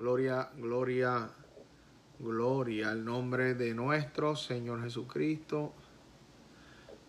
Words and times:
Gloria, 0.00 0.48
gloria, 0.56 1.28
gloria 2.18 2.90
al 2.90 3.04
nombre 3.04 3.52
de 3.52 3.74
nuestro 3.74 4.34
Señor 4.34 4.82
Jesucristo. 4.82 5.74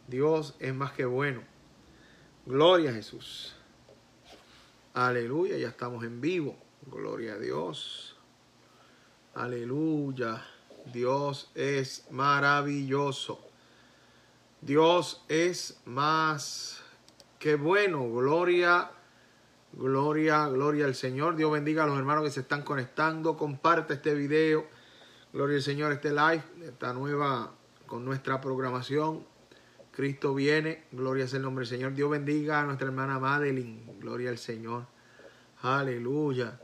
Dios 0.09 0.55
es 0.59 0.75
más 0.75 0.91
que 0.91 1.05
bueno. 1.05 1.41
Gloria 2.45 2.89
a 2.89 2.93
Jesús. 2.93 3.55
Aleluya, 4.93 5.55
ya 5.55 5.69
estamos 5.69 6.03
en 6.03 6.19
vivo. 6.19 6.57
Gloria 6.85 7.35
a 7.35 7.39
Dios. 7.39 8.17
Aleluya. 9.35 10.45
Dios 10.91 11.49
es 11.55 12.05
maravilloso. 12.11 13.39
Dios 14.59 15.23
es 15.29 15.79
más 15.85 16.81
que 17.39 17.55
bueno. 17.55 18.11
Gloria, 18.11 18.91
gloria, 19.73 20.47
gloria 20.47 20.85
al 20.85 20.95
Señor. 20.95 21.35
Dios 21.35 21.51
bendiga 21.51 21.83
a 21.83 21.87
los 21.87 21.97
hermanos 21.97 22.23
que 22.23 22.31
se 22.31 22.41
están 22.41 22.63
conectando. 22.63 23.37
Comparte 23.37 23.93
este 23.95 24.13
video. 24.13 24.65
Gloria 25.33 25.57
al 25.57 25.63
Señor, 25.63 25.91
este 25.91 26.09
live, 26.09 26.43
esta 26.63 26.93
nueva 26.93 27.51
con 27.85 28.05
nuestra 28.05 28.41
programación. 28.41 29.25
Cristo 29.91 30.33
viene. 30.33 30.85
Gloria 30.91 31.25
es 31.25 31.33
el 31.33 31.41
nombre 31.41 31.63
del 31.63 31.69
Señor. 31.69 31.93
Dios 31.93 32.09
bendiga 32.09 32.61
a 32.61 32.65
nuestra 32.65 32.87
hermana 32.87 33.19
Madeline. 33.19 33.83
Gloria 33.99 34.29
al 34.29 34.37
Señor. 34.37 34.85
Aleluya. 35.61 36.59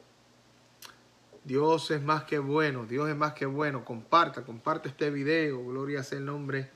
Dios 1.44 1.92
es 1.92 2.02
más 2.02 2.24
que 2.24 2.40
bueno, 2.40 2.86
Dios 2.86 3.10
es 3.10 3.16
más 3.16 3.32
que 3.34 3.46
bueno. 3.46 3.86
Comparta, 3.86 4.44
comparte 4.44 4.90
este 4.90 5.10
video. 5.10 5.64
Gloria 5.64 6.04
sea 6.04 6.18
el 6.18 6.26
nombre 6.26 6.72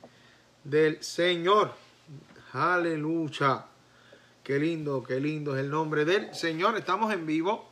del 0.64 1.04
Señor. 1.04 1.74
Aleluya. 2.54 3.66
Qué 4.44 4.60
lindo, 4.60 5.04
qué 5.04 5.20
lindo 5.20 5.56
es 5.56 5.64
el 5.64 5.70
nombre 5.70 6.06
del 6.06 6.34
Señor. 6.34 6.78
Estamos 6.78 7.14
en 7.14 7.26
vivo. 7.26 7.70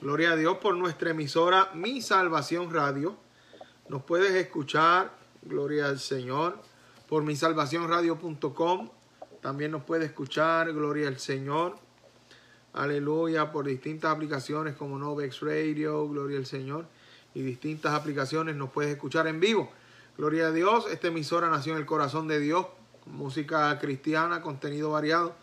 Gloria 0.00 0.32
a 0.32 0.36
Dios 0.36 0.58
por 0.58 0.76
nuestra 0.76 1.10
emisora 1.10 1.70
Mi 1.74 2.00
Salvación 2.00 2.72
Radio. 2.72 3.16
Nos 3.88 4.02
puedes 4.04 4.32
escuchar, 4.32 5.12
gloria 5.42 5.86
al 5.86 5.98
Señor, 5.98 6.58
por 7.08 7.24
misalvacionradio.com. 7.24 8.90
También 9.40 9.70
nos 9.72 9.82
puedes 9.84 10.06
escuchar, 10.06 10.72
gloria 10.72 11.08
al 11.08 11.18
Señor 11.18 11.76
aleluya, 12.78 13.50
por 13.50 13.66
distintas 13.66 14.12
aplicaciones 14.12 14.76
como 14.76 14.98
Novex 14.98 15.40
Radio, 15.40 16.08
gloria 16.08 16.38
al 16.38 16.46
Señor, 16.46 16.86
y 17.34 17.42
distintas 17.42 17.92
aplicaciones 17.92 18.56
nos 18.56 18.70
puedes 18.70 18.92
escuchar 18.92 19.26
en 19.26 19.40
vivo. 19.40 19.70
Gloria 20.16 20.48
a 20.48 20.52
Dios, 20.52 20.86
esta 20.90 21.08
emisora 21.08 21.50
nació 21.50 21.72
en 21.72 21.78
el 21.78 21.86
corazón 21.86 22.28
de 22.28 22.40
Dios, 22.40 22.66
música 23.06 23.76
cristiana, 23.80 24.42
contenido 24.42 24.90
variado. 24.90 25.34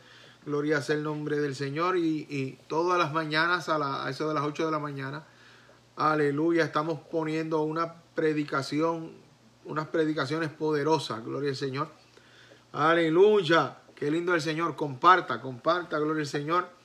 Gloria 0.45 0.81
sea 0.81 0.95
el 0.95 1.03
nombre 1.03 1.39
del 1.39 1.55
Señor 1.55 1.97
y, 1.97 2.59
todas 2.67 2.97
las 2.97 3.13
mañanas 3.13 3.69
a, 3.69 3.77
la, 3.77 4.05
a 4.05 4.09
eso 4.09 4.27
de 4.27 4.33
las 4.33 4.43
8 4.43 4.65
de 4.65 4.71
la 4.71 4.79
mañana, 4.79 5.25
aleluya, 5.95 6.63
estamos 6.63 6.99
poniendo 7.09 7.61
una 7.61 7.95
predicación, 8.15 9.11
unas 9.65 9.87
predicaciones 9.87 10.49
poderosas, 10.49 11.23
gloria 11.25 11.49
al 11.49 11.55
Señor. 11.55 11.89
Aleluya, 12.73 13.79
qué 13.95 14.11
lindo 14.11 14.35
el 14.35 14.41
Señor, 14.41 14.75
comparta, 14.75 15.41
comparta, 15.41 15.97
gloria 15.99 16.21
al 16.21 16.27
Señor 16.27 16.75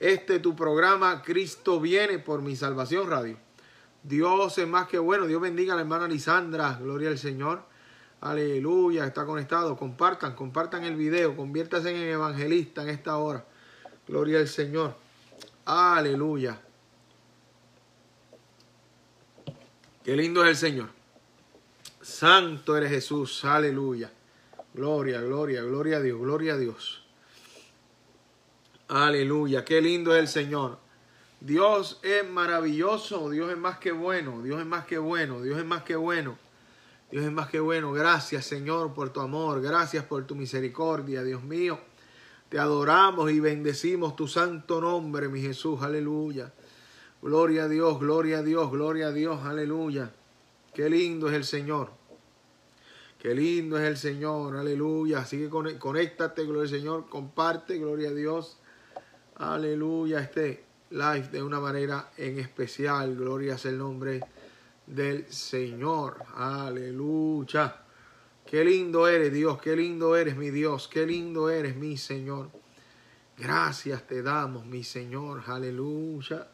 este 0.00 0.38
tu 0.38 0.54
programa, 0.54 1.22
Cristo 1.22 1.80
viene 1.80 2.20
por 2.20 2.40
mi 2.40 2.54
salvación 2.54 3.10
radio. 3.10 3.36
Dios 4.04 4.56
es 4.58 4.68
más 4.68 4.86
que 4.86 4.98
bueno. 4.98 5.26
Dios 5.26 5.40
bendiga 5.40 5.72
a 5.72 5.76
la 5.76 5.82
hermana 5.82 6.06
Lisandra. 6.06 6.78
Gloria 6.80 7.08
al 7.08 7.18
Señor. 7.18 7.62
Aleluya. 8.20 9.06
Está 9.06 9.24
conectado. 9.24 9.76
Compartan, 9.76 10.34
compartan 10.34 10.84
el 10.84 10.96
video. 10.96 11.36
Conviértase 11.36 11.90
en 11.90 12.12
evangelista 12.12 12.82
en 12.82 12.90
esta 12.90 13.16
hora. 13.18 13.44
Gloria 14.06 14.38
al 14.38 14.48
Señor. 14.48 14.96
Aleluya. 15.64 16.60
Qué 20.04 20.16
lindo 20.16 20.42
es 20.44 20.50
el 20.50 20.56
Señor. 20.56 20.88
Santo 22.00 22.76
eres 22.76 22.90
Jesús. 22.90 23.44
Aleluya. 23.44 24.10
Gloria, 24.74 25.20
gloria, 25.20 25.62
gloria 25.62 25.98
a 25.98 26.00
Dios. 26.00 26.18
Gloria 26.20 26.54
a 26.54 26.56
Dios. 26.56 27.08
Aleluya, 28.88 29.66
qué 29.66 29.82
lindo 29.82 30.14
es 30.14 30.20
el 30.20 30.28
Señor. 30.28 30.78
Dios 31.40 32.00
es 32.02 32.28
maravilloso, 32.28 33.28
Dios 33.28 33.50
es 33.52 33.58
más 33.58 33.78
que 33.78 33.92
bueno, 33.92 34.42
Dios 34.42 34.60
es 34.60 34.66
más 34.66 34.86
que 34.86 34.96
bueno, 34.96 35.42
Dios 35.42 35.58
es 35.58 35.64
más 35.64 35.82
que 35.82 35.94
bueno. 35.94 36.38
Dios 37.10 37.24
es 37.24 37.32
más 37.32 37.48
que 37.48 37.60
bueno. 37.60 37.92
Gracias 37.92 38.46
Señor 38.46 38.94
por 38.94 39.10
tu 39.10 39.20
amor, 39.20 39.60
gracias 39.60 40.04
por 40.04 40.26
tu 40.26 40.34
misericordia, 40.34 41.22
Dios 41.22 41.42
mío. 41.42 41.78
Te 42.48 42.58
adoramos 42.58 43.30
y 43.30 43.40
bendecimos 43.40 44.16
tu 44.16 44.26
santo 44.26 44.80
nombre, 44.80 45.28
mi 45.28 45.40
Jesús, 45.40 45.82
aleluya. 45.82 46.52
Gloria 47.20 47.64
a 47.64 47.68
Dios, 47.68 47.98
gloria 47.98 48.38
a 48.38 48.42
Dios, 48.42 48.70
gloria 48.70 49.08
a 49.08 49.12
Dios, 49.12 49.44
aleluya. 49.44 50.12
Qué 50.72 50.88
lindo 50.88 51.28
es 51.28 51.34
el 51.34 51.44
Señor. 51.44 51.90
Qué 53.18 53.34
lindo 53.34 53.78
es 53.78 53.84
el 53.84 53.96
Señor, 53.96 54.56
aleluya. 54.56 55.18
Así 55.18 55.38
que 55.38 55.48
conéctate, 55.78 56.44
gloria 56.44 56.62
al 56.62 56.68
Señor, 56.68 57.08
comparte, 57.08 57.76
gloria 57.78 58.10
a 58.10 58.12
Dios 58.12 58.58
aleluya, 59.38 60.20
este 60.20 60.64
live 60.90 61.28
de 61.28 61.42
una 61.42 61.60
manera 61.60 62.10
en 62.16 62.38
especial. 62.38 63.16
Gloria 63.16 63.56
sea 63.56 63.70
el 63.70 63.78
nombre 63.78 64.20
del 64.88 65.30
Señor. 65.30 66.16
Aleluya. 66.34 67.82
Qué 68.46 68.64
lindo 68.64 69.06
eres, 69.06 69.32
Dios. 69.32 69.60
Qué 69.60 69.76
lindo 69.76 70.16
eres, 70.16 70.36
mi 70.36 70.50
Dios. 70.50 70.88
Qué 70.88 71.06
lindo 71.06 71.50
eres, 71.50 71.76
mi 71.76 71.96
Señor. 71.96 72.50
Gracias 73.36 74.06
te 74.06 74.22
damos, 74.22 74.64
mi 74.64 74.82
Señor. 74.82 75.42
Aleluya. 75.46 76.48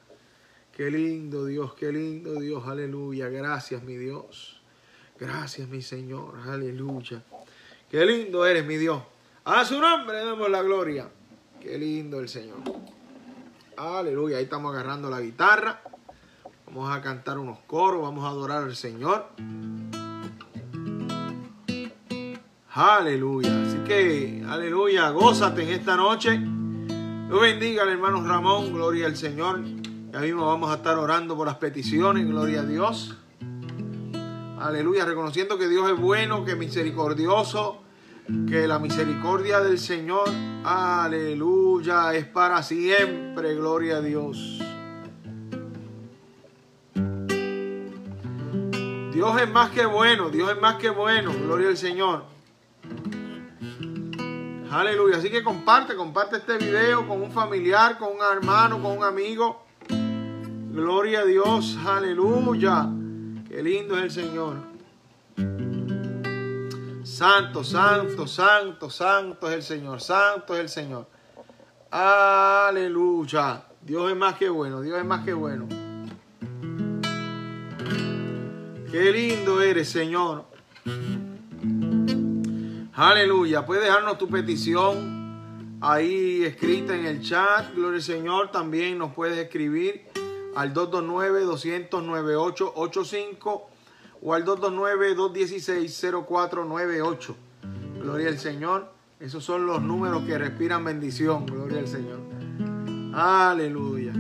Qué 0.77 0.91
lindo, 0.91 1.47
Dios. 1.47 1.75
Qué 1.75 1.93
lindo, 1.93 2.41
Dios. 2.41 2.67
Aleluya. 2.67 3.29
Gracias, 3.29 3.83
mi 3.85 3.97
Dios. 3.97 4.61
Gracias, 5.19 5.69
mi 5.69 5.83
Señor. 5.83 6.35
Aleluya. 6.47 7.23
Qué 7.89 8.05
lindo 8.05 8.45
eres, 8.45 8.67
mi 8.67 8.77
Dios. 8.77 9.01
A 9.45 9.65
su 9.65 9.81
nombre 9.81 10.19
damos 10.19 10.51
la 10.51 10.63
gloria. 10.63 11.09
Qué 11.61 11.79
lindo 11.79 12.19
el 12.19 12.29
Señor. 12.29 12.59
Aleluya. 13.77 14.39
Ahí 14.39 14.45
estamos 14.45 14.75
agarrando 14.75 15.09
la 15.09 15.21
guitarra. 15.21 15.81
Vamos 16.75 16.91
a 16.91 17.01
cantar 17.01 17.39
unos 17.39 17.61
coros. 17.69 18.03
Vamos 18.03 18.25
a 18.25 18.29
adorar 18.29 18.65
al 18.65 18.75
Señor. 18.75 19.27
Aleluya. 22.73 23.63
Así 23.63 23.79
que, 23.87 24.45
aleluya. 24.49 25.11
Gózate 25.11 25.63
en 25.63 25.69
esta 25.69 25.97
noche. 25.97 26.37
Dios 26.37 27.41
bendiga 27.41 27.85
al 27.85 27.91
hermano 27.91 28.27
Ramón. 28.27 28.73
Gloria 28.73 29.07
al 29.07 29.17
Señor. 29.17 29.61
Ya 30.13 30.19
mismo 30.19 30.47
vamos 30.47 30.73
a 30.73 30.75
estar 30.75 30.99
orando 30.99 31.37
por 31.37 31.47
las 31.47 31.59
peticiones. 31.59 32.27
Gloria 32.27 32.63
a 32.63 32.65
Dios. 32.65 33.17
Aleluya. 34.59 35.05
Reconociendo 35.05 35.57
que 35.57 35.69
Dios 35.69 35.89
es 35.89 35.97
bueno, 35.97 36.45
que 36.45 36.53
es 36.53 36.59
misericordioso 36.59 37.85
que 38.49 38.67
la 38.67 38.79
misericordia 38.79 39.61
del 39.61 39.79
Señor, 39.79 40.31
aleluya, 40.65 42.15
es 42.15 42.25
para 42.25 42.63
siempre, 42.63 43.55
gloria 43.55 43.99
a 43.99 44.01
Dios. 44.01 44.64
Dios 49.15 49.41
es 49.41 49.49
más 49.49 49.71
que 49.71 49.87
bueno, 49.87 50.29
Dios 50.29 50.51
es 50.51 50.61
más 50.61 50.75
que 50.75 50.91
bueno, 50.91 51.33
gloria 51.33 51.69
al 51.69 51.77
Señor. 51.77 52.25
Aleluya, 54.73 55.19
así 55.19 55.31
que 55.31 55.45
comparte, 55.45 55.95
comparte 55.95 56.39
este 56.39 56.59
video 56.59 57.07
con 57.07 57.23
un 57.23 57.31
familiar, 57.31 57.97
con 57.97 58.09
un 58.17 58.19
hermano, 58.21 58.83
con 58.83 58.99
un 58.99 59.05
amigo. 59.05 59.63
Gloria 59.89 61.21
a 61.21 61.25
Dios, 61.25 61.79
aleluya. 61.87 62.89
Qué 63.49 63.63
lindo 63.63 63.97
es 63.97 64.03
el 64.03 64.11
Señor. 64.11 64.57
Santo, 67.05 67.63
santo, 67.63 68.27
santo, 68.27 68.91
santo 68.91 69.49
es 69.49 69.55
el 69.55 69.63
Señor, 69.63 70.01
santo 70.01 70.55
es 70.55 70.61
el 70.61 70.69
Señor. 70.69 71.07
Aleluya. 71.93 73.63
Dios 73.81 74.11
es 74.11 74.17
más 74.17 74.35
que 74.35 74.49
bueno, 74.49 74.81
Dios 74.81 74.99
es 74.99 75.05
más 75.05 75.25
que 75.25 75.35
bueno. 75.35 75.84
Qué 78.95 79.11
lindo 79.11 79.61
eres, 79.61 79.89
Señor. 79.89 80.45
Aleluya. 82.93 83.67
Puedes 83.67 83.83
dejarnos 83.83 84.19
tu 84.19 84.29
petición 84.29 85.81
ahí 85.81 86.45
escrita 86.45 86.95
en 86.95 87.07
el 87.07 87.21
chat. 87.21 87.75
Gloria 87.75 87.97
al 87.97 88.05
Señor. 88.05 88.53
También 88.53 88.99
nos 88.99 89.13
puedes 89.13 89.37
escribir 89.37 90.03
al 90.55 90.73
229-200-9885 90.75 93.63
o 94.23 94.33
al 94.33 94.45
229-216-0498. 94.45 97.35
Gloria 98.01 98.29
al 98.29 98.39
Señor. 98.39 98.93
Esos 99.19 99.43
son 99.43 99.67
los 99.67 99.83
números 99.83 100.25
que 100.25 100.39
respiran 100.39 100.85
bendición. 100.85 101.47
Gloria 101.47 101.81
al 101.81 101.89
Señor. 101.89 102.21
Aleluya. 103.13 104.13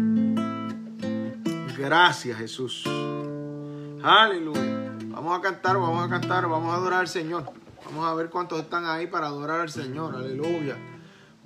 Gracias 1.78 2.38
Jesús. 2.38 2.84
Aleluya. 4.06 4.92
Vamos 5.06 5.38
a 5.38 5.40
cantar, 5.40 5.78
vamos 5.78 6.04
a 6.04 6.10
cantar, 6.10 6.46
vamos 6.46 6.74
a 6.74 6.76
adorar 6.76 7.00
al 7.00 7.08
Señor. 7.08 7.50
Vamos 7.86 8.06
a 8.06 8.12
ver 8.12 8.28
cuántos 8.28 8.60
están 8.60 8.84
ahí 8.84 9.06
para 9.06 9.28
adorar 9.28 9.62
al 9.62 9.70
Señor. 9.70 10.14
Aleluya. 10.14 10.76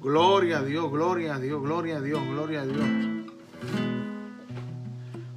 Gloria 0.01 0.59
a 0.59 0.63
Dios, 0.65 0.91
gloria 0.91 1.37
a 1.37 1.39
Dios, 1.39 1.63
gloria 1.63 1.99
a 1.99 2.01
Dios, 2.01 2.21
gloria 2.27 2.63
a 2.63 2.67
Dios. 2.67 2.85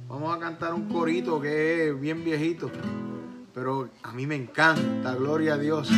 Vamos 0.08 0.36
a 0.36 0.40
cantar 0.40 0.74
un 0.74 0.88
corito 0.88 1.40
que 1.40 1.90
es 1.90 2.00
bien 2.00 2.24
viejito, 2.24 2.72
pero 3.54 3.88
a 4.02 4.10
mí 4.10 4.26
me 4.26 4.34
encanta, 4.34 5.14
gloria 5.14 5.54
a 5.54 5.58
Dios. 5.58 5.92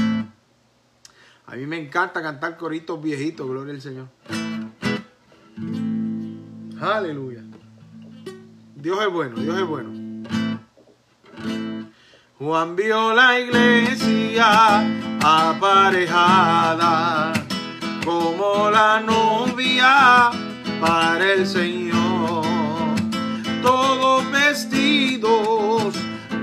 A 1.47 1.57
mí 1.57 1.67
me 1.67 1.79
encanta 1.79 2.21
cantar 2.21 2.59
coritos 2.59 3.03
viejitos, 3.03 3.49
gloria 3.49 3.73
al 3.73 3.81
Señor. 3.81 4.09
Aleluya. 6.83 7.43
Dios 8.77 8.99
es 9.01 9.11
bueno, 9.11 9.37
Dios 9.37 9.59
es 9.59 9.67
bueno. 9.67 10.04
Juan 12.37 12.75
vio 12.75 13.15
la 13.15 13.39
iglesia 13.39 14.83
aparejada 15.23 16.53
como 18.05 18.71
la 18.73 19.01
novia 19.01 20.33
para 20.81 21.33
el 21.33 21.47
Señor. 21.47 22.45
Todos 23.63 24.29
vestidos 24.33 25.95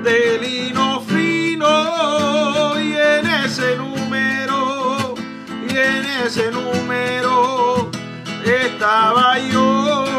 de 0.02 0.40
lino 0.40 1.02
fino 1.02 2.80
y 2.80 2.94
en 2.94 3.28
ese 3.44 3.76
número, 3.76 5.16
y 5.68 5.72
en 5.76 6.06
ese 6.26 6.52
número 6.52 7.92
estaba 8.46 9.38
yo. 9.40 10.11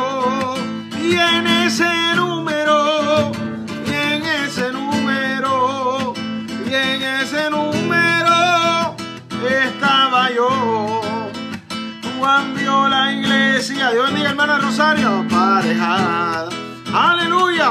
Iglesia. 13.63 13.91
Dios 13.93 14.07
bendiga, 14.07 14.31
hermana 14.31 14.59
Rosario. 14.59 15.09
Aparejada. 15.21 16.49
Aleluya. 16.93 17.71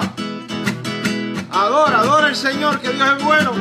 Adora, 1.52 2.00
adora 2.00 2.28
al 2.28 2.36
Señor, 2.36 2.80
que 2.80 2.90
Dios 2.92 3.18
es 3.18 3.24
bueno. 3.24 3.52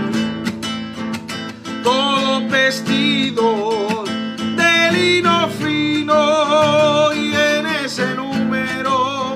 Todos 1.82 2.49
vestidos 2.50 4.09
de 4.56 4.93
lino 4.93 5.49
fino 5.49 7.12
y 7.12 7.35
en 7.35 7.67
ese 7.67 8.15
número, 8.15 9.35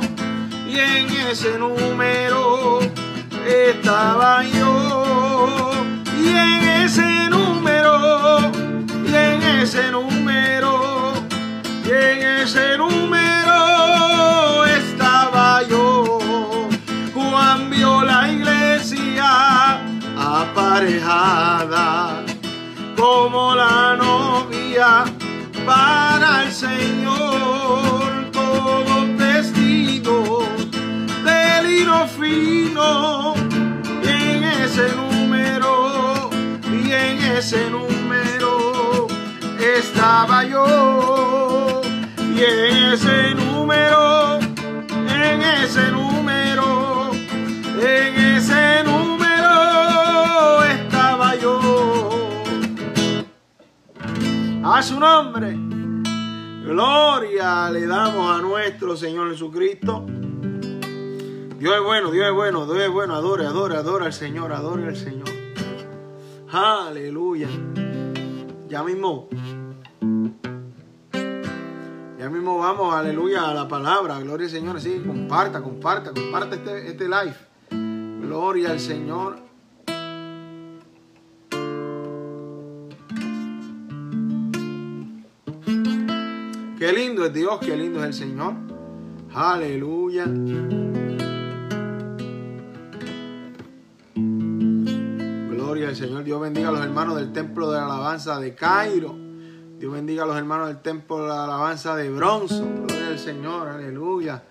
y 0.68 0.78
en 0.78 1.10
ese 1.30 1.58
número 1.58 2.78
estaba 3.46 4.44
yo. 4.44 5.72
Y 6.16 6.28
en 6.28 6.62
ese 6.84 7.28
número, 7.28 8.52
y 9.04 9.14
en 9.14 9.42
ese 9.42 9.90
número, 9.90 10.23
y 11.84 11.90
en 11.90 12.22
ese 12.42 12.78
número 12.78 14.64
estaba 14.64 15.62
yo. 15.68 16.18
Juan 17.14 17.70
vio 17.70 18.02
la 18.02 18.30
iglesia 18.30 19.80
aparejada 20.16 22.22
como 22.96 23.54
la 23.54 23.96
novia 23.96 25.04
para 25.66 26.44
el 26.44 26.52
Señor, 26.52 28.30
todos 28.32 29.16
vestidos 29.16 30.44
de 31.24 31.62
lino 31.62 32.06
fino, 32.08 33.34
y 34.02 34.08
en 34.08 34.44
ese 34.44 34.88
número, 34.96 36.30
y 36.70 36.92
en 36.92 37.22
ese 37.36 37.70
número 37.70 39.06
estaba 39.58 40.44
yo, 40.44 41.53
y 42.34 42.42
en 42.42 42.92
ese 42.92 43.34
número, 43.34 44.38
en 44.40 45.42
ese 45.42 45.90
número, 45.92 47.10
en 47.80 48.36
ese 48.36 48.82
número 48.84 50.64
estaba 50.64 51.36
yo. 51.36 51.60
A 54.64 54.82
su 54.82 54.98
nombre, 54.98 55.56
gloria 56.64 57.70
le 57.70 57.86
damos 57.86 58.36
a 58.36 58.42
nuestro 58.42 58.96
Señor 58.96 59.30
Jesucristo. 59.30 60.04
Dios 61.58 61.76
es 61.76 61.82
bueno, 61.82 62.10
Dios 62.10 62.26
es 62.26 62.34
bueno, 62.34 62.66
Dios 62.66 62.78
es 62.78 62.90
bueno. 62.90 63.14
Adore, 63.14 63.46
adore, 63.46 63.76
adore 63.76 64.06
al 64.06 64.12
Señor, 64.12 64.52
adore 64.52 64.88
al 64.88 64.96
Señor. 64.96 65.28
Aleluya. 66.50 67.48
Ya 68.68 68.82
mismo. 68.82 69.28
Ya 72.18 72.30
mismo 72.30 72.58
vamos, 72.58 72.94
aleluya, 72.94 73.50
a 73.50 73.54
la 73.54 73.66
palabra. 73.66 74.20
Gloria 74.20 74.46
al 74.46 74.52
Señor. 74.52 74.76
Así, 74.76 75.02
comparta, 75.04 75.60
comparta, 75.60 76.12
comparta 76.12 76.54
este, 76.54 76.88
este 76.88 77.08
live. 77.08 77.34
Gloria 78.20 78.70
al 78.70 78.80
Señor. 78.80 79.38
Qué 86.78 86.92
lindo 86.92 87.24
es 87.24 87.32
Dios, 87.32 87.58
qué 87.60 87.76
lindo 87.76 88.00
es 88.00 88.06
el 88.06 88.14
Señor. 88.14 88.54
Aleluya. 89.34 90.26
Gloria 95.48 95.88
al 95.88 95.96
Señor. 95.96 96.22
Dios 96.22 96.40
bendiga 96.40 96.68
a 96.68 96.72
los 96.72 96.80
hermanos 96.80 97.16
del 97.16 97.32
templo 97.32 97.70
de 97.70 97.78
la 97.78 97.86
alabanza 97.86 98.38
de 98.38 98.54
Cairo. 98.54 99.23
Dios 99.84 99.92
bendiga 99.92 100.22
a 100.22 100.26
los 100.26 100.38
hermanos 100.38 100.68
del 100.68 100.78
templo 100.78 101.28
la 101.28 101.44
alabanza 101.44 101.94
de 101.94 102.08
Bronzo. 102.08 102.64
Gloria 102.86 103.08
al 103.08 103.18
Señor. 103.18 103.68
Aleluya. 103.68 104.42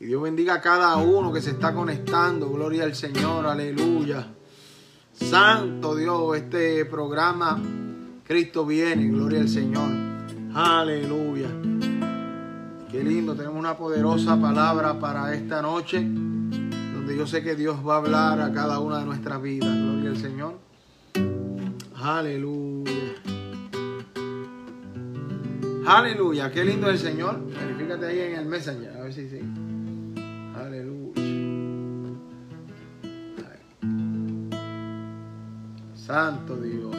Y 0.00 0.06
Dios 0.06 0.20
bendiga 0.20 0.54
a 0.54 0.60
cada 0.60 0.96
uno 0.96 1.32
que 1.32 1.40
se 1.40 1.50
está 1.50 1.72
conectando. 1.72 2.50
Gloria 2.50 2.82
al 2.82 2.96
Señor. 2.96 3.46
Aleluya. 3.46 4.26
Santo 5.12 5.94
Dios, 5.94 6.36
este 6.36 6.84
programa, 6.86 7.62
Cristo 8.24 8.66
viene. 8.66 9.06
Gloria 9.06 9.42
al 9.42 9.48
Señor. 9.48 9.92
Aleluya. 10.54 11.50
Qué 12.90 13.04
lindo, 13.04 13.36
tenemos 13.36 13.60
una 13.60 13.76
poderosa 13.76 14.40
palabra 14.40 14.98
para 14.98 15.32
esta 15.32 15.62
noche, 15.62 16.00
donde 16.00 17.16
yo 17.16 17.28
sé 17.28 17.44
que 17.44 17.54
Dios 17.54 17.76
va 17.86 17.94
a 17.94 17.98
hablar 17.98 18.40
a 18.40 18.52
cada 18.52 18.80
una 18.80 18.98
de 18.98 19.04
nuestras 19.04 19.40
vidas. 19.40 19.72
Gloria 19.72 20.10
al 20.10 20.16
Señor. 20.16 20.58
Aleluya. 21.94 23.39
Aleluya, 25.86 26.50
qué 26.50 26.64
lindo 26.64 26.90
el 26.90 26.98
Señor. 26.98 27.40
Verifícate 27.46 28.06
ahí 28.06 28.20
en 28.20 28.38
el 28.40 28.46
Messenger, 28.46 28.96
a 28.96 29.02
ver 29.02 29.12
si 29.12 29.28
sí. 29.28 29.40
Aleluya. 30.54 31.00
Santo 35.94 36.56
Dios. 36.56 36.96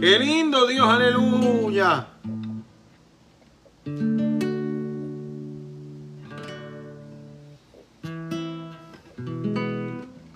Qué 0.00 0.18
lindo 0.18 0.66
Dios, 0.66 0.88
aleluya. 0.88 2.15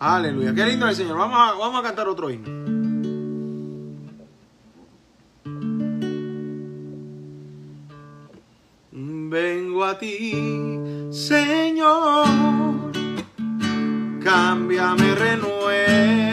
Aleluya, 0.01 0.55
qué 0.55 0.65
lindo 0.65 0.89
el 0.89 0.97
Señor. 0.97 1.19
Vamos 1.19 1.39
a, 1.39 1.53
vamos 1.59 1.79
a 1.79 1.83
cantar 1.83 2.09
otro 2.09 2.31
himno. 2.31 2.49
Vengo 8.93 9.85
a 9.85 9.99
ti, 9.99 10.33
Señor, 11.11 12.27
cámbiame, 14.25 15.15
renuévame 15.15 16.30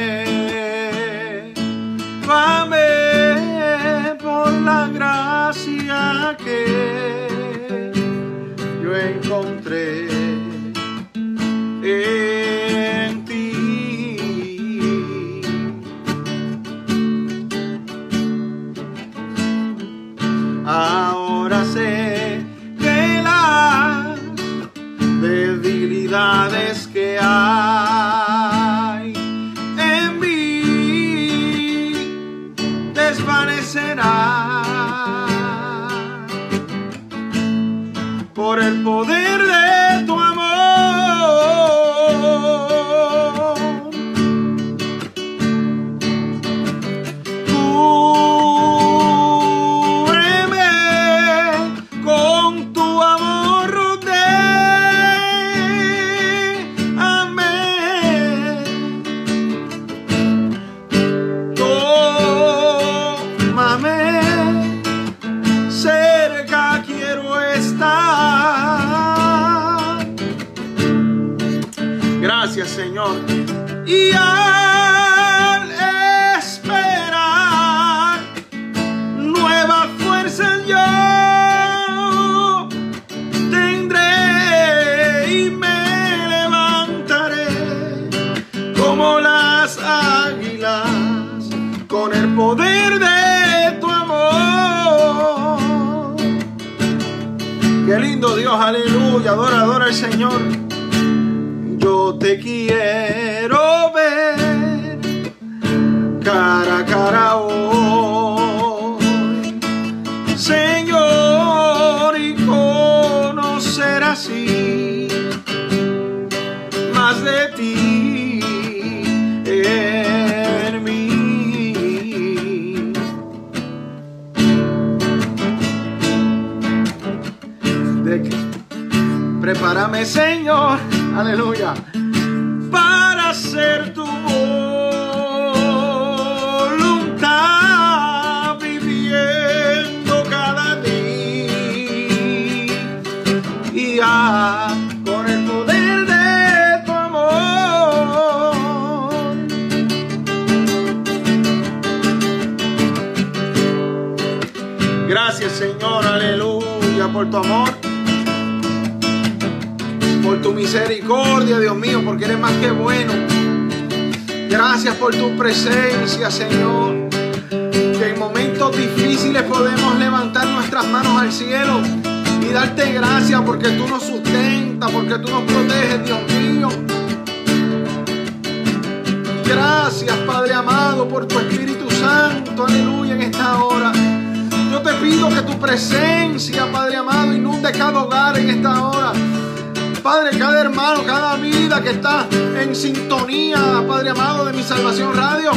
Padre, 190.07 190.39
cada 190.39 190.61
hermano, 190.61 191.03
cada 191.05 191.35
vida 191.35 191.83
que 191.83 191.89
está 191.89 192.25
en 192.31 192.73
sintonía, 192.73 193.83
Padre 193.85 194.11
amado, 194.11 194.45
de 194.45 194.53
mi 194.53 194.63
salvación 194.63 195.13
radio, 195.13 195.51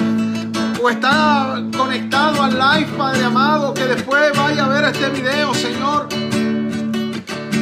o 0.82 0.90
está 0.90 1.62
conectado 1.76 2.42
al 2.42 2.58
live, 2.58 2.90
Padre 2.98 3.26
amado, 3.26 3.72
que 3.72 3.84
después 3.84 4.36
vaya 4.36 4.64
a 4.64 4.68
ver 4.68 4.86
este 4.86 5.08
video, 5.10 5.54
Señor. 5.54 6.08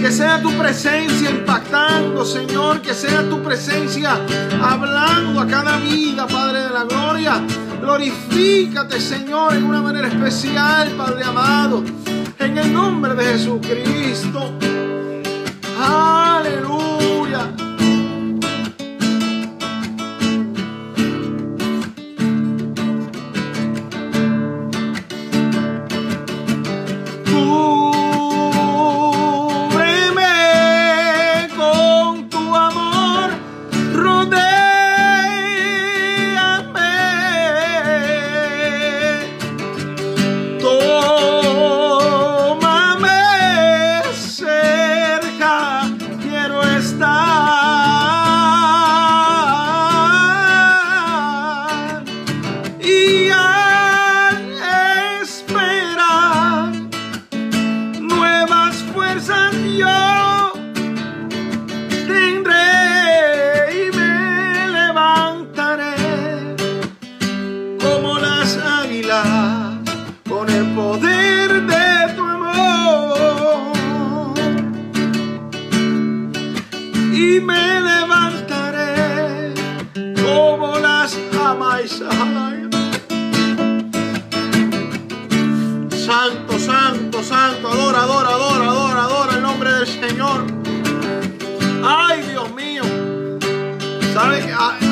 Que 0.00 0.10
sea 0.10 0.40
tu 0.40 0.50
presencia 0.52 1.28
impactando, 1.28 2.24
Señor. 2.24 2.80
Que 2.80 2.94
sea 2.94 3.28
tu 3.28 3.42
presencia 3.42 4.18
hablando 4.62 5.42
a 5.42 5.46
cada 5.46 5.76
vida, 5.76 6.26
Padre 6.26 6.62
de 6.62 6.70
la 6.70 6.84
gloria. 6.84 7.42
Glorifícate, 7.82 8.98
Señor, 8.98 9.52
en 9.52 9.64
una 9.64 9.82
manera 9.82 10.08
especial, 10.08 10.88
Padre 10.96 11.22
amado. 11.22 11.84
En 12.38 12.56
el 12.56 12.72
nombre 12.72 13.14
de 13.14 13.24
Jesucristo. 13.26 14.54
Aleluya. 15.78 16.77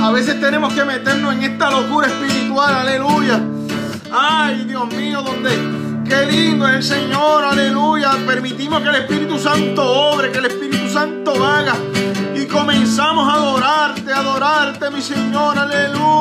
A, 0.07 0.13
veces 0.13 0.41
tenemos 0.41 0.73
que 0.73 0.85
meternos 0.85 1.35
en 1.35 1.43
esta 1.43 1.69
locura 1.69 2.07
espiritual, 2.07 2.73
aleluya. 2.73 3.41
Ay, 4.13 4.65
Dios 4.65 4.87
mío, 4.95 5.21
donde 5.21 5.51
qué 6.09 6.27
lindo 6.27 6.69
es 6.69 6.77
el 6.77 6.83
Señor, 6.85 7.43
aleluya. 7.43 8.13
Permitimos 8.25 8.83
que 8.83 8.89
el 8.89 8.95
Espíritu 8.95 9.37
Santo 9.37 9.83
obre, 9.83 10.31
que 10.31 10.39
el 10.39 10.47
Espíritu 10.47 10.89
Santo 10.89 11.45
haga. 11.45 11.75
Y 12.37 12.47
comenzamos 12.47 13.29
a 13.29 13.33
adorarte, 13.35 14.13
adorarte, 14.13 14.91
mi 14.91 15.03
Señor, 15.03 15.59
aleluya. 15.59 16.13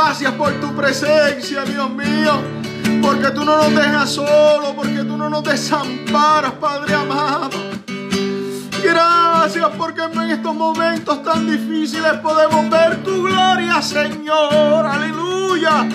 Gracias 0.00 0.32
por 0.34 0.52
tu 0.60 0.72
presencia, 0.76 1.64
Dios 1.64 1.90
mío. 1.90 2.40
Porque 3.02 3.32
tú 3.32 3.44
no 3.44 3.56
nos 3.56 3.74
dejas 3.74 4.08
solos, 4.08 4.72
porque 4.76 5.02
tú 5.02 5.16
no 5.16 5.28
nos 5.28 5.42
desamparas, 5.42 6.52
Padre 6.52 6.94
amado. 6.94 7.58
Gracias 8.80 9.68
porque 9.76 10.02
en 10.02 10.30
estos 10.30 10.54
momentos 10.54 11.20
tan 11.24 11.50
difíciles 11.50 12.12
podemos 12.22 12.70
ver 12.70 13.02
tu 13.02 13.24
gloria, 13.24 13.82
Señor. 13.82 14.86
Aleluya. 14.86 15.88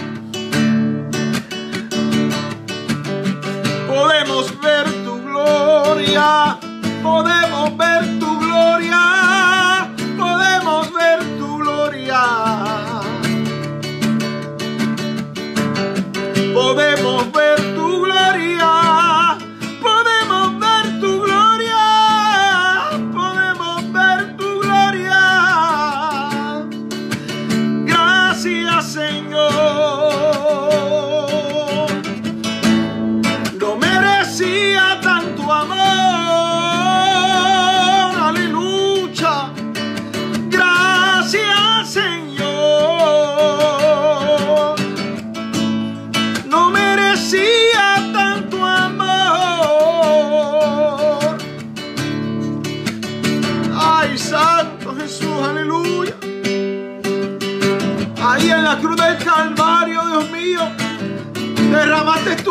Podemos 3.88 4.62
ver 4.62 4.83
tu 5.05 5.24
gloria. 5.24 6.57
Podemos 7.01 7.77
ver 7.77 7.92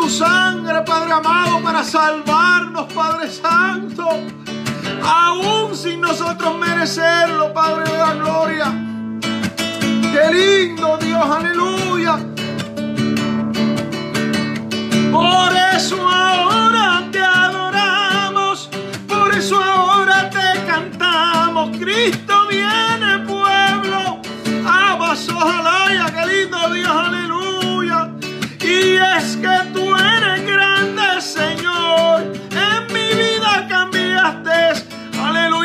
tu 0.03 0.09
sangre, 0.09 0.81
Padre 0.81 1.13
amado, 1.13 1.61
para 1.63 1.81
salvarnos, 1.81 2.91
Padre 2.91 3.29
Santo. 3.31 4.05
Aún 5.01 5.73
sin 5.73 6.01
nosotros 6.01 6.57
merecerlo, 6.57 7.53
Padre 7.53 7.89
de 7.89 7.97
la 7.97 8.13
gloria. 8.15 8.65
Qué 10.11 10.25
lindo, 10.33 10.97
Dios, 10.97 11.25
aleluya. 11.25 12.19
Por 15.09 15.51
eso 15.73 15.97
ahora 16.05 16.82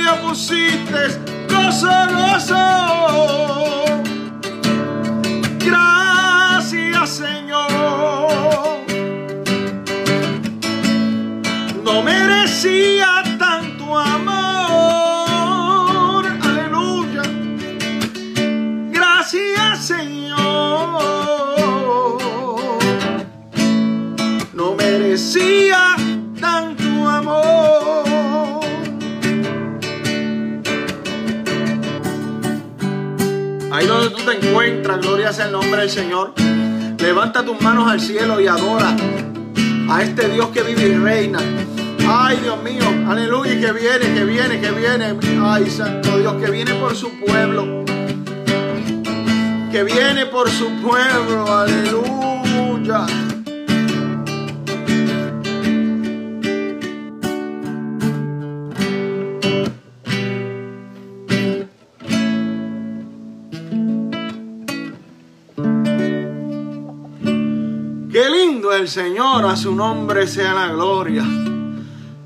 aleluya, 0.09 0.21
pusiste 0.23 1.19
gozo, 1.49 1.89
gozo. 2.15 2.65
Gracias, 5.59 7.11
Señor. 7.11 7.69
No 11.85 12.03
merecía 12.03 13.18
encuentras, 34.59 35.01
gloria 35.01 35.33
sea 35.33 35.47
el 35.47 35.53
nombre 35.53 35.83
del 35.83 35.91
Señor. 35.91 36.33
Levanta 36.99 37.45
tus 37.45 37.61
manos 37.61 37.89
al 37.89 38.01
cielo 38.01 38.41
y 38.41 38.49
adora 38.49 38.97
a 39.89 40.03
este 40.03 40.29
Dios 40.29 40.49
que 40.49 40.63
vive 40.63 40.89
y 40.89 40.95
reina. 40.97 41.39
Ay, 42.09 42.41
Dios 42.43 42.61
mío, 42.65 42.83
aleluya, 43.09 43.53
y 43.53 43.61
que 43.61 43.73
viene, 43.73 44.15
que 44.15 44.25
viene, 44.25 44.61
que 44.61 44.71
viene. 44.73 45.17
Ay, 45.41 45.71
Santo 45.71 46.19
Dios, 46.19 46.35
que 46.43 46.51
viene 46.51 46.75
por 46.75 46.97
su 46.97 47.09
pueblo. 47.21 47.85
Que 49.71 49.85
viene 49.85 50.27
por 50.27 50.51
su 50.51 50.69
pueblo, 50.83 51.57
aleluya. 51.57 53.07
Señor, 68.89 69.45
a 69.45 69.55
su 69.55 69.75
nombre 69.75 70.27
sea 70.27 70.55
la 70.55 70.73
gloria. 70.73 71.23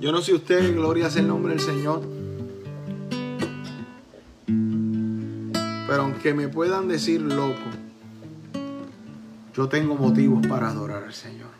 Yo 0.00 0.12
no 0.12 0.20
sé 0.20 0.32
usted, 0.32 0.74
gloria 0.74 1.10
sea 1.10 1.22
el 1.22 1.28
nombre 1.28 1.54
del 1.54 1.60
Señor. 1.60 2.02
Pero 5.86 6.02
aunque 6.02 6.32
me 6.34 6.48
puedan 6.48 6.88
decir 6.88 7.20
loco, 7.20 7.60
yo 9.54 9.68
tengo 9.68 9.96
motivos 9.96 10.46
para 10.46 10.68
adorar 10.68 11.04
al 11.04 11.12
Señor. 11.12 11.50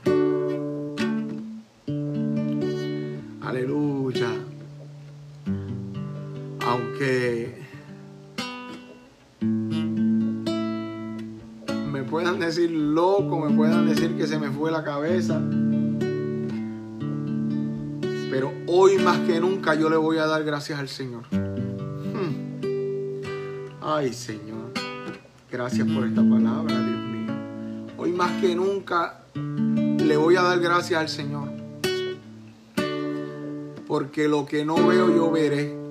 Aleluya. 3.43 4.29
Aunque 6.65 7.62
puedan 12.13 12.39
decir 12.39 12.71
loco, 12.71 13.41
me 13.41 13.57
puedan 13.57 13.89
decir 13.89 14.15
que 14.19 14.27
se 14.27 14.39
me 14.39 14.51
fue 14.51 14.71
la 14.71 14.85
cabeza. 14.85 15.41
Pero 18.31 18.53
hoy 18.67 18.99
más 18.99 19.19
que 19.21 19.41
nunca 19.41 19.75
yo 19.75 19.89
le 19.89 19.97
voy 19.97 20.19
a 20.19 20.27
dar 20.27 20.45
gracias 20.45 20.79
al 20.79 20.91
Señor. 20.91 21.23
Hmm. 21.33 22.51
Ay 23.81 24.13
Señor, 24.13 24.73
gracias 25.51 25.89
por 25.89 26.07
esta 26.07 26.21
palabra, 26.21 26.75
Dios 26.85 27.01
mío. 27.01 27.33
Hoy 27.97 28.13
más 28.13 28.43
que 28.43 28.55
nunca 28.55 29.23
le 29.35 30.15
voy 30.19 30.37
a 30.37 30.43
dar 30.43 30.61
gracias 30.61 31.01
al 31.01 31.09
Señor. 31.09 31.49
Porque 33.87 34.29
lo 34.29 34.45
que 34.45 34.67
no 34.67 34.75
veo 34.87 35.09
yo 35.17 35.31
veré. 35.31 35.82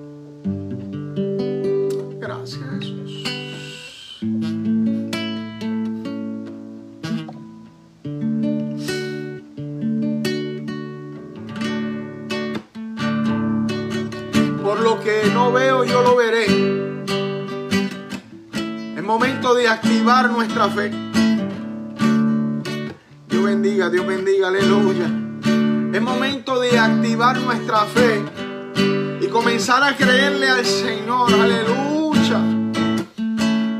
De 19.62 19.68
activar 19.68 20.28
nuestra 20.28 20.68
fe. 20.68 20.90
Dios 23.28 23.44
bendiga, 23.44 23.88
Dios 23.90 24.04
bendiga, 24.04 24.48
aleluya. 24.48 25.06
Es 25.94 26.02
momento 26.02 26.58
de 26.58 26.76
activar 26.76 27.38
nuestra 27.38 27.84
fe 27.84 28.24
y 29.20 29.28
comenzar 29.28 29.84
a 29.84 29.94
creerle 29.94 30.48
al 30.48 30.66
Señor, 30.66 31.32
aleluya. 31.32 32.40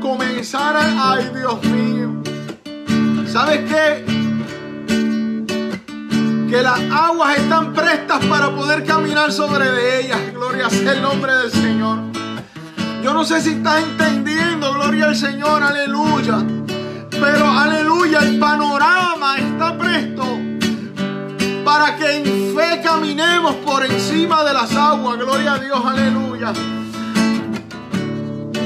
Comenzar 0.01 0.77
a, 0.77 1.11
ay 1.11 1.31
Dios 1.35 1.61
mío. 1.65 2.23
¿Sabes 3.27 3.69
qué? 3.69 4.05
Que 6.49 6.61
las 6.61 6.79
aguas 6.91 7.39
están 7.39 7.73
prestas 7.73 8.23
para 8.27 8.55
poder 8.55 8.85
caminar 8.85 9.33
sobre 9.33 9.99
ellas. 9.99 10.19
Gloria 10.33 10.69
sea 10.69 10.93
el 10.93 11.01
nombre 11.01 11.35
del 11.35 11.51
Señor. 11.51 11.99
Yo 13.03 13.13
no 13.13 13.25
sé 13.25 13.41
si 13.41 13.49
estás 13.49 13.83
entendiendo, 13.83 14.52
gloria 14.83 15.05
al 15.05 15.15
Señor, 15.15 15.63
aleluya. 15.63 16.43
Pero 17.09 17.49
aleluya, 17.49 18.19
el 18.19 18.37
panorama 18.37 19.37
está 19.37 19.77
presto 19.77 20.25
para 21.63 21.95
que 21.95 22.17
en 22.17 22.53
fe 22.53 22.81
caminemos 22.83 23.55
por 23.65 23.85
encima 23.85 24.43
de 24.43 24.53
las 24.53 24.75
aguas. 24.75 25.17
Gloria 25.17 25.53
a 25.53 25.59
Dios, 25.59 25.79
aleluya. 25.85 26.51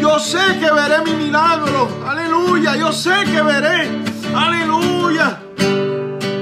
Yo 0.02 0.18
sé 0.18 0.60
que 0.60 0.72
veré 0.72 1.04
mi 1.06 1.14
milagro, 1.14 1.88
aleluya. 2.08 2.76
Yo 2.76 2.92
sé 2.92 3.14
que 3.26 3.42
veré, 3.44 4.02
aleluya. 4.36 5.40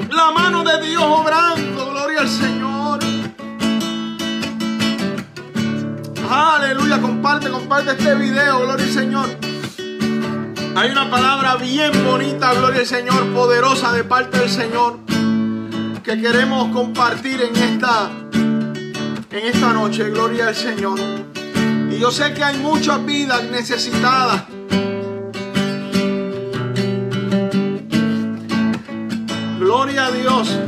La 0.10 0.32
mano 0.32 0.64
de 0.64 0.88
Dios 0.88 1.04
obrando, 1.04 1.92
gloria 1.92 2.22
al 2.22 2.30
Señor. 2.30 3.00
Aleluya, 6.30 7.02
comparte, 7.02 7.50
comparte 7.50 7.92
este 7.92 8.16
video, 8.16 8.62
gloria 8.62 8.86
al 8.86 8.92
Señor. 8.92 9.45
Hay 10.78 10.92
una 10.92 11.10
palabra 11.10 11.56
bien 11.56 11.92
bonita, 12.04 12.54
gloria 12.54 12.82
al 12.82 12.86
Señor, 12.86 13.34
poderosa 13.34 13.94
de 13.94 14.04
parte 14.04 14.40
del 14.40 14.50
Señor, 14.50 15.00
que 16.04 16.20
queremos 16.20 16.68
compartir 16.74 17.42
en 17.42 17.56
esta, 17.56 18.12
en 18.34 19.46
esta 19.54 19.72
noche, 19.72 20.10
gloria 20.10 20.50
al 20.50 20.56
Señor. 20.56 21.00
Y 21.90 21.98
yo 21.98 22.12
sé 22.12 22.34
que 22.34 22.44
hay 22.44 22.58
muchas 22.58 23.06
vidas 23.06 23.42
necesitadas. 23.46 24.44
Gloria 29.58 30.08
a 30.08 30.12
Dios. 30.12 30.60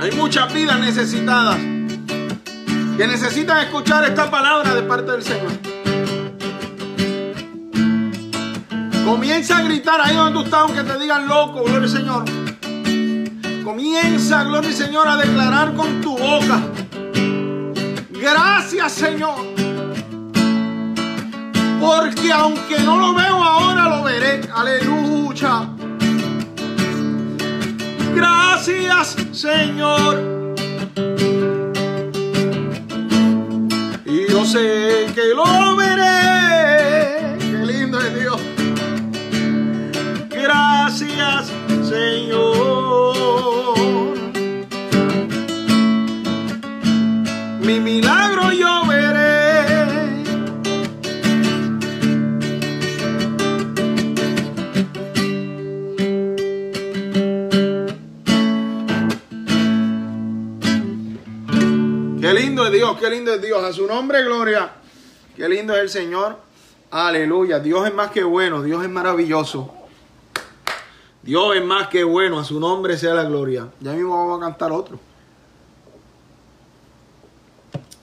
Hay 0.00 0.10
muchas 0.16 0.52
vidas 0.52 0.80
necesitadas 0.80 1.56
que 2.96 3.06
necesitan 3.06 3.60
escuchar 3.60 4.02
esta 4.04 4.28
palabra 4.28 4.74
de 4.74 4.82
parte 4.82 5.12
del 5.12 5.22
Señor. 5.22 5.71
Comienza 9.04 9.58
a 9.58 9.62
gritar 9.62 10.00
ahí 10.00 10.14
donde 10.14 10.32
tú 10.32 10.44
estás, 10.44 10.60
aunque 10.60 10.82
te 10.82 10.98
digan 10.98 11.26
loco, 11.26 11.64
gloria 11.64 11.78
al 11.78 11.88
Señor. 11.88 12.24
Comienza, 13.64 14.44
gloria 14.44 14.70
al 14.70 14.76
Señor, 14.76 15.08
a 15.08 15.16
declarar 15.16 15.74
con 15.74 16.00
tu 16.00 16.16
boca. 16.16 16.60
Gracias, 18.10 18.92
Señor. 18.92 19.52
Porque 21.80 22.32
aunque 22.32 22.78
no 22.84 22.96
lo 22.96 23.12
veo 23.12 23.42
ahora, 23.42 23.88
lo 23.88 24.04
veré. 24.04 24.40
Aleluya. 24.54 25.68
Gracias, 28.14 29.16
Señor. 29.32 30.54
Y 34.04 34.30
yo 34.30 34.44
sé 34.44 35.06
que 35.12 35.34
lo 35.34 35.71
Dios. 63.38 63.62
A 63.62 63.72
su 63.72 63.86
nombre, 63.86 64.24
gloria. 64.24 64.72
Qué 65.36 65.48
lindo 65.48 65.74
es 65.74 65.80
el 65.80 65.88
Señor. 65.88 66.36
Aleluya. 66.90 67.58
Dios 67.58 67.86
es 67.86 67.94
más 67.94 68.10
que 68.10 68.22
bueno, 68.22 68.62
Dios 68.62 68.84
es 68.84 68.90
maravilloso. 68.90 69.72
Dios 71.22 71.56
es 71.56 71.64
más 71.64 71.88
que 71.88 72.04
bueno, 72.04 72.38
a 72.38 72.44
su 72.44 72.60
nombre 72.60 72.98
sea 72.98 73.14
la 73.14 73.24
gloria. 73.24 73.68
Ya 73.80 73.92
mismo 73.92 74.14
vamos 74.16 74.42
a 74.42 74.46
cantar 74.46 74.72
otro. 74.72 74.98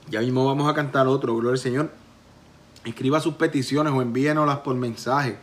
Ya 0.09 0.21
mismo 0.21 0.45
vamos 0.45 0.67
a 0.69 0.73
cantar 0.73 1.07
otro, 1.07 1.35
gloria 1.35 1.51
al 1.51 1.59
Señor. 1.59 1.91
Escriba 2.83 3.19
sus 3.19 3.35
peticiones 3.35 3.93
o 3.93 4.01
envíenoslas 4.01 4.57
por 4.59 4.73
mensaje. 4.75 5.37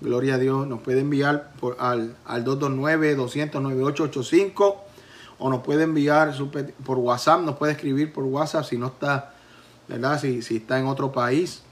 Gloria 0.00 0.34
a 0.34 0.38
Dios. 0.38 0.68
Nos 0.68 0.82
puede 0.82 1.00
enviar 1.00 1.52
por, 1.58 1.76
al, 1.80 2.14
al 2.24 2.44
229-200-9885 2.44 4.85
o 5.38 5.50
nos 5.50 5.62
puede 5.62 5.84
enviar 5.84 6.34
por 6.84 6.98
WhatsApp. 6.98 7.42
Nos 7.42 7.56
puede 7.56 7.72
escribir 7.72 8.12
por 8.12 8.24
WhatsApp 8.24 8.64
si 8.64 8.76
no 8.78 8.88
está, 8.88 9.34
¿verdad? 9.88 10.20
Si, 10.20 10.42
si 10.42 10.56
está 10.56 10.78
en 10.78 10.86
otro 10.86 11.12
país. 11.12 11.62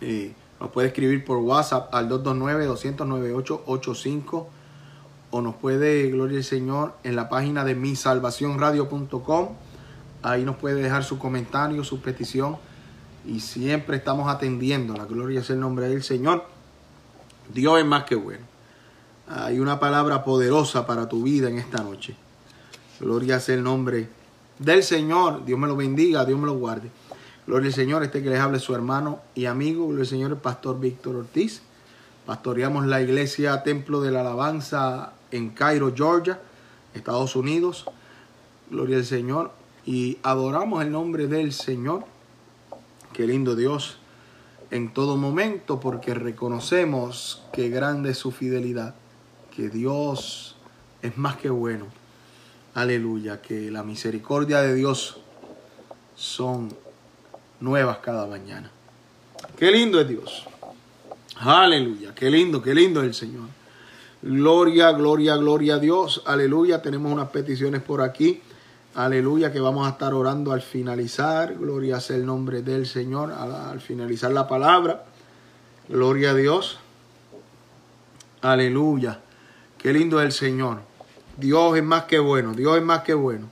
Eh, 0.00 0.34
nos 0.60 0.70
puede 0.70 0.88
escribir 0.88 1.24
por 1.24 1.38
WhatsApp 1.38 1.94
al 1.94 2.10
229-200-9885 2.10 4.46
o 5.30 5.40
nos 5.40 5.54
puede, 5.54 6.10
gloria 6.10 6.38
al 6.38 6.44
Señor, 6.44 6.94
en 7.02 7.16
la 7.16 7.28
página 7.28 7.64
de 7.64 7.74
misalvacionradio.com. 7.74 9.48
Ahí 10.22 10.44
nos 10.44 10.56
puede 10.56 10.82
dejar 10.82 11.02
su 11.04 11.18
comentario, 11.18 11.82
su 11.84 12.02
petición 12.02 12.58
y 13.26 13.40
siempre 13.40 13.96
estamos 13.96 14.28
atendiendo. 14.28 14.94
La 14.94 15.06
gloria 15.06 15.40
es 15.40 15.48
el 15.50 15.58
nombre 15.60 15.88
del 15.88 16.02
Señor. 16.02 16.44
Dios 17.52 17.78
es 17.78 17.86
más 17.86 18.04
que 18.04 18.16
bueno. 18.16 18.44
Hay 19.28 19.60
una 19.60 19.78
palabra 19.78 20.24
poderosa 20.24 20.86
para 20.86 21.08
tu 21.08 21.22
vida 21.22 21.48
en 21.48 21.58
esta 21.58 21.82
noche. 21.82 22.16
Gloria 23.00 23.36
es 23.36 23.48
el 23.48 23.62
nombre 23.62 24.08
del 24.58 24.82
Señor. 24.82 25.44
Dios 25.46 25.58
me 25.58 25.66
lo 25.66 25.74
bendiga, 25.74 26.24
Dios 26.24 26.38
me 26.38 26.46
lo 26.46 26.54
guarde. 26.54 26.90
Gloria 27.46 27.68
al 27.68 27.74
Señor, 27.74 28.02
este 28.04 28.22
que 28.22 28.28
les 28.28 28.38
hable 28.38 28.60
su 28.60 28.74
hermano 28.74 29.20
y 29.34 29.46
amigo, 29.46 29.86
gloria 29.86 30.02
al 30.02 30.06
Señor, 30.06 30.30
el 30.32 30.36
pastor 30.36 30.78
Víctor 30.78 31.16
Ortiz. 31.16 31.62
Pastoreamos 32.26 32.86
la 32.86 33.00
iglesia 33.00 33.62
Templo 33.62 34.02
de 34.02 34.12
la 34.12 34.20
Alabanza 34.20 35.14
en 35.30 35.48
Cairo, 35.50 35.92
Georgia, 35.96 36.40
Estados 36.94 37.34
Unidos. 37.34 37.86
Gloria 38.70 38.98
al 38.98 39.06
Señor. 39.06 39.50
Y 39.86 40.18
adoramos 40.22 40.84
el 40.84 40.92
nombre 40.92 41.26
del 41.26 41.52
Señor. 41.52 42.04
Qué 43.14 43.26
lindo 43.26 43.56
Dios 43.56 43.96
en 44.70 44.92
todo 44.92 45.16
momento, 45.16 45.80
porque 45.80 46.14
reconocemos 46.14 47.42
que 47.52 47.70
grande 47.70 48.10
es 48.10 48.18
su 48.18 48.30
fidelidad, 48.30 48.94
que 49.56 49.68
Dios 49.68 50.56
es 51.02 51.16
más 51.16 51.36
que 51.36 51.50
bueno. 51.50 51.86
Aleluya, 52.80 53.42
que 53.42 53.70
la 53.70 53.82
misericordia 53.82 54.62
de 54.62 54.74
Dios 54.74 55.18
son 56.16 56.74
nuevas 57.60 57.98
cada 57.98 58.26
mañana. 58.26 58.70
Qué 59.58 59.70
lindo 59.70 60.00
es 60.00 60.08
Dios. 60.08 60.44
Aleluya, 61.36 62.14
qué 62.14 62.30
lindo, 62.30 62.62
qué 62.62 62.74
lindo 62.74 63.02
es 63.02 63.08
el 63.08 63.14
Señor. 63.14 63.48
Gloria, 64.22 64.92
gloria, 64.92 65.36
gloria 65.36 65.74
a 65.74 65.78
Dios. 65.78 66.22
Aleluya, 66.24 66.80
tenemos 66.80 67.12
unas 67.12 67.28
peticiones 67.28 67.82
por 67.82 68.00
aquí. 68.00 68.40
Aleluya, 68.94 69.52
que 69.52 69.60
vamos 69.60 69.86
a 69.86 69.90
estar 69.90 70.14
orando 70.14 70.52
al 70.52 70.62
finalizar. 70.62 71.58
Gloria 71.58 72.00
sea 72.00 72.16
el 72.16 72.24
nombre 72.24 72.62
del 72.62 72.86
Señor 72.86 73.30
al, 73.30 73.52
al 73.54 73.80
finalizar 73.82 74.32
la 74.32 74.48
palabra. 74.48 75.04
Gloria 75.86 76.30
a 76.30 76.34
Dios. 76.34 76.78
Aleluya. 78.40 79.20
Qué 79.76 79.92
lindo 79.92 80.18
es 80.18 80.24
el 80.24 80.32
Señor. 80.32 80.89
Dios 81.40 81.76
es 81.76 81.82
más 81.82 82.04
que 82.04 82.18
bueno. 82.18 82.52
Dios 82.52 82.76
es 82.76 82.82
más 82.82 83.02
que 83.02 83.14
bueno. 83.14 83.48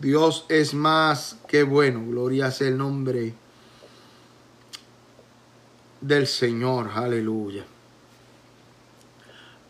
Dios 0.00 0.46
es 0.48 0.72
más 0.72 1.38
que 1.48 1.64
bueno. 1.64 2.04
Gloria 2.06 2.50
sea 2.50 2.68
el 2.68 2.78
nombre 2.78 3.34
del 6.00 6.26
Señor. 6.26 6.90
Aleluya. 6.94 7.64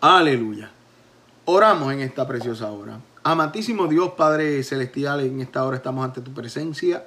Aleluya. 0.00 0.70
Oramos 1.44 1.92
en 1.92 2.00
esta 2.00 2.26
preciosa 2.26 2.70
hora. 2.70 3.00
Amantísimo 3.24 3.86
Dios, 3.86 4.12
Padre 4.16 4.62
Celestial, 4.62 5.20
en 5.20 5.40
esta 5.40 5.64
hora 5.64 5.76
estamos 5.76 6.04
ante 6.04 6.20
tu 6.20 6.32
presencia, 6.32 7.04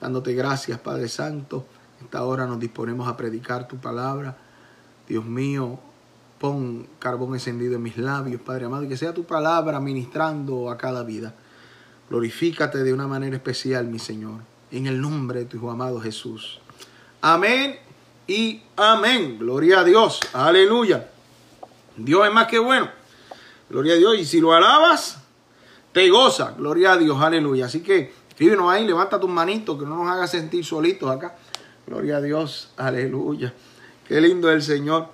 dándote 0.00 0.34
gracias, 0.34 0.78
Padre 0.80 1.08
Santo. 1.08 1.64
En 2.00 2.06
esta 2.06 2.24
hora 2.24 2.46
nos 2.46 2.58
disponemos 2.58 3.08
a 3.08 3.16
predicar 3.16 3.68
tu 3.68 3.76
palabra. 3.76 4.36
Dios 5.08 5.24
mío, 5.24 5.78
pon 6.38 6.86
carbón 6.98 7.34
encendido 7.34 7.76
en 7.76 7.82
mis 7.82 7.96
labios, 7.96 8.40
Padre 8.40 8.66
amado, 8.66 8.84
y 8.84 8.88
que 8.88 8.96
sea 8.96 9.14
tu 9.14 9.24
palabra 9.24 9.80
ministrando 9.80 10.70
a 10.70 10.76
cada 10.76 11.02
vida. 11.02 11.34
Glorifícate 12.10 12.82
de 12.82 12.92
una 12.92 13.06
manera 13.06 13.36
especial, 13.36 13.86
mi 13.86 13.98
Señor, 13.98 14.40
en 14.70 14.86
el 14.86 15.00
nombre 15.00 15.40
de 15.40 15.46
tu 15.46 15.56
Hijo 15.56 15.70
amado 15.70 16.00
Jesús. 16.00 16.60
Amén 17.20 17.76
y 18.26 18.62
amén. 18.76 19.38
Gloria 19.38 19.80
a 19.80 19.84
Dios. 19.84 20.20
Aleluya. 20.32 21.08
Dios 21.96 22.26
es 22.26 22.32
más 22.32 22.46
que 22.46 22.58
bueno. 22.58 22.90
Gloria 23.70 23.94
a 23.94 23.96
Dios. 23.96 24.18
Y 24.18 24.24
si 24.24 24.40
lo 24.40 24.52
alabas, 24.52 25.22
te 25.92 26.10
goza. 26.10 26.52
Gloria 26.58 26.92
a 26.92 26.96
Dios. 26.98 27.20
Aleluya. 27.20 27.66
Así 27.66 27.82
que 27.82 28.12
escríbenos 28.28 28.70
ahí, 28.70 28.86
levanta 28.86 29.18
tus 29.18 29.30
manitos, 29.30 29.78
que 29.78 29.86
no 29.86 29.96
nos 29.96 30.08
haga 30.08 30.26
sentir 30.26 30.64
solitos 30.64 31.10
acá. 31.10 31.36
Gloria 31.86 32.18
a 32.18 32.20
Dios. 32.20 32.70
Aleluya. 32.76 33.54
Qué 34.06 34.20
lindo 34.20 34.50
es 34.50 34.56
el 34.56 34.62
Señor. 34.62 35.08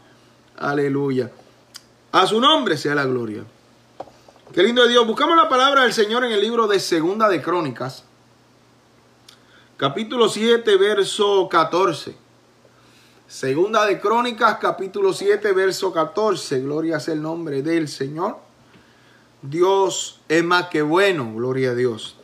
Aleluya. 0.61 1.31
A 2.13 2.27
su 2.27 2.39
nombre 2.39 2.77
sea 2.77 2.95
la 2.95 3.07
gloria. 3.07 3.45
Qué 4.53 4.63
lindo 4.63 4.83
es 4.85 4.91
Dios. 4.91 5.07
Buscamos 5.07 5.35
la 5.35 5.49
palabra 5.49 5.85
del 5.85 5.95
Señor 5.95 6.23
en 6.23 6.33
el 6.33 6.41
libro 6.43 6.67
de 6.67 6.79
Segunda 6.79 7.31
de 7.31 7.41
Crónicas. 7.41 8.05
Capítulo 9.79 10.29
7, 10.29 10.77
verso 10.77 11.49
14. 11.49 12.15
Segunda 13.27 13.87
de 13.87 14.01
Crónicas, 14.01 14.59
capítulo 14.61 15.15
7, 15.15 15.51
verso 15.53 15.95
14. 15.95 16.61
Gloria 16.61 17.01
sea 17.01 17.15
el 17.15 17.23
nombre 17.23 17.63
del 17.63 17.89
Señor. 17.89 18.37
Dios 19.41 20.21
es 20.29 20.45
más 20.45 20.67
que 20.67 20.83
bueno. 20.83 21.33
Gloria 21.35 21.71
a 21.71 21.75
Dios. 21.75 22.17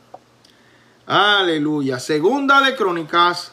Aleluya. 1.07 1.99
Segunda 2.01 2.61
de 2.61 2.77
Crónicas, 2.77 3.53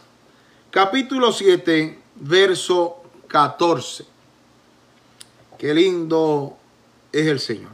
capítulo 0.72 1.32
7, 1.32 2.02
verso 2.16 3.02
14. 3.30 4.13
Qué 5.64 5.74
lindo 5.74 6.58
es 7.14 7.26
el 7.26 7.40
Señor. 7.40 7.72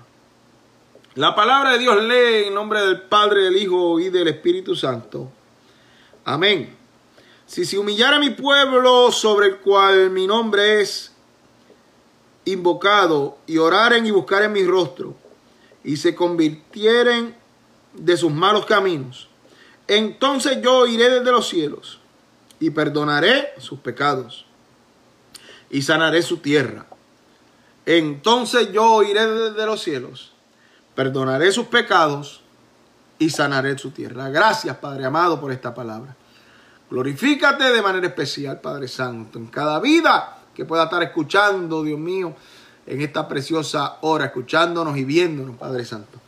La 1.15 1.33
palabra 1.33 1.71
de 1.71 1.79
Dios 1.79 2.03
lee 2.03 2.45
en 2.45 2.53
nombre 2.53 2.81
del 2.81 3.01
Padre, 3.01 3.45
del 3.45 3.57
Hijo 3.57 3.99
y 3.99 4.09
del 4.09 4.27
Espíritu 4.27 4.75
Santo. 4.75 5.31
Amén. 6.23 6.77
Si 7.47 7.65
se 7.65 7.79
humillara 7.79 8.19
mi 8.19 8.29
pueblo 8.29 9.11
sobre 9.11 9.47
el 9.47 9.57
cual 9.57 10.11
mi 10.11 10.27
nombre 10.27 10.81
es 10.81 11.13
invocado 12.45 13.39
y 13.47 13.57
oraren 13.57 14.05
y 14.05 14.11
buscaren 14.11 14.51
mi 14.51 14.63
rostro 14.65 15.15
y 15.83 15.97
se 15.97 16.13
convirtieren 16.13 17.35
de 17.95 18.17
sus 18.17 18.31
malos 18.31 18.67
caminos, 18.67 19.29
entonces 19.87 20.61
yo 20.61 20.85
iré 20.85 21.09
desde 21.09 21.31
los 21.31 21.49
cielos 21.49 21.99
y 22.59 22.69
perdonaré 22.69 23.49
sus 23.57 23.79
pecados 23.79 24.45
y 25.71 25.81
sanaré 25.81 26.21
su 26.21 26.37
tierra. 26.37 26.85
Entonces 27.89 28.71
yo 28.71 29.01
iré 29.01 29.25
desde 29.25 29.65
los 29.65 29.81
cielos, 29.81 30.31
perdonaré 30.93 31.51
sus 31.51 31.65
pecados 31.65 32.41
y 33.17 33.31
sanaré 33.31 33.75
su 33.79 33.89
tierra. 33.89 34.29
Gracias, 34.29 34.77
Padre 34.77 35.05
amado, 35.05 35.41
por 35.41 35.51
esta 35.51 35.73
palabra. 35.73 36.15
Glorifícate 36.91 37.63
de 37.63 37.81
manera 37.81 38.05
especial, 38.05 38.61
Padre 38.61 38.87
Santo, 38.87 39.39
en 39.39 39.47
cada 39.47 39.79
vida 39.79 40.37
que 40.53 40.65
pueda 40.65 40.83
estar 40.83 41.01
escuchando, 41.01 41.81
Dios 41.81 41.97
mío, 41.99 42.35
en 42.85 43.01
esta 43.01 43.27
preciosa 43.27 43.97
hora, 44.01 44.25
escuchándonos 44.25 44.95
y 44.95 45.03
viéndonos, 45.03 45.57
Padre 45.57 45.83
Santo. 45.83 46.19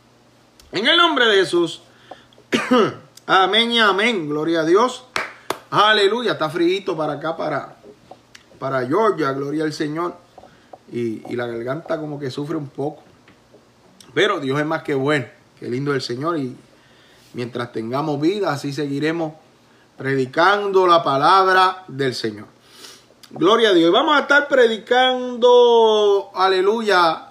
En 0.72 0.88
el 0.88 0.98
nombre 0.98 1.28
de 1.28 1.36
Jesús. 1.42 1.84
amén 3.28 3.72
y 3.72 3.80
amén. 3.80 4.28
Gloria 4.28 4.62
a 4.62 4.66
Dios. 4.66 5.06
Aleluya. 5.70 6.32
Está 6.32 6.50
frío 6.50 6.98
para 6.98 7.14
acá, 7.14 7.38
para, 7.38 7.76
para 8.58 8.84
Georgia. 8.88 9.32
Gloria 9.34 9.64
al 9.66 9.74
Señor. 9.74 10.31
Y, 10.92 11.36
la 11.36 11.48
garganta 11.48 12.00
como 12.00 12.20
que 12.20 12.30
sufre 12.30 12.58
un 12.58 12.68
poco. 12.68 13.04
Pero 14.14 14.40
Dios 14.40 14.60
es 14.60 14.66
más 14.66 14.84
que 14.84 14.94
bueno. 14.94 15.26
Qué 15.60 15.70
lindo 15.70 15.94
el 15.94 16.02
Señor. 16.02 16.38
Y 16.38 16.56
mientras 17.34 17.72
tengamos 17.72 18.20
vida, 18.20 18.52
así 18.52 18.74
seguiremos 18.74 19.34
predicando 19.98 20.88
la 20.88 21.04
palabra 21.04 21.86
del 21.88 22.14
Señor. 22.14 22.48
Gloria 23.30 23.70
a 23.70 23.74
Dios. 23.74 23.92
Vamos 23.92 24.18
a 24.18 24.22
estar 24.22 24.48
predicando, 24.50 26.32
aleluya, 26.36 27.30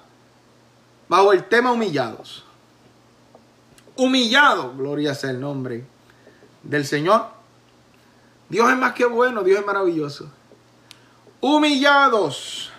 bajo 1.08 1.32
el 1.32 1.44
tema 1.44 1.72
humillados. 1.72 2.44
Humillados, 3.96 4.74
gloria 4.78 5.14
sea 5.14 5.30
el 5.30 5.40
nombre 5.40 5.84
del 6.62 6.86
Señor. 6.86 7.26
Dios 8.48 8.70
es 8.70 8.78
más 8.78 8.94
que 8.94 9.04
bueno, 9.04 9.42
Dios 9.42 9.60
es 9.60 9.66
maravilloso. 9.66 10.30
Humillados. 11.40 12.69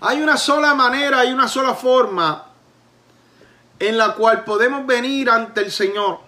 Hay 0.00 0.22
una 0.22 0.36
sola 0.36 0.74
manera, 0.74 1.20
hay 1.20 1.32
una 1.32 1.48
sola 1.48 1.74
forma 1.74 2.46
en 3.78 3.98
la 3.98 4.14
cual 4.14 4.44
podemos 4.44 4.86
venir 4.86 5.30
ante 5.30 5.60
el 5.60 5.72
Señor. 5.72 6.20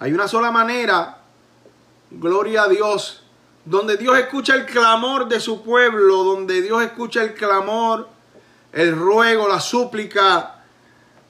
Hay 0.00 0.12
una 0.12 0.28
sola 0.28 0.50
manera, 0.50 1.18
gloria 2.10 2.64
a 2.64 2.68
Dios, 2.68 3.22
donde 3.64 3.96
Dios 3.96 4.18
escucha 4.18 4.54
el 4.54 4.66
clamor 4.66 5.28
de 5.28 5.40
su 5.40 5.62
pueblo, 5.62 6.24
donde 6.24 6.60
Dios 6.62 6.82
escucha 6.82 7.22
el 7.22 7.34
clamor, 7.34 8.08
el 8.72 8.94
ruego, 8.96 9.48
la 9.48 9.60
súplica, 9.60 10.62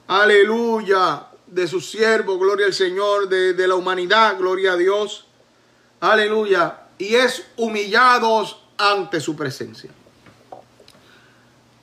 aleluya, 0.07 1.27
de 1.47 1.67
su 1.67 1.79
siervo, 1.79 2.37
gloria 2.37 2.65
al 2.65 2.73
Señor, 2.73 3.29
de, 3.29 3.53
de 3.53 3.67
la 3.67 3.75
humanidad, 3.75 4.37
gloria 4.37 4.73
a 4.73 4.77
Dios, 4.77 5.27
aleluya, 6.01 6.81
y 6.97 7.15
es 7.15 7.45
humillados 7.55 8.59
ante 8.77 9.21
su 9.21 9.35
presencia. 9.35 9.91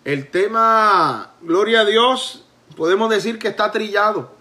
El 0.05 0.31
tema, 0.31 1.35
gloria 1.43 1.81
a 1.81 1.85
Dios, 1.85 2.45
podemos 2.77 3.09
decir 3.09 3.39
que 3.39 3.49
está 3.49 3.71
trillado. 3.71 4.33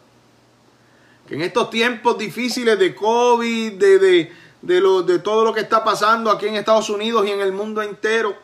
Que 1.27 1.35
en 1.35 1.41
estos 1.41 1.69
tiempos 1.69 2.17
difíciles 2.17 2.79
de 2.79 2.95
COVID, 2.95 3.73
de, 3.73 3.99
de, 3.99 4.33
de, 4.63 4.81
lo, 4.81 5.03
de 5.03 5.19
todo 5.19 5.45
lo 5.45 5.53
que 5.53 5.61
está 5.61 5.83
pasando 5.83 6.31
aquí 6.31 6.47
en 6.47 6.55
Estados 6.55 6.89
Unidos 6.89 7.27
y 7.27 7.31
en 7.31 7.41
el 7.41 7.51
mundo 7.51 7.83
entero, 7.83 8.35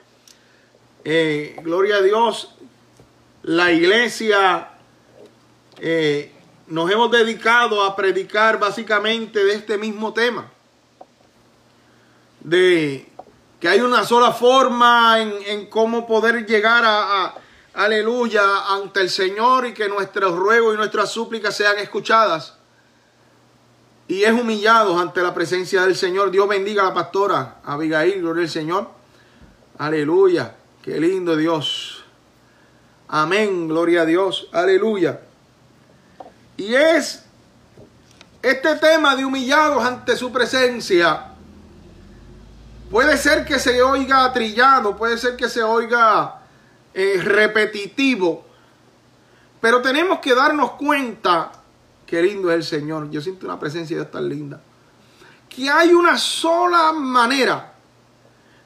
eh, 1.04 1.56
gloria 1.64 1.96
a 1.96 2.02
Dios, 2.02 2.54
la 3.42 3.72
iglesia 3.72 4.70
eh, 5.80 6.32
nos 6.68 6.92
hemos 6.92 7.10
dedicado 7.10 7.82
a 7.82 7.96
predicar 7.96 8.60
básicamente 8.60 9.44
de 9.44 9.56
este 9.56 9.78
mismo 9.80 10.14
tema. 10.14 10.52
De 12.42 13.07
que 13.60 13.68
hay 13.68 13.82
una 13.82 14.04
sola 14.04 14.32
forma 14.32 15.20
en, 15.20 15.34
en 15.46 15.66
cómo 15.68 16.06
poder 16.06 16.46
llegar 16.46 16.84
a, 16.86 17.34
aleluya, 17.74 18.74
ante 18.74 19.02
el 19.02 19.10
Señor 19.10 19.68
y 19.68 19.74
que 19.74 19.88
nuestros 19.88 20.36
ruegos 20.36 20.74
y 20.74 20.78
nuestras 20.78 21.12
súplicas 21.12 21.56
sean 21.56 21.78
escuchadas. 21.78 22.56
Y 24.08 24.24
es 24.24 24.32
humillados 24.32 25.00
ante 25.00 25.22
la 25.22 25.34
presencia 25.34 25.84
del 25.84 25.96
Señor. 25.96 26.32
Dios 26.32 26.48
bendiga 26.48 26.84
a 26.84 26.86
la 26.86 26.94
pastora 26.94 27.58
Abigail, 27.64 28.22
gloria 28.22 28.44
al 28.44 28.50
Señor. 28.50 28.90
Aleluya, 29.78 30.56
qué 30.82 31.00
lindo 31.00 31.36
Dios. 31.36 32.04
Amén, 33.10 33.68
gloria 33.68 34.02
a 34.02 34.06
Dios, 34.06 34.50
aleluya. 34.52 35.22
Y 36.58 36.74
es 36.74 37.24
este 38.42 38.76
tema 38.76 39.16
de 39.16 39.26
humillados 39.26 39.84
ante 39.84 40.16
su 40.16 40.32
presencia. 40.32 41.27
Puede 42.90 43.18
ser 43.18 43.46
que 43.46 43.60
se 43.60 43.82
oiga 43.82 44.32
trillado, 44.32 44.96
puede 44.96 45.18
ser 45.18 45.36
que 45.36 45.50
se 45.50 45.62
oiga 45.62 46.40
eh, 46.94 47.20
repetitivo. 47.22 48.46
Pero 49.60 49.82
tenemos 49.82 50.20
que 50.20 50.34
darnos 50.34 50.72
cuenta, 50.72 51.52
qué 52.06 52.22
lindo 52.22 52.50
es 52.50 52.56
el 52.56 52.64
Señor. 52.64 53.10
Yo 53.10 53.22
siento 53.22 53.46
una 53.46 53.60
presencia 53.60 53.98
de 53.98 54.04
Dios 54.04 54.12
tan 54.12 54.30
linda. 54.30 54.62
Que 55.50 55.70
hay 55.70 55.94
una 55.94 56.18
sola 56.18 56.94
manera 56.94 57.74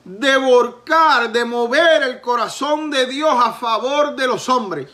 de 0.03 0.37
volcar, 0.37 1.31
de 1.31 1.45
mover 1.45 2.03
el 2.03 2.21
corazón 2.21 2.91
de 2.91 3.07
Dios 3.07 3.33
a 3.35 3.53
favor 3.53 4.15
de 4.15 4.27
los 4.27 4.47
hombres. 4.49 4.89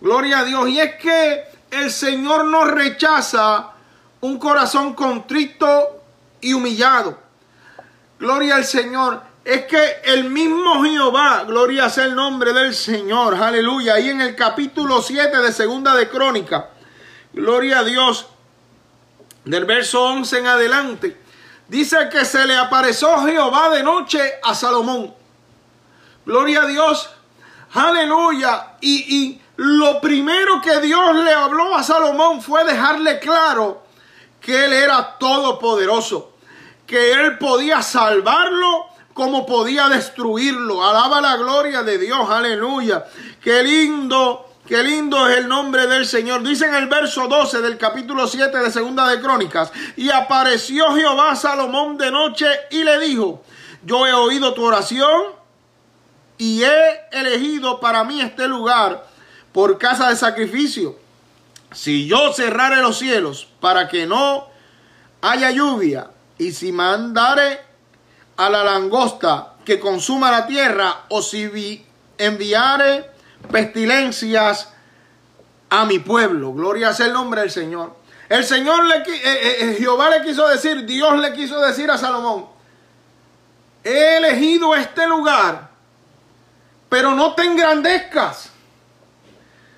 Gloria 0.00 0.40
a 0.40 0.44
Dios. 0.44 0.68
Y 0.68 0.78
es 0.78 0.94
que 0.96 1.44
el 1.70 1.90
Señor 1.90 2.44
no 2.44 2.66
rechaza 2.66 3.70
un 4.20 4.38
corazón 4.38 4.94
contrito 4.94 6.02
y 6.40 6.52
humillado. 6.52 7.21
Gloria 8.22 8.54
al 8.54 8.64
Señor. 8.64 9.20
Es 9.44 9.64
que 9.64 9.96
el 10.04 10.30
mismo 10.30 10.84
Jehová, 10.84 11.42
gloria 11.44 11.90
sea 11.90 12.04
el 12.04 12.14
nombre 12.14 12.52
del 12.52 12.72
Señor, 12.72 13.34
aleluya, 13.34 13.94
ahí 13.94 14.10
en 14.10 14.20
el 14.20 14.36
capítulo 14.36 15.02
7 15.02 15.38
de 15.38 15.50
Segunda 15.50 15.96
de 15.96 16.08
Crónica, 16.08 16.70
gloria 17.32 17.80
a 17.80 17.82
Dios, 17.82 18.28
del 19.44 19.64
verso 19.64 20.04
11 20.04 20.38
en 20.38 20.46
adelante, 20.46 21.20
dice 21.66 22.08
que 22.12 22.24
se 22.24 22.46
le 22.46 22.56
apareció 22.56 23.26
Jehová 23.26 23.70
de 23.70 23.82
noche 23.82 24.34
a 24.44 24.54
Salomón. 24.54 25.12
Gloria 26.24 26.62
a 26.62 26.66
Dios, 26.66 27.10
aleluya, 27.72 28.76
y, 28.80 29.16
y 29.16 29.42
lo 29.56 30.00
primero 30.00 30.60
que 30.62 30.80
Dios 30.80 31.16
le 31.16 31.32
habló 31.32 31.74
a 31.74 31.82
Salomón 31.82 32.40
fue 32.40 32.64
dejarle 32.64 33.18
claro 33.18 33.82
que 34.40 34.66
él 34.66 34.72
era 34.72 35.18
todopoderoso, 35.18 36.31
que 36.92 37.10
él 37.10 37.38
podía 37.38 37.80
salvarlo 37.80 38.84
cómo 39.14 39.46
podía 39.46 39.88
destruirlo. 39.88 40.84
Alaba 40.84 41.22
la 41.22 41.38
gloria 41.38 41.82
de 41.82 41.96
Dios, 41.96 42.28
aleluya. 42.28 43.06
Qué 43.42 43.62
lindo, 43.62 44.46
qué 44.68 44.82
lindo 44.82 45.26
es 45.26 45.38
el 45.38 45.48
nombre 45.48 45.86
del 45.86 46.04
Señor. 46.04 46.42
Dice 46.42 46.66
en 46.66 46.74
el 46.74 46.88
verso 46.88 47.28
12 47.28 47.62
del 47.62 47.78
capítulo 47.78 48.26
7 48.26 48.58
de 48.58 48.70
Segunda 48.70 49.08
de 49.08 49.22
Crónicas, 49.22 49.72
y 49.96 50.10
apareció 50.10 50.94
Jehová 50.94 51.34
Salomón 51.34 51.96
de 51.96 52.10
noche 52.10 52.46
y 52.70 52.84
le 52.84 52.98
dijo, 52.98 53.42
yo 53.82 54.06
he 54.06 54.12
oído 54.12 54.52
tu 54.52 54.62
oración 54.62 55.28
y 56.36 56.62
he 56.62 57.00
elegido 57.10 57.80
para 57.80 58.04
mí 58.04 58.20
este 58.20 58.46
lugar 58.46 59.06
por 59.50 59.78
casa 59.78 60.10
de 60.10 60.16
sacrificio. 60.16 60.98
Si 61.72 62.06
yo 62.06 62.34
cerrare 62.34 62.82
los 62.82 62.98
cielos 62.98 63.48
para 63.60 63.88
que 63.88 64.04
no 64.06 64.46
haya 65.22 65.50
lluvia, 65.52 66.10
y 66.42 66.52
si 66.52 66.72
mandare 66.72 67.60
a 68.36 68.50
la 68.50 68.64
langosta 68.64 69.54
que 69.64 69.78
consuma 69.78 70.30
la 70.30 70.46
tierra, 70.46 71.04
o 71.08 71.22
si 71.22 71.86
enviare 72.18 73.10
pestilencias 73.50 74.68
a 75.70 75.84
mi 75.84 76.00
pueblo. 76.00 76.52
Gloria 76.52 76.92
sea 76.92 77.06
el 77.06 77.12
nombre 77.12 77.42
del 77.42 77.50
Señor. 77.50 77.96
El 78.28 78.44
Señor 78.44 78.84
le 78.84 78.96
eh, 78.96 79.04
eh, 79.06 79.56
eh, 79.60 79.76
Jehová 79.78 80.10
le 80.10 80.22
quiso 80.22 80.48
decir, 80.48 80.84
Dios 80.84 81.16
le 81.18 81.32
quiso 81.32 81.60
decir 81.60 81.90
a 81.90 81.98
Salomón, 81.98 82.46
he 83.84 84.16
elegido 84.16 84.74
este 84.74 85.06
lugar, 85.06 85.68
pero 86.88 87.14
no 87.14 87.34
te 87.34 87.44
engrandezcas. 87.44 88.50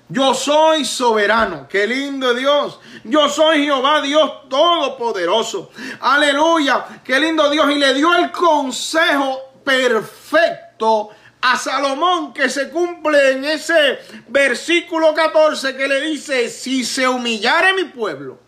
Yo 0.07 0.33
soy 0.33 0.85
soberano. 0.85 1.67
Qué 1.67 1.87
lindo 1.87 2.33
Dios. 2.33 2.79
Yo 3.03 3.27
soy 3.27 3.65
Jehová, 3.65 4.01
Dios 4.01 4.49
todopoderoso. 4.49 5.71
Aleluya. 5.99 7.01
Qué 7.03 7.19
lindo 7.19 7.49
Dios. 7.49 7.69
Y 7.71 7.75
le 7.75 7.93
dio 7.93 8.13
el 8.15 8.31
consejo 8.31 9.53
perfecto 9.63 11.09
a 11.41 11.57
Salomón 11.57 12.33
que 12.33 12.49
se 12.49 12.69
cumple 12.69 13.31
en 13.31 13.45
ese 13.45 13.99
versículo 14.27 15.13
14 15.13 15.75
que 15.75 15.87
le 15.87 16.01
dice, 16.01 16.49
si 16.49 16.83
se 16.83 17.07
humillare 17.07 17.73
mi 17.73 17.85
pueblo, 17.85 18.39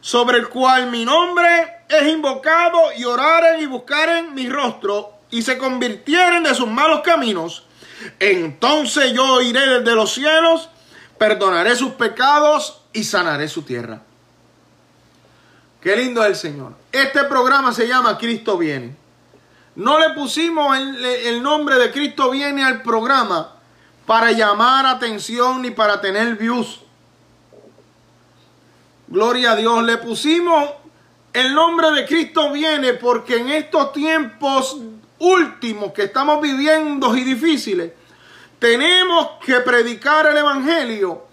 sobre 0.00 0.38
el 0.38 0.48
cual 0.48 0.90
mi 0.90 1.04
nombre 1.04 1.84
es 1.88 2.08
invocado 2.08 2.92
y 2.96 3.04
oraren 3.04 3.60
y 3.60 3.66
buscaren 3.66 4.32
mi 4.34 4.48
rostro 4.48 5.12
y 5.30 5.42
se 5.42 5.58
convirtieren 5.58 6.42
de 6.42 6.54
sus 6.54 6.68
malos 6.68 7.00
caminos, 7.00 7.66
entonces 8.18 9.12
yo 9.12 9.40
iré 9.40 9.80
desde 9.80 9.94
los 9.94 10.12
cielos, 10.12 10.68
perdonaré 11.18 11.76
sus 11.76 11.92
pecados 11.92 12.82
y 12.92 13.04
sanaré 13.04 13.48
su 13.48 13.62
tierra. 13.62 14.02
Qué 15.80 15.96
lindo 15.96 16.22
es 16.22 16.28
el 16.28 16.36
Señor. 16.36 16.74
Este 16.92 17.24
programa 17.24 17.72
se 17.72 17.88
llama 17.88 18.18
Cristo 18.18 18.58
viene. 18.58 18.96
No 19.76 19.98
le 19.98 20.10
pusimos 20.10 20.76
el, 20.76 21.42
nombre 21.42 21.76
de 21.76 21.90
Cristo 21.90 22.30
viene 22.30 22.64
al 22.64 22.82
programa 22.82 23.54
para 24.04 24.32
llamar 24.32 24.84
atención 24.84 25.62
ni 25.62 25.70
para 25.70 26.00
tener 26.00 26.36
views. 26.36 26.80
Gloria 29.08 29.52
a 29.52 29.56
Dios. 29.56 29.82
Le 29.84 29.96
pusimos 29.96 30.70
el 31.32 31.54
nombre 31.54 31.92
de 31.92 32.06
Cristo 32.06 32.52
viene 32.52 32.94
porque 32.94 33.38
en 33.38 33.48
estos 33.50 33.92
tiempos 33.92 34.76
últimos 35.20 35.92
que 35.92 36.04
estamos 36.04 36.40
viviendo 36.40 37.16
y 37.16 37.24
difíciles, 37.24 37.92
tenemos 38.58 39.38
que 39.44 39.60
predicar 39.60 40.26
el 40.26 40.36
Evangelio 40.36 41.26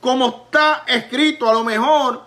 como 0.00 0.46
está 0.46 0.84
escrito. 0.86 1.48
A 1.48 1.54
lo 1.54 1.64
mejor 1.64 2.22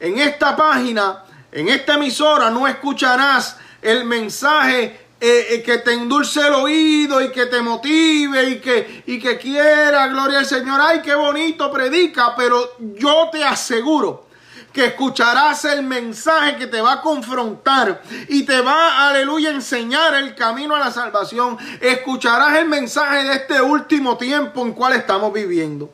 en 0.00 0.18
esta 0.18 0.56
página, 0.56 1.24
en 1.52 1.68
esta 1.68 1.94
emisora, 1.94 2.50
no 2.50 2.66
escucharás 2.66 3.58
el 3.82 4.04
mensaje 4.04 5.08
eh, 5.20 5.46
eh, 5.50 5.62
que 5.62 5.78
te 5.78 5.94
endulce 5.94 6.46
el 6.46 6.54
oído 6.54 7.20
y 7.20 7.30
que 7.30 7.46
te 7.46 7.60
motive 7.60 8.50
y 8.50 8.60
que, 8.60 9.02
y 9.06 9.18
que 9.18 9.36
quiera, 9.36 10.06
gloria 10.08 10.38
al 10.38 10.46
Señor. 10.46 10.80
Ay, 10.80 11.02
qué 11.02 11.14
bonito 11.14 11.70
predica, 11.72 12.34
pero 12.36 12.76
yo 12.78 13.28
te 13.32 13.44
aseguro 13.44 14.27
que 14.72 14.86
escucharás 14.86 15.64
el 15.64 15.82
mensaje 15.82 16.56
que 16.56 16.66
te 16.66 16.80
va 16.80 16.94
a 16.94 17.00
confrontar 17.00 18.02
y 18.28 18.44
te 18.44 18.60
va, 18.60 19.08
aleluya, 19.08 19.50
enseñar 19.50 20.14
el 20.14 20.34
camino 20.34 20.76
a 20.76 20.80
la 20.80 20.90
salvación. 20.90 21.58
Escucharás 21.80 22.56
el 22.58 22.68
mensaje 22.68 23.24
de 23.24 23.34
este 23.34 23.60
último 23.60 24.16
tiempo 24.16 24.62
en 24.62 24.72
cual 24.72 24.94
estamos 24.94 25.32
viviendo. 25.32 25.90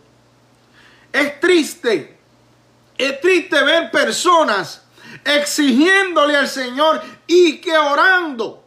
Es 1.13 1.39
triste, 1.41 2.19
es 2.99 3.21
triste 3.21 3.63
ver 3.63 3.91
personas 3.91 4.83
exigiéndole 5.25 6.37
al 6.37 6.49
Señor 6.49 7.03
y 7.27 7.59
que 7.59 7.77
orando 7.77 8.65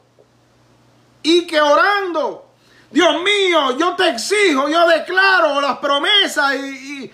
y 1.21 1.45
que 1.45 1.59
orando. 1.59 2.45
Dios 2.89 3.21
mío, 3.21 3.77
yo 3.77 3.95
te 3.95 4.09
exijo, 4.09 4.69
yo 4.69 4.87
declaro 4.87 5.59
las 5.59 5.77
promesas 5.79 6.55
y, 6.55 7.11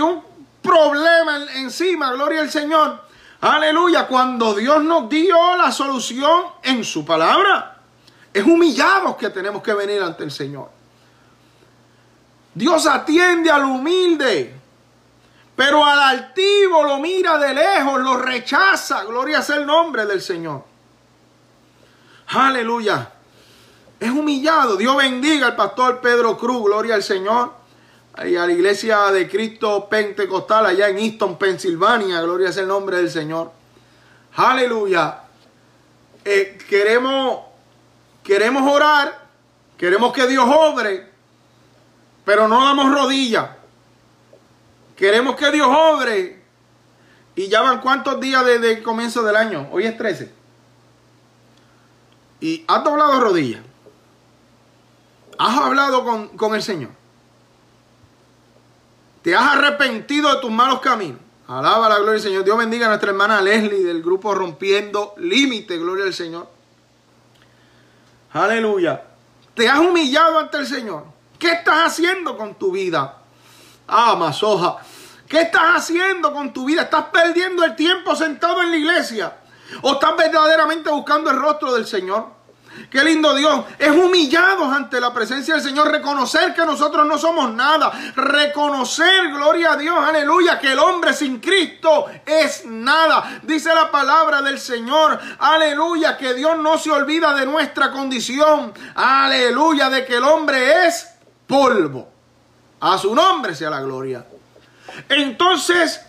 un 0.00 0.22
problema 0.62 1.44
encima, 1.54 2.12
gloria 2.12 2.40
al 2.40 2.50
Señor. 2.50 3.00
Aleluya, 3.40 4.06
cuando 4.06 4.54
Dios 4.54 4.82
nos 4.84 5.08
dio 5.08 5.56
la 5.56 5.72
solución 5.72 6.44
en 6.62 6.84
su 6.84 7.04
palabra. 7.04 7.78
Es 8.32 8.44
humillados 8.44 9.16
que 9.16 9.30
tenemos 9.30 9.62
que 9.62 9.74
venir 9.74 10.02
ante 10.02 10.24
el 10.24 10.30
Señor. 10.30 10.70
Dios 12.54 12.86
atiende 12.86 13.50
al 13.50 13.64
humilde, 13.64 14.54
pero 15.56 15.84
al 15.84 15.98
altivo 15.98 16.82
lo 16.84 16.98
mira 16.98 17.38
de 17.38 17.54
lejos, 17.54 18.00
lo 18.00 18.16
rechaza. 18.16 19.04
Gloria 19.04 19.42
sea 19.42 19.56
el 19.56 19.66
nombre 19.66 20.06
del 20.06 20.20
Señor. 20.20 20.64
Aleluya 22.28 23.10
es 24.00 24.10
humillado. 24.10 24.76
Dios 24.76 24.96
bendiga 24.96 25.48
al 25.48 25.56
pastor 25.56 26.00
Pedro 26.00 26.36
Cruz, 26.38 26.64
gloria 26.64 26.94
al 26.94 27.02
Señor. 27.02 27.52
A 28.14 28.24
la 28.24 28.52
iglesia 28.52 29.10
de 29.12 29.28
Cristo 29.28 29.88
Pentecostal 29.88 30.66
allá 30.66 30.88
en 30.88 30.98
Easton, 30.98 31.38
Pensilvania, 31.38 32.20
gloria 32.20 32.50
es 32.50 32.56
el 32.56 32.66
nombre 32.68 32.98
del 32.98 33.10
Señor. 33.10 33.52
Aleluya. 34.34 35.20
Eh, 36.24 36.58
queremos, 36.68 37.40
queremos 38.22 38.70
orar, 38.70 39.26
queremos 39.78 40.12
que 40.12 40.26
Dios 40.26 40.44
obre, 40.46 41.10
pero 42.24 42.46
no 42.46 42.64
damos 42.64 42.92
rodillas. 42.92 43.50
Queremos 44.96 45.34
que 45.36 45.50
Dios 45.50 45.66
obre. 45.66 46.42
Y 47.34 47.48
ya 47.48 47.62
van 47.62 47.80
cuántos 47.80 48.20
días 48.20 48.44
desde 48.44 48.72
el 48.72 48.82
comienzo 48.82 49.22
del 49.22 49.34
año. 49.34 49.68
Hoy 49.72 49.86
es 49.86 49.96
13. 49.96 50.30
Y 52.40 52.64
has 52.68 52.84
doblado 52.84 53.18
rodillas. 53.18 53.62
¿Has 55.38 55.56
hablado 55.56 56.04
con, 56.36 56.54
el 56.54 56.62
Señor? 56.62 56.90
¿Te 59.22 59.36
has 59.36 59.56
arrepentido 59.56 60.34
de 60.34 60.40
tus 60.40 60.50
malos 60.50 60.80
caminos? 60.80 61.20
Alaba 61.46 61.88
la 61.88 61.96
gloria 61.96 62.12
del 62.12 62.22
Señor. 62.22 62.44
Dios 62.44 62.56
bendiga 62.56 62.86
a 62.86 62.88
nuestra 62.90 63.10
hermana 63.10 63.40
Leslie 63.40 63.82
del 63.82 64.02
grupo 64.02 64.34
Rompiendo 64.34 65.14
Límite. 65.18 65.76
Gloria 65.78 66.04
al 66.04 66.14
Señor. 66.14 66.48
Aleluya. 68.32 69.02
¿Te 69.54 69.68
has 69.68 69.80
humillado 69.80 70.38
ante 70.38 70.58
el 70.58 70.66
Señor? 70.66 71.04
¿Qué 71.38 71.52
estás 71.52 71.86
haciendo 71.86 72.36
con 72.36 72.54
tu 72.54 72.70
vida? 72.70 73.18
Ah, 73.88 74.14
masoja. 74.14 74.76
¿Qué 75.28 75.42
estás 75.42 75.76
haciendo 75.76 76.32
con 76.32 76.52
tu 76.52 76.64
vida? 76.64 76.82
¿Estás 76.82 77.06
perdiendo 77.12 77.64
el 77.64 77.74
tiempo 77.74 78.14
sentado 78.14 78.62
en 78.62 78.70
la 78.70 78.76
iglesia? 78.76 79.36
¿O 79.82 79.94
estás 79.94 80.16
verdaderamente 80.16 80.90
buscando 80.90 81.30
el 81.30 81.36
rostro 81.36 81.74
del 81.74 81.86
Señor? 81.86 82.26
Qué 82.88 83.04
lindo 83.04 83.34
Dios. 83.34 83.64
Es 83.78 83.90
humillados 83.90 84.72
ante 84.72 85.00
la 85.00 85.12
presencia 85.12 85.54
del 85.54 85.62
Señor. 85.62 85.90
Reconocer 85.90 86.54
que 86.54 86.64
nosotros 86.64 87.06
no 87.06 87.18
somos 87.18 87.52
nada. 87.52 87.90
Reconocer, 88.14 89.28
gloria 89.32 89.72
a 89.72 89.76
Dios, 89.76 89.98
aleluya, 89.98 90.58
que 90.58 90.72
el 90.72 90.78
hombre 90.78 91.12
sin 91.12 91.40
Cristo 91.40 92.06
es 92.24 92.64
nada. 92.66 93.40
Dice 93.42 93.74
la 93.74 93.90
palabra 93.90 94.42
del 94.42 94.58
Señor, 94.58 95.18
aleluya, 95.38 96.16
que 96.16 96.34
Dios 96.34 96.58
no 96.58 96.78
se 96.78 96.90
olvida 96.90 97.34
de 97.34 97.46
nuestra 97.46 97.90
condición. 97.90 98.72
Aleluya, 98.94 99.90
de 99.90 100.04
que 100.04 100.16
el 100.16 100.24
hombre 100.24 100.86
es 100.86 101.08
polvo. 101.46 102.08
A 102.80 102.96
su 102.96 103.14
nombre 103.14 103.54
sea 103.54 103.70
la 103.70 103.80
gloria. 103.80 104.24
Entonces, 105.08 106.00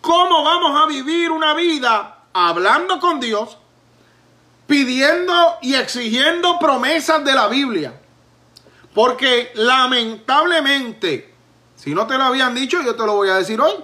¿cómo 0.00 0.42
vamos 0.42 0.80
a 0.82 0.86
vivir 0.86 1.30
una 1.30 1.54
vida 1.54 2.24
hablando 2.32 2.98
con 2.98 3.20
Dios? 3.20 3.58
Pidiendo 4.66 5.58
y 5.62 5.74
exigiendo 5.74 6.58
promesas 6.58 7.24
de 7.24 7.32
la 7.32 7.48
Biblia. 7.48 8.00
Porque 8.94 9.52
lamentablemente, 9.54 11.34
si 11.76 11.94
no 11.94 12.06
te 12.06 12.16
lo 12.16 12.24
habían 12.24 12.54
dicho, 12.54 12.82
yo 12.82 12.94
te 12.94 13.04
lo 13.04 13.14
voy 13.14 13.28
a 13.28 13.36
decir 13.36 13.60
hoy. 13.60 13.74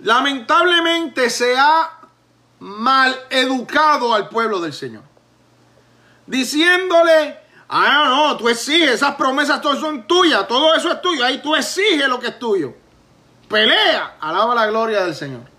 Lamentablemente 0.00 1.30
se 1.30 1.56
ha 1.58 1.98
mal 2.60 3.18
educado 3.30 4.14
al 4.14 4.28
pueblo 4.28 4.60
del 4.60 4.72
Señor. 4.72 5.02
Diciéndole, 6.26 7.38
ah, 7.68 8.04
no, 8.08 8.36
tú 8.36 8.48
exiges, 8.48 8.90
esas 8.90 9.16
promesas 9.16 9.60
todas 9.60 9.80
son 9.80 10.06
tuyas, 10.06 10.46
todo 10.46 10.74
eso 10.74 10.92
es 10.92 11.02
tuyo, 11.02 11.24
ahí 11.24 11.40
tú 11.42 11.56
exiges 11.56 12.06
lo 12.08 12.20
que 12.20 12.28
es 12.28 12.38
tuyo. 12.38 12.74
Pelea, 13.48 14.16
alaba 14.20 14.54
la 14.54 14.66
gloria 14.66 15.04
del 15.04 15.14
Señor. 15.14 15.49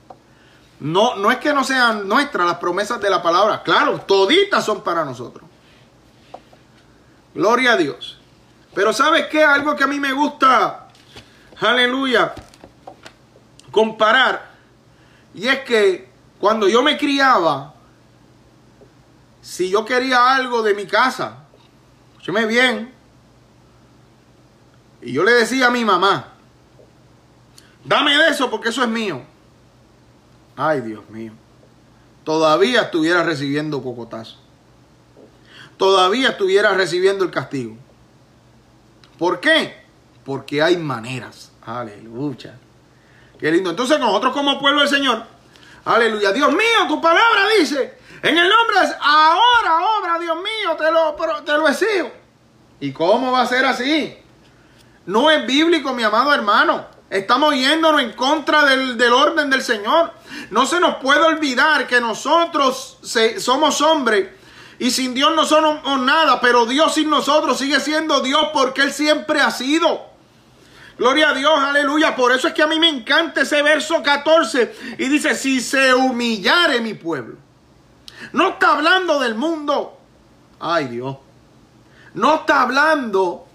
No, 0.82 1.15
no 1.15 1.30
es 1.30 1.38
que 1.38 1.54
no 1.54 1.63
sean 1.63 2.08
nuestras 2.08 2.48
las 2.48 2.58
promesas 2.58 3.00
de 3.00 3.08
la 3.08 3.22
palabra. 3.22 3.62
Claro, 3.62 4.02
toditas 4.02 4.65
son 4.65 4.82
para 4.82 5.06
nosotros. 5.06 5.48
Gloria 7.36 7.74
a 7.74 7.78
Dios. 7.78 8.20
Pero 8.74 8.91
¿sabes 8.91 9.28
qué? 9.28 9.44
Algo 9.44 9.76
que 9.76 9.84
a 9.84 9.88
mí 9.88 10.00
me 10.00 10.12
gusta, 10.12 10.88
aleluya, 11.60 12.34
comparar. 13.70 14.50
Y 15.36 15.48
es 15.48 15.60
que 15.60 16.10
cuando 16.39 16.67
yo 16.67 16.82
me 16.82 16.98
criaba, 16.98 17.76
si 19.39 19.70
yo 19.70 19.86
quería 19.86 20.34
algo 20.34 20.63
de 20.63 20.74
mi 20.74 20.88
casa, 20.88 21.44
escúcheme 22.13 22.48
bien, 22.48 22.91
y 25.04 25.13
yo 25.13 25.24
le 25.24 25.34
decía 25.34 25.67
a 25.67 25.72
mi 25.72 25.86
mamá, 25.86 26.30
dame 27.84 28.17
de 28.17 28.30
eso 28.30 28.50
porque 28.50 28.70
eso 28.70 28.82
es 28.82 28.89
mío. 28.89 29.30
Ay, 30.56 30.82
Dios 30.82 31.10
mío. 31.10 31.34
Todavía 32.24 32.82
estuviera 32.84 33.24
recibiendo 33.24 33.82
cocotazo. 33.82 34.38
Todavía 35.78 36.30
estuviera 36.30 36.74
recibiendo 36.74 37.24
el 37.24 37.32
castigo. 37.32 37.76
¿Por 39.18 39.39
qué? 39.39 39.84
Porque 40.24 40.62
hay 40.62 40.78
maneras. 40.78 41.52
Aleluya. 41.66 42.56
Qué 43.39 43.52
lindo. 43.52 43.72
Entonces 43.72 43.99
nosotros 43.99 44.34
como 44.34 44.60
pueblo 44.60 44.82
del 44.82 44.89
Señor, 44.89 45.24
aleluya. 45.84 46.32
Dios 46.32 46.52
mío, 46.52 46.88
tu 46.88 47.02
palabra 47.02 47.47
dice, 47.60 47.97
en 48.22 48.38
el 48.38 48.47
nombre 48.47 48.80
de 48.88 48.93
ahora 49.02 49.97
obra, 49.99 50.20
Dios 50.20 50.36
mío, 50.38 50.76
te 50.78 50.91
lo, 50.91 51.16
te 51.43 51.52
lo 51.54 51.68
exijo. 51.68 52.12
¿Y 52.80 52.91
cómo 52.91 53.32
va 53.32 53.41
a 53.41 53.47
ser 53.47 53.66
así? 53.66 54.16
No 55.08 55.32
es 55.32 55.45
bíblico, 55.47 55.93
mi 55.93 56.04
amado 56.04 56.34
hermano. 56.34 56.86
Estamos 57.12 57.53
yéndonos 57.55 58.01
en 58.01 58.14
contra 58.14 58.64
del, 58.64 59.12
orden 59.12 59.49
del 59.49 59.62
Señor. 59.62 60.14
No 60.49 60.66
se 60.66 60.80
nos 60.80 60.95
puede 60.95 61.20
olvidar 61.20 61.86
que 61.86 61.99
nosotros 61.99 62.99
somos 63.38 63.82
hombres 63.82 64.30
y 64.80 64.91
sin 64.91 65.14
Dios 65.14 65.36
no 65.36 65.43
somos 65.43 65.99
nada, 65.99 66.39
pero 66.39 66.66
Dios 66.66 66.93
sin 66.93 67.09
nosotros 67.09 67.59
sigue 67.59 67.82
siendo 67.82 68.22
Dios 68.22 68.47
porque 68.53 68.84
Él 68.84 68.93
siempre 68.93 69.41
ha 69.41 69.51
sido. 69.51 70.05
Gloria 70.97 71.32
a 71.32 71.34
Dios, 71.34 71.51
aleluya. 71.59 72.16
Por 72.16 72.32
eso 72.32 72.47
es 72.47 72.53
que 72.53 72.64
a 72.64 72.68
mí 72.68 72.80
me 72.80 72.88
encanta 72.88 73.41
ese 73.41 73.62
verso 73.62 74.01
14 74.01 74.95
y 74.97 75.09
dice, 75.09 75.36
si 75.36 75.59
se 75.59 75.93
humillare 75.93 76.80
mi 76.80 76.93
pueblo. 76.93 77.36
No 78.32 78.51
está 78.51 78.72
hablando 78.72 79.20
del 79.20 79.36
mundo. 79.36 79.99
Ay 80.62 80.88
Dios. 80.88 81.18
No 82.14 82.36
está 82.36 82.62
hablando, 82.62 83.47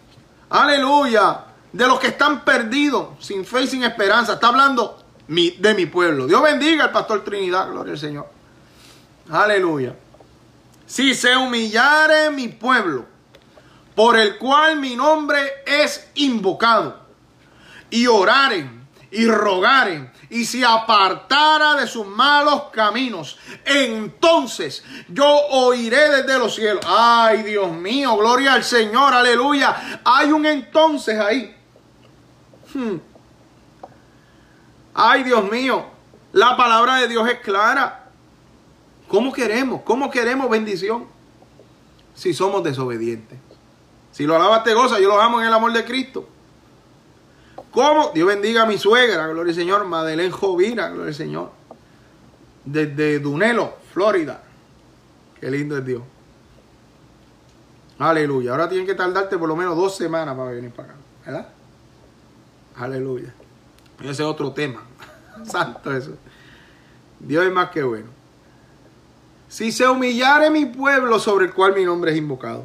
aleluya, 0.51 1.46
de 1.77 1.87
los 1.87 2.01
que 2.01 2.09
están 2.09 2.43
perdidos, 2.45 3.09
sin 3.21 3.45
fe 3.45 3.63
y 3.63 3.67
sin 3.67 3.85
esperanza. 3.85 4.35
Está 4.35 4.49
hablando 4.49 4.99
de 5.29 5.75
mi 5.75 5.87
pueblo. 5.87 6.27
Dios 6.27 6.43
bendiga 6.43 6.85
al 6.85 6.93
pastor 6.93 7.23
Trinidad, 7.23 7.71
gloria 7.71 7.93
al 7.93 7.99
Señor. 7.99 8.27
Aleluya. 9.31 9.95
Si 10.87 11.15
se 11.15 11.37
humillare 11.37 12.31
mi 12.31 12.49
pueblo, 12.49 13.05
por 13.95 14.17
el 14.17 14.39
cual 14.39 14.77
mi 14.77 14.97
nombre 14.97 15.39
es 15.67 16.09
invocado, 16.15 17.05
y 17.91 18.07
oraren 18.07 18.87
y 19.11 19.27
rogaren 19.27 20.13
y 20.29 20.45
se 20.45 20.65
apartara 20.65 21.75
de 21.75 21.87
sus 21.87 22.07
malos 22.07 22.65
caminos, 22.73 23.39
entonces 23.65 24.83
yo 25.09 25.27
oiré 25.27 26.09
desde 26.11 26.39
los 26.39 26.55
cielos. 26.55 26.85
Ay, 26.87 27.43
Dios 27.43 27.71
mío, 27.73 28.17
gloria 28.17 28.55
al 28.55 28.65
Señor, 28.65 29.13
aleluya. 29.13 30.01
Hay 30.05 30.33
un 30.33 30.47
entonces 30.47 31.19
ahí. 31.19 31.56
Hmm. 32.77 32.99
Ay, 34.93 35.23
Dios 35.23 35.51
mío, 35.51 35.87
la 36.33 36.59
palabra 36.59 36.97
de 36.97 37.09
Dios 37.09 37.27
es 37.27 37.39
clara. 37.39 38.11
¿Cómo 39.09 39.33
queremos? 39.33 39.81
¿Cómo 39.83 40.11
queremos 40.11 40.51
bendición? 40.51 41.07
Si 42.15 42.35
somos 42.35 42.63
desobedientes. 42.63 43.39
Si 44.13 44.27
lo 44.27 44.37
alabas 44.37 44.63
te 44.63 44.75
goza, 44.75 45.01
yo 45.01 45.09
lo 45.09 45.21
amo 45.23 45.41
en 45.41 45.47
el 45.47 45.55
amor 45.55 45.73
de 45.73 45.87
Cristo. 45.87 46.29
¿Cómo? 47.71 48.11
Dios 48.15 48.29
bendiga 48.29 48.65
a 48.65 48.67
mi 48.67 48.77
suegra, 48.77 49.27
gloria 49.27 49.53
al 49.53 49.57
Señor, 49.57 49.87
Madeleine 49.87 50.31
Jovina, 50.31 50.89
gloria 50.89 51.09
al 51.09 51.15
Señor. 51.15 51.53
Desde 52.63 53.21
Dunelo, 53.21 53.73
Florida. 53.95 54.43
Qué 55.41 55.51
lindo 55.51 55.79
es 55.79 55.85
Dios. 55.87 56.03
Aleluya. 57.99 58.51
Ahora 58.51 58.69
tienen 58.69 58.87
que 58.87 58.95
tardarte 58.95 59.39
por 59.39 59.49
lo 59.49 59.57
menos 59.57 59.77
dos 59.77 59.97
semanas 59.97 60.37
para 60.37 60.51
venir 60.51 60.73
para 60.73 60.89
acá. 60.89 60.99
¿Verdad? 61.25 61.56
Aleluya. 62.77 63.33
Ese 64.01 64.11
es 64.11 64.21
otro 64.21 64.53
tema. 64.53 64.83
Santo 65.45 65.95
eso. 65.95 66.17
Dios 67.21 67.45
es 67.45 67.53
más 67.53 67.71
que 67.71 67.83
bueno. 67.83 68.09
Si 69.49 69.73
se 69.73 69.89
humillare 69.89 70.51
mi 70.51 70.67
pueblo 70.67 71.19
sobre 71.19 71.47
el 71.47 71.55
cual 71.55 71.75
mi 71.75 71.85
nombre 71.85 72.13
es 72.13 72.19
invocado. 72.19 72.65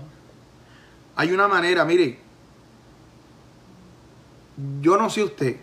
Hay 1.15 1.31
una 1.31 1.47
manera, 1.47 1.85
mire, 1.85 2.19
yo 4.81 4.97
no 4.97 5.09
sé 5.09 5.23
usted, 5.23 5.57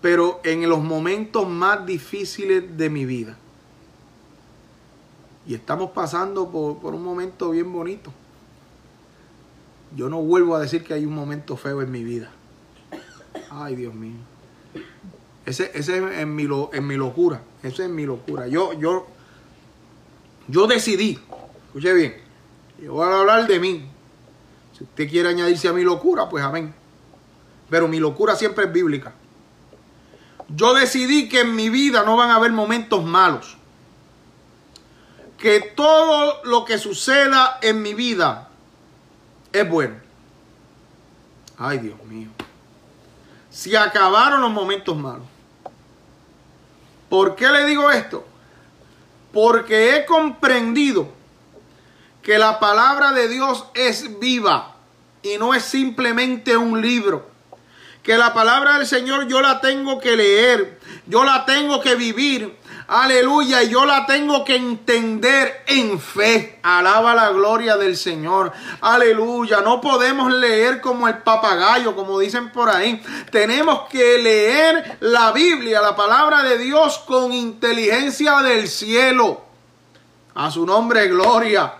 pero 0.00 0.40
en 0.44 0.68
los 0.68 0.80
momentos 0.80 1.48
más 1.48 1.84
difíciles 1.86 2.76
de 2.76 2.90
mi 2.90 3.04
vida, 3.04 3.36
y 5.46 5.54
estamos 5.54 5.90
pasando 5.90 6.50
por, 6.50 6.94
un 6.94 7.02
momento 7.02 7.50
bien 7.50 7.72
bonito, 7.72 8.12
yo 9.94 10.08
no 10.08 10.22
vuelvo 10.22 10.56
a 10.56 10.60
decir 10.60 10.82
que 10.84 10.94
hay 10.94 11.04
un 11.04 11.14
momento 11.14 11.56
feo 11.56 11.82
en 11.82 11.90
mi 11.90 12.02
vida. 12.02 12.30
Ay, 13.50 13.76
Dios 13.76 13.94
mío. 13.94 14.16
Ese, 15.46 15.70
ese 15.74 15.98
es 15.98 16.18
en 16.18 16.34
mi, 16.34 16.46
en 16.72 16.86
mi 16.86 16.96
locura. 16.96 17.42
Ese 17.62 17.84
es 17.84 17.90
mi 17.90 18.06
locura. 18.06 18.46
Yo, 18.46 18.72
yo, 18.72 19.06
yo 20.48 20.66
decidí, 20.66 21.18
escuche 21.66 21.92
bien, 21.92 22.14
yo 22.82 22.94
voy 22.94 23.08
a 23.08 23.20
hablar 23.20 23.46
de 23.46 23.60
mí. 23.60 23.88
Si 24.76 24.84
usted 24.84 25.08
quiere 25.08 25.28
añadirse 25.28 25.68
a 25.68 25.72
mi 25.72 25.82
locura, 25.82 26.28
pues 26.28 26.42
amén 26.42 26.74
pero 27.74 27.88
mi 27.88 27.98
locura 27.98 28.36
siempre 28.36 28.66
es 28.66 28.72
bíblica. 28.72 29.12
Yo 30.48 30.74
decidí 30.74 31.28
que 31.28 31.40
en 31.40 31.56
mi 31.56 31.70
vida 31.70 32.04
no 32.04 32.16
van 32.16 32.30
a 32.30 32.36
haber 32.36 32.52
momentos 32.52 33.04
malos. 33.04 33.56
Que 35.38 35.60
todo 35.60 36.40
lo 36.44 36.64
que 36.64 36.78
suceda 36.78 37.58
en 37.62 37.82
mi 37.82 37.94
vida 37.94 38.48
es 39.52 39.68
bueno. 39.68 39.96
Ay, 41.58 41.78
Dios 41.78 42.02
mío. 42.04 42.28
Si 43.54 43.76
acabaron 43.76 44.40
los 44.40 44.50
momentos 44.50 44.96
malos. 44.96 45.26
¿Por 47.08 47.36
qué 47.36 47.48
le 47.48 47.64
digo 47.66 47.88
esto? 47.92 48.26
Porque 49.32 49.94
he 49.94 50.04
comprendido 50.04 51.08
que 52.20 52.36
la 52.36 52.58
palabra 52.58 53.12
de 53.12 53.28
Dios 53.28 53.66
es 53.74 54.18
viva 54.18 54.74
y 55.22 55.38
no 55.38 55.54
es 55.54 55.62
simplemente 55.62 56.56
un 56.56 56.82
libro 56.82 57.32
que 58.04 58.18
la 58.18 58.34
palabra 58.34 58.76
del 58.76 58.86
Señor 58.86 59.26
yo 59.28 59.40
la 59.40 59.62
tengo 59.62 59.98
que 59.98 60.14
leer, 60.14 60.78
yo 61.06 61.24
la 61.24 61.46
tengo 61.46 61.80
que 61.80 61.94
vivir. 61.94 62.54
Aleluya, 62.86 63.62
y 63.62 63.70
yo 63.70 63.86
la 63.86 64.04
tengo 64.04 64.44
que 64.44 64.56
entender 64.56 65.64
en 65.66 65.98
fe. 65.98 66.58
Alaba 66.62 67.14
la 67.14 67.30
gloria 67.30 67.78
del 67.78 67.96
Señor. 67.96 68.52
Aleluya, 68.82 69.62
no 69.62 69.80
podemos 69.80 70.30
leer 70.30 70.82
como 70.82 71.08
el 71.08 71.18
papagayo, 71.18 71.96
como 71.96 72.18
dicen 72.18 72.52
por 72.52 72.68
ahí. 72.68 73.02
Tenemos 73.30 73.88
que 73.88 74.18
leer 74.18 74.98
la 75.00 75.32
Biblia, 75.32 75.80
la 75.80 75.96
palabra 75.96 76.42
de 76.42 76.58
Dios 76.58 76.98
con 77.06 77.32
inteligencia 77.32 78.42
del 78.42 78.68
cielo. 78.68 79.42
A 80.34 80.50
su 80.50 80.66
nombre, 80.66 81.08
gloria. 81.08 81.72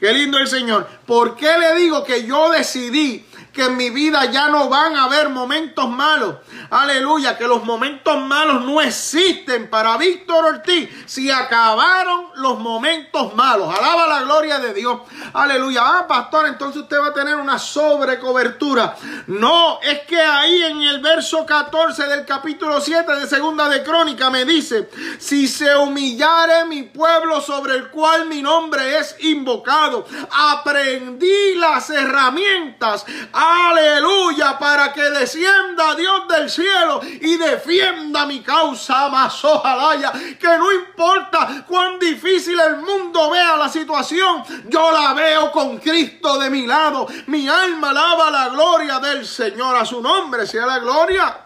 Qué 0.00 0.12
lindo 0.12 0.38
el 0.38 0.48
Señor. 0.48 0.88
¿Por 1.06 1.36
qué 1.36 1.56
le 1.56 1.76
digo 1.76 2.02
que 2.02 2.26
yo 2.26 2.50
decidí 2.50 3.24
que 3.52 3.64
en 3.64 3.76
mi 3.76 3.90
vida 3.90 4.24
ya 4.26 4.48
no 4.48 4.68
van 4.68 4.96
a 4.96 5.04
haber 5.04 5.28
momentos 5.28 5.88
malos. 5.88 6.36
Aleluya, 6.70 7.36
que 7.36 7.46
los 7.46 7.64
momentos 7.64 8.18
malos 8.22 8.64
no 8.64 8.80
existen 8.80 9.68
para 9.68 9.96
Víctor 9.98 10.44
Ortiz 10.44 10.88
si 11.06 11.30
acabaron 11.30 12.28
los 12.36 12.58
momentos 12.58 13.34
malos. 13.34 13.72
Alaba 13.76 14.06
la 14.06 14.22
gloria 14.22 14.58
de 14.58 14.72
Dios. 14.72 15.00
Aleluya. 15.34 15.82
Ah, 15.84 16.06
pastor, 16.06 16.46
entonces 16.46 16.82
usted 16.82 16.98
va 16.98 17.08
a 17.08 17.14
tener 17.14 17.36
una 17.36 17.58
sobrecobertura. 17.58 18.96
No, 19.26 19.80
es 19.82 20.00
que 20.00 20.18
ahí 20.20 20.62
en 20.62 20.82
el 20.82 21.00
verso 21.00 21.44
14 21.44 22.04
del 22.04 22.24
capítulo 22.24 22.80
7 22.80 23.16
de 23.16 23.26
Segunda 23.26 23.68
de 23.68 23.82
Crónica 23.82 24.30
me 24.30 24.44
dice, 24.44 24.88
si 25.18 25.46
se 25.46 25.76
humillare 25.76 26.64
mi 26.64 26.84
pueblo 26.84 27.40
sobre 27.40 27.74
el 27.74 27.88
cual 27.88 28.26
mi 28.26 28.40
nombre 28.40 28.98
es 28.98 29.16
invocado, 29.20 30.06
aprendí 30.30 31.54
las 31.56 31.90
herramientas 31.90 33.04
Aleluya, 33.44 34.56
para 34.56 34.92
que 34.92 35.02
descienda 35.02 35.96
Dios 35.96 36.28
del 36.28 36.48
cielo 36.48 37.00
y 37.02 37.36
defienda 37.36 38.24
mi 38.24 38.40
causa, 38.40 39.08
más 39.08 39.44
ojalá 39.44 40.12
que 40.38 40.46
no 40.46 40.72
importa 40.72 41.64
cuán 41.66 41.98
difícil 41.98 42.60
el 42.60 42.76
mundo 42.76 43.30
vea 43.30 43.56
la 43.56 43.68
situación, 43.68 44.44
yo 44.68 44.92
la 44.92 45.12
veo 45.14 45.50
con 45.50 45.78
Cristo 45.78 46.38
de 46.38 46.50
mi 46.50 46.68
lado. 46.68 47.08
Mi 47.26 47.48
alma 47.48 47.90
alaba 47.90 48.30
la 48.30 48.48
gloria 48.50 49.00
del 49.00 49.26
Señor, 49.26 49.74
a 49.74 49.84
su 49.84 50.00
nombre 50.00 50.46
sea 50.46 50.64
la 50.64 50.78
gloria. 50.78 51.36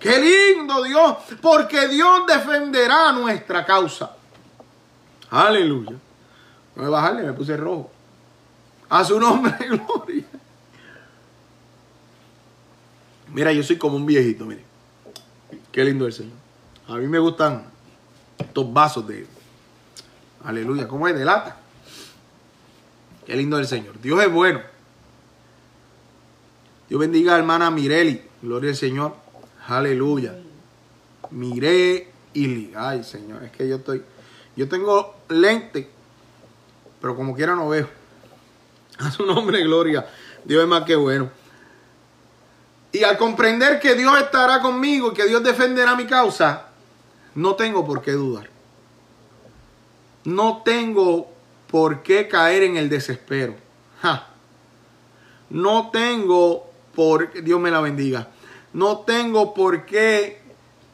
Qué 0.00 0.18
lindo 0.18 0.82
Dios, 0.82 1.16
porque 1.42 1.86
Dios 1.88 2.26
defenderá 2.26 3.12
nuestra 3.12 3.66
causa. 3.66 4.10
Aleluya. 5.30 5.96
Voy 6.74 6.86
a 6.86 6.88
bajarle, 6.88 7.24
me 7.24 7.34
puse 7.34 7.58
rojo. 7.58 7.90
A 8.88 9.04
su 9.04 9.20
nombre, 9.20 9.54
gloria. 9.68 10.29
Mira, 13.32 13.52
yo 13.52 13.62
soy 13.62 13.76
como 13.76 13.96
un 13.96 14.06
viejito, 14.06 14.44
mire. 14.44 14.64
Qué 15.72 15.84
lindo 15.84 16.06
el 16.06 16.12
Señor. 16.12 16.36
A 16.88 16.96
mí 16.96 17.06
me 17.06 17.18
gustan 17.18 17.64
estos 18.38 18.72
vasos 18.72 19.06
de. 19.06 19.26
Aleluya, 20.44 20.88
¿cómo 20.88 21.06
es? 21.06 21.14
De 21.14 21.24
lata. 21.24 21.56
Qué 23.26 23.36
lindo 23.36 23.58
el 23.58 23.66
Señor. 23.66 24.00
Dios 24.00 24.20
es 24.22 24.32
bueno. 24.32 24.60
Dios 26.88 27.00
bendiga 27.00 27.34
a 27.34 27.38
hermana 27.38 27.70
Mireli. 27.70 28.22
Gloria 28.42 28.70
al 28.70 28.76
Señor. 28.76 29.14
Aleluya. 29.68 30.34
Mireli. 31.30 32.72
Ay, 32.76 33.04
Señor, 33.04 33.44
es 33.44 33.52
que 33.52 33.68
yo 33.68 33.76
estoy. 33.76 34.02
Yo 34.56 34.68
tengo 34.68 35.14
lente, 35.28 35.88
pero 37.00 37.14
como 37.14 37.36
quiera 37.36 37.54
no 37.54 37.68
veo. 37.68 37.88
A 38.98 39.10
su 39.10 39.24
nombre, 39.24 39.62
gloria. 39.62 40.06
Dios 40.44 40.62
es 40.62 40.68
más 40.68 40.84
que 40.84 40.96
bueno. 40.96 41.30
Y 42.92 43.04
al 43.04 43.16
comprender 43.16 43.78
que 43.78 43.94
Dios 43.94 44.18
estará 44.18 44.60
conmigo 44.60 45.10
y 45.12 45.14
que 45.14 45.26
Dios 45.26 45.42
defenderá 45.42 45.94
mi 45.94 46.06
causa, 46.06 46.66
no 47.34 47.54
tengo 47.54 47.86
por 47.86 48.02
qué 48.02 48.12
dudar. 48.12 48.48
No 50.24 50.62
tengo 50.64 51.30
por 51.70 52.02
qué 52.02 52.28
caer 52.28 52.64
en 52.64 52.76
el 52.76 52.88
desespero. 52.88 53.54
No 55.50 55.90
tengo 55.90 56.70
por, 56.94 57.32
Dios 57.42 57.60
me 57.60 57.70
la 57.70 57.80
bendiga, 57.80 58.28
no 58.72 58.98
tengo 58.98 59.52
por 59.52 59.84
qué 59.84 60.40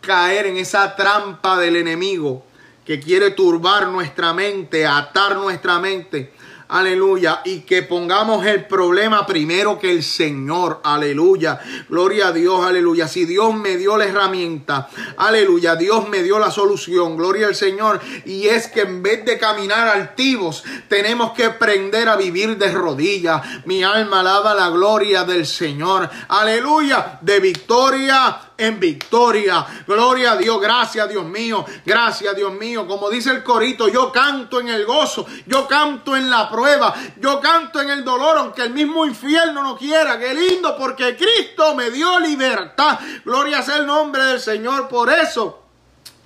caer 0.00 0.46
en 0.46 0.56
esa 0.56 0.96
trampa 0.96 1.58
del 1.58 1.76
enemigo 1.76 2.44
que 2.84 3.00
quiere 3.00 3.32
turbar 3.32 3.88
nuestra 3.88 4.32
mente, 4.32 4.86
atar 4.86 5.36
nuestra 5.36 5.78
mente 5.78 6.32
aleluya, 6.68 7.42
y 7.44 7.60
que 7.60 7.82
pongamos 7.82 8.44
el 8.46 8.66
problema 8.66 9.26
primero 9.26 9.78
que 9.78 9.92
el 9.92 10.02
Señor, 10.02 10.80
aleluya, 10.82 11.60
gloria 11.88 12.28
a 12.28 12.32
Dios, 12.32 12.64
aleluya, 12.64 13.08
si 13.08 13.24
Dios 13.24 13.54
me 13.54 13.76
dio 13.76 13.96
la 13.96 14.06
herramienta, 14.06 14.88
aleluya, 15.16 15.76
Dios 15.76 16.08
me 16.08 16.22
dio 16.22 16.38
la 16.38 16.50
solución, 16.50 17.16
gloria 17.16 17.46
al 17.46 17.54
Señor, 17.54 18.00
y 18.24 18.46
es 18.46 18.68
que 18.68 18.82
en 18.82 19.02
vez 19.02 19.24
de 19.24 19.38
caminar 19.38 19.88
altivos, 19.88 20.64
tenemos 20.88 21.32
que 21.32 21.44
aprender 21.44 22.08
a 22.08 22.16
vivir 22.16 22.56
de 22.56 22.72
rodillas, 22.72 23.42
mi 23.66 23.82
alma 23.82 24.20
alaba 24.20 24.54
la 24.54 24.70
gloria 24.70 25.24
del 25.24 25.46
Señor, 25.46 26.08
aleluya, 26.28 27.18
de 27.20 27.40
victoria 27.40 28.45
en 28.58 28.80
victoria. 28.80 29.66
Gloria 29.86 30.32
a 30.32 30.36
Dios, 30.36 30.60
gracias 30.60 31.08
Dios 31.08 31.24
mío, 31.24 31.64
gracias 31.84 32.34
Dios 32.34 32.52
mío. 32.52 32.86
Como 32.86 33.10
dice 33.10 33.30
el 33.30 33.42
corito, 33.42 33.88
yo 33.88 34.10
canto 34.10 34.60
en 34.60 34.68
el 34.68 34.84
gozo, 34.84 35.26
yo 35.46 35.66
canto 35.66 36.16
en 36.16 36.30
la 36.30 36.48
prueba, 36.50 36.94
yo 37.18 37.40
canto 37.40 37.80
en 37.80 37.90
el 37.90 38.04
dolor, 38.04 38.38
aunque 38.38 38.62
el 38.62 38.70
mismo 38.70 39.06
infierno 39.06 39.62
no 39.62 39.76
quiera. 39.76 40.18
Qué 40.18 40.34
lindo, 40.34 40.76
porque 40.76 41.16
Cristo 41.16 41.74
me 41.74 41.90
dio 41.90 42.18
libertad. 42.20 42.98
Gloria 43.24 43.62
sea 43.62 43.76
el 43.76 43.86
nombre 43.86 44.24
del 44.24 44.40
Señor. 44.40 44.88
Por 44.88 45.10
eso 45.10 45.62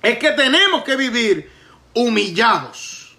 es 0.01 0.17
que 0.17 0.31
tenemos 0.31 0.83
que 0.83 0.95
vivir 0.95 1.51
humillados, 1.93 3.17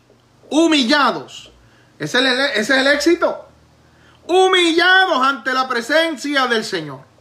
humillados. 0.51 1.51
Ese 1.99 2.19
es 2.19 2.25
el, 2.25 2.41
ese 2.41 2.61
es 2.61 2.71
el 2.71 2.87
éxito. 2.89 3.49
Humillados 4.27 5.19
ante 5.25 5.53
la 5.53 5.69
presencia 5.69 6.47
del 6.47 6.65
Señor. 6.65 7.12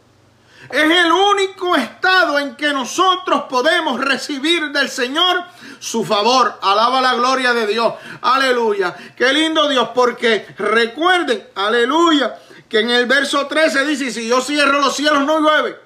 Es 0.70 0.82
el 0.82 1.12
único 1.12 1.76
estado 1.76 2.38
en 2.38 2.56
que 2.56 2.72
nosotros 2.72 3.44
podemos 3.48 4.00
recibir 4.00 4.70
del 4.70 4.88
Señor 4.88 5.44
su 5.80 6.04
favor. 6.04 6.58
Alaba 6.62 7.00
la 7.00 7.14
gloria 7.14 7.52
de 7.52 7.66
Dios. 7.66 7.94
Aleluya. 8.22 8.94
Qué 9.16 9.32
lindo 9.32 9.68
Dios, 9.68 9.90
porque 9.94 10.46
recuerden, 10.58 11.48
aleluya, 11.54 12.38
que 12.68 12.80
en 12.80 12.90
el 12.90 13.06
verso 13.06 13.46
13 13.46 13.84
dice, 13.84 14.10
si 14.10 14.28
yo 14.28 14.40
cierro 14.40 14.80
los 14.80 14.96
cielos 14.96 15.24
no 15.24 15.40
llueve. 15.40 15.78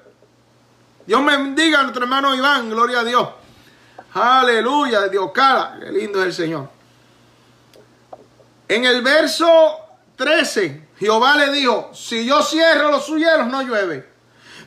Dios 1.05 1.25
bendiga 1.25 1.79
a 1.79 1.83
nuestro 1.83 2.03
hermano 2.03 2.35
Iván, 2.35 2.69
gloria 2.69 2.99
a 2.99 3.03
Dios. 3.03 3.27
Aleluya, 4.13 5.07
Dios 5.07 5.31
cara, 5.33 5.77
qué 5.79 5.91
lindo 5.91 6.19
es 6.19 6.27
el 6.27 6.33
Señor. 6.33 6.69
En 8.67 8.85
el 8.85 9.01
verso 9.01 9.77
13, 10.17 10.89
Jehová 10.99 11.37
le 11.37 11.51
dijo, 11.51 11.91
si 11.93 12.25
yo 12.25 12.41
cierro 12.41 12.91
los 12.91 13.05
cielos 13.05 13.47
no 13.47 13.61
llueve. 13.61 14.16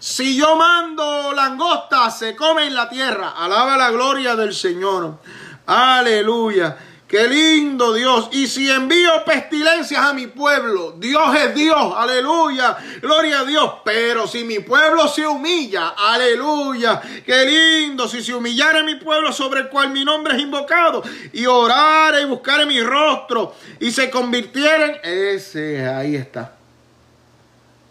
Si 0.01 0.35
yo 0.35 0.57
mando 0.57 1.31
langosta, 1.35 2.11
se 2.11 2.35
come 2.35 2.67
en 2.67 2.75
la 2.75 2.89
tierra. 2.89 3.35
Alaba 3.37 3.77
la 3.77 3.91
gloria 3.91 4.35
del 4.35 4.55
Señor. 4.55 5.19
Aleluya. 5.67 6.75
Qué 7.07 7.29
lindo 7.29 7.93
Dios. 7.93 8.31
Y 8.33 8.47
si 8.47 8.71
envío 8.71 9.23
pestilencias 9.27 10.03
a 10.03 10.15
mi 10.15 10.27
pueblo, 10.27 10.95
Dios 10.97 11.37
es 11.37 11.55
Dios. 11.55 11.93
Aleluya. 11.95 12.79
Gloria 13.03 13.41
a 13.41 13.45
Dios. 13.45 13.73
Pero 13.85 14.27
si 14.27 14.45
mi 14.45 14.61
pueblo 14.61 15.07
se 15.07 15.27
humilla, 15.27 15.91
aleluya. 15.91 17.03
Qué 17.27 17.45
lindo. 17.45 18.09
Si 18.09 18.23
se 18.23 18.33
humillare 18.33 18.83
mi 18.83 18.95
pueblo 18.95 19.35
sobre 19.35 19.61
el 19.61 19.69
cual 19.69 19.91
mi 19.91 20.03
nombre 20.03 20.35
es 20.35 20.41
invocado 20.41 21.03
y 21.35 21.45
orare 21.45 22.23
y 22.23 22.25
buscare 22.25 22.65
mi 22.65 22.81
rostro 22.81 23.55
y 23.79 23.91
se 23.91 24.09
convirtieren, 24.09 24.97
ese 25.03 25.87
ahí 25.87 26.17
está. 26.17 26.60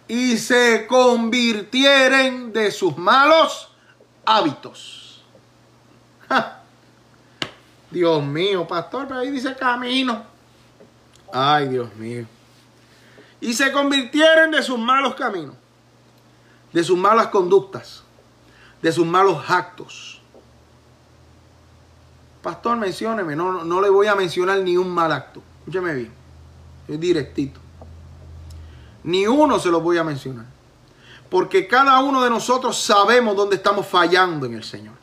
Y 0.10 0.40
se 0.40 0.88
convirtieren 0.88 2.52
de 2.52 2.72
sus 2.72 2.98
malos 2.98 3.72
hábitos. 4.26 5.24
Dios 7.92 8.24
mío, 8.24 8.68
pastor, 8.68 9.08
pero 9.08 9.20
ahí 9.20 9.30
dice 9.30 9.56
camino. 9.56 10.24
Ay, 11.32 11.68
Dios 11.70 11.96
mío. 11.96 12.26
Y 13.40 13.54
se 13.54 13.72
convirtieron 13.72 14.50
de 14.50 14.64
sus 14.64 14.80
malos 14.80 15.14
caminos, 15.14 15.56
de 16.74 16.84
sus 16.84 16.98
malas 16.98 17.28
conductas, 17.28 18.04
de 18.82 18.92
sus 18.92 19.06
malos 19.06 19.48
actos. 19.48 20.22
Pastor, 22.42 22.78
mencióneme, 22.78 23.36
no, 23.36 23.64
no 23.64 23.80
le 23.80 23.90
voy 23.90 24.08
a 24.08 24.16
mencionar 24.16 24.58
ni 24.62 24.76
un 24.76 24.90
mal 24.90 25.12
acto. 25.12 25.44
Escúcheme 25.60 25.94
bien, 25.94 26.12
es 26.88 27.00
directito. 27.00 27.60
Ni 29.04 29.28
uno 29.28 29.60
se 29.60 29.70
lo 29.70 29.82
voy 29.82 29.98
a 29.98 30.04
mencionar. 30.04 30.46
Porque 31.30 31.68
cada 31.68 32.00
uno 32.00 32.24
de 32.24 32.30
nosotros 32.30 32.82
sabemos 32.82 33.36
dónde 33.36 33.56
estamos 33.56 33.86
fallando 33.86 34.46
en 34.46 34.56
el 34.56 34.64
Señor. 34.64 34.96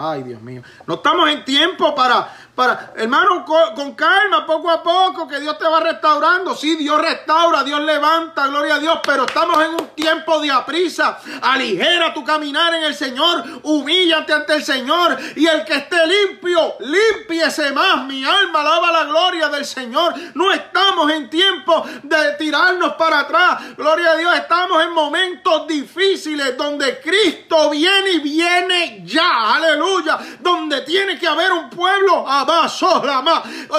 Ay, 0.00 0.22
Dios 0.22 0.40
mío. 0.40 0.62
No 0.86 0.94
estamos 0.94 1.28
en 1.28 1.44
tiempo 1.44 1.92
para, 1.94 2.32
para, 2.58 2.90
hermano, 2.96 3.44
con, 3.44 3.94
calma, 3.94 4.44
poco 4.44 4.68
a 4.68 4.82
poco, 4.82 5.28
que 5.28 5.38
Dios 5.38 5.56
te 5.60 5.64
va 5.64 5.78
restaurando. 5.78 6.56
Sí, 6.56 6.74
Dios 6.74 7.00
restaura, 7.00 7.62
Dios 7.62 7.80
levanta, 7.82 8.48
gloria 8.48 8.74
a 8.74 8.78
Dios, 8.80 8.98
pero 9.04 9.26
estamos 9.26 9.62
en 9.62 9.74
un 9.74 9.86
tiempo 9.90 10.40
de 10.40 10.50
aprisa. 10.50 11.20
Aligera 11.40 12.12
tu 12.12 12.24
caminar 12.24 12.74
en 12.74 12.82
el 12.82 12.96
Señor, 12.96 13.44
humíllate 13.62 14.32
ante 14.32 14.54
el 14.54 14.64
Señor, 14.64 15.16
y 15.36 15.46
el 15.46 15.64
que 15.64 15.74
esté 15.74 16.04
limpio, 16.04 16.74
límpiese 16.80 17.70
más. 17.70 18.04
Mi 18.06 18.24
alma 18.24 18.62
alaba 18.62 18.90
la 18.90 19.04
gloria 19.04 19.48
del 19.50 19.64
Señor. 19.64 20.14
No 20.34 20.50
estamos 20.50 21.12
en 21.12 21.30
tiempo 21.30 21.86
de 22.02 22.32
tirarnos 22.40 22.94
para 22.94 23.20
atrás. 23.20 23.76
Gloria 23.76 24.10
a 24.10 24.16
Dios, 24.16 24.34
estamos 24.34 24.82
en 24.82 24.90
momentos 24.94 25.64
difíciles 25.68 26.56
donde 26.56 26.98
Cristo 26.98 27.70
viene 27.70 28.14
y 28.14 28.18
viene 28.18 29.02
ya. 29.04 29.54
Aleluya 29.54 30.18
donde 30.40 30.80
tiene 30.82 31.18
que 31.18 31.26
haber 31.26 31.52
un 31.52 31.70
pueblo 31.70 32.26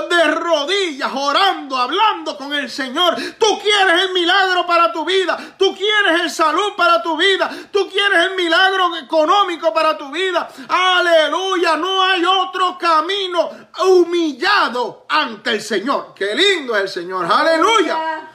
de 0.09 0.23
rodillas, 0.35 1.11
orando, 1.13 1.77
hablando 1.77 2.37
con 2.37 2.53
el 2.53 2.69
Señor. 2.69 3.15
Tú 3.37 3.59
quieres 3.59 4.03
el 4.03 4.13
milagro 4.13 4.65
para 4.65 4.91
tu 4.91 5.03
vida, 5.05 5.37
tú 5.57 5.75
quieres 5.75 6.21
el 6.21 6.29
salud 6.29 6.73
para 6.77 7.01
tu 7.01 7.17
vida, 7.17 7.49
tú 7.71 7.89
quieres 7.89 8.25
el 8.25 8.35
milagro 8.35 8.95
económico 8.97 9.73
para 9.73 9.97
tu 9.97 10.11
vida. 10.11 10.49
Aleluya, 10.67 11.75
no 11.77 12.03
hay 12.03 12.23
otro 12.25 12.77
camino 12.77 13.49
humillado 13.85 15.05
ante 15.09 15.51
el 15.51 15.61
Señor. 15.61 16.13
Qué 16.15 16.35
lindo 16.35 16.75
es 16.75 16.83
el 16.83 16.89
Señor, 16.89 17.25
aleluya. 17.31 18.29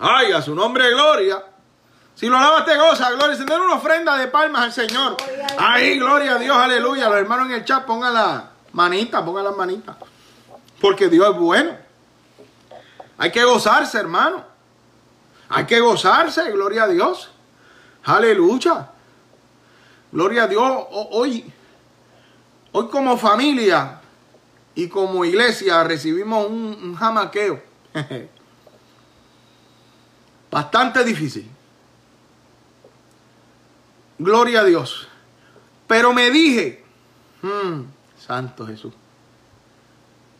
Ay, 0.00 0.32
a 0.32 0.42
su 0.42 0.54
nombre 0.54 0.90
gloria. 0.90 1.42
Si 2.14 2.26
lo 2.28 2.36
alabas 2.36 2.64
te 2.64 2.76
goza, 2.76 3.10
gloria. 3.10 3.36
Se 3.36 3.42
una 3.42 3.74
ofrenda 3.74 4.16
de 4.16 4.28
palmas 4.28 4.62
al 4.62 4.72
Señor. 4.72 5.16
Ahí, 5.58 5.98
gloria 5.98 6.34
a 6.34 6.38
Dios, 6.38 6.56
aleluya. 6.56 7.08
Los 7.08 7.18
hermanos 7.18 7.46
en 7.46 7.54
el 7.54 7.64
chat 7.64 7.84
pongan 7.84 8.14
manita, 8.74 9.24
pongan 9.24 9.44
las 9.44 9.56
manitas. 9.56 9.96
Porque 10.80 11.08
Dios 11.08 11.34
es 11.34 11.40
bueno. 11.40 11.76
Hay 13.16 13.30
que 13.32 13.42
gozarse, 13.44 13.96
hermano. 13.98 14.44
Hay 15.48 15.64
que 15.64 15.80
gozarse, 15.80 16.50
gloria 16.50 16.84
a 16.84 16.88
Dios. 16.88 17.30
Aleluya. 18.04 18.90
Gloria 20.12 20.42
a 20.44 20.46
Dios. 20.48 20.84
Hoy, 20.90 21.50
hoy 22.72 22.88
como 22.88 23.16
familia 23.16 24.00
y 24.74 24.88
como 24.88 25.24
iglesia 25.24 25.82
recibimos 25.84 26.46
un, 26.46 26.78
un 26.82 26.94
jamaqueo. 26.96 27.62
Bastante 30.50 31.04
difícil. 31.04 31.48
Gloria 34.18 34.60
a 34.60 34.64
Dios. 34.64 35.08
Pero 35.86 36.12
me 36.12 36.30
dije, 36.30 36.84
hmm, 37.42 37.82
Santo 38.24 38.66
Jesús, 38.66 38.92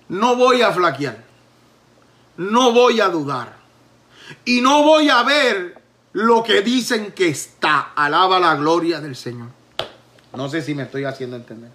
no 0.09 0.37
voy 0.37 0.63
a 0.63 0.73
flaquear, 0.73 1.23
no 2.37 2.73
voy 2.73 3.01
a 3.01 3.09
dudar 3.09 3.57
y 4.45 4.61
no 4.61 4.83
voy 4.83 5.11
a 5.11 5.23
ver 5.23 5.81
lo 6.13 6.43
que 6.43 6.63
dicen 6.63 7.13
que 7.13 7.29
está. 7.29 7.93
Alaba 7.95 8.39
la 8.39 8.55
gloria 8.55 9.01
del 9.01 9.17
Señor. 9.17 9.49
No 10.35 10.49
sé 10.49 10.63
si 10.63 10.75
me 10.75 10.85
estoy 10.85 11.05
haciendo 11.05 11.37
entender. 11.37 11.71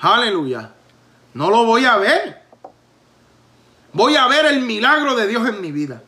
Aleluya. 0.00 0.72
No 1.34 1.50
lo 1.50 1.64
voy 1.64 1.84
a 1.84 1.96
ver. 1.96 2.42
Voy 3.92 4.16
a 4.16 4.26
ver 4.28 4.46
el 4.46 4.60
milagro 4.60 5.16
de 5.16 5.26
Dios 5.26 5.48
en 5.48 5.60
mi 5.60 5.72
vida. 5.72 6.02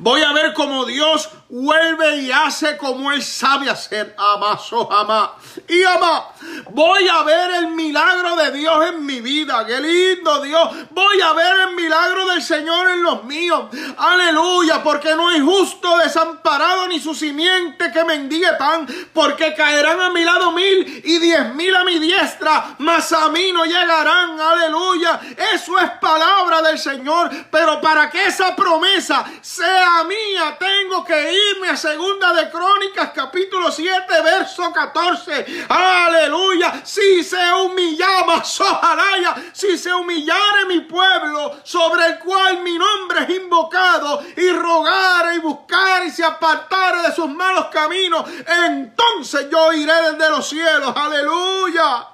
Voy 0.00 0.22
a 0.22 0.32
ver 0.32 0.54
cómo 0.54 0.84
Dios 0.84 1.28
vuelve 1.48 2.18
y 2.18 2.30
hace 2.30 2.76
como 2.76 3.10
Él 3.10 3.20
sabe 3.20 3.68
hacer. 3.68 4.14
Amaso, 4.16 4.90
ama. 4.92 5.34
Y 5.66 5.82
ama. 5.82 6.28
Voy 6.70 7.08
a 7.08 7.24
ver 7.24 7.50
el 7.54 7.68
milagro 7.68 8.36
de 8.36 8.52
Dios 8.52 8.86
en 8.86 9.04
mi 9.04 9.20
vida. 9.20 9.66
Qué 9.66 9.80
lindo 9.80 10.40
Dios. 10.40 10.68
Voy 10.90 11.20
a 11.20 11.32
ver 11.32 11.68
el 11.68 11.74
milagro 11.74 12.26
del 12.28 12.42
Señor 12.42 12.90
en 12.90 13.02
los 13.02 13.24
míos. 13.24 13.64
Aleluya. 13.96 14.84
Porque 14.84 15.16
no 15.16 15.30
hay 15.30 15.40
justo 15.40 15.98
desamparado 15.98 16.86
ni 16.86 17.00
su 17.00 17.12
simiente 17.12 17.90
que 17.90 18.04
mendigue 18.04 18.52
pan. 18.52 18.86
Porque 19.12 19.52
caerán 19.54 20.00
a 20.00 20.10
mi 20.10 20.22
lado 20.22 20.52
mil 20.52 21.02
y 21.04 21.18
diez 21.18 21.52
mil 21.54 21.74
a 21.74 21.82
mi 21.82 21.98
diestra. 21.98 22.76
Mas 22.78 23.12
a 23.12 23.30
mí 23.30 23.50
no 23.50 23.64
llegarán. 23.64 24.40
Aleluya. 24.40 25.20
Eso 25.54 25.76
es 25.76 25.90
palabra 26.00 26.62
del 26.62 26.78
Señor. 26.78 27.30
Pero 27.50 27.80
para 27.80 28.08
que 28.08 28.26
esa 28.26 28.54
promesa 28.54 29.24
sea 29.40 29.87
mía, 30.04 30.56
tengo 30.58 31.04
que 31.04 31.32
irme 31.32 31.70
a 31.70 31.76
segunda 31.76 32.32
de 32.32 32.50
Crónicas, 32.50 33.10
capítulo 33.14 33.72
7, 33.72 34.22
verso 34.22 34.72
14. 34.72 35.66
Aleluya. 35.68 36.82
Si 36.84 37.24
se 37.24 37.52
humillaba, 37.52 38.44
sojaraya, 38.44 39.34
si 39.52 39.78
se 39.78 39.92
humillare 39.92 40.66
mi 40.66 40.80
pueblo, 40.80 41.60
sobre 41.64 42.06
el 42.06 42.18
cual 42.18 42.62
mi 42.62 42.78
nombre 42.78 43.24
es 43.24 43.30
invocado, 43.30 44.22
y 44.36 44.50
rogare 44.50 45.36
y 45.36 45.38
buscar 45.38 46.04
y 46.04 46.10
se 46.10 46.24
apartare 46.24 47.02
de 47.02 47.14
sus 47.14 47.28
malos 47.28 47.66
caminos, 47.66 48.24
entonces 48.66 49.48
yo 49.50 49.72
iré 49.72 50.12
desde 50.12 50.30
los 50.30 50.48
cielos. 50.48 50.92
Aleluya. 50.94 52.08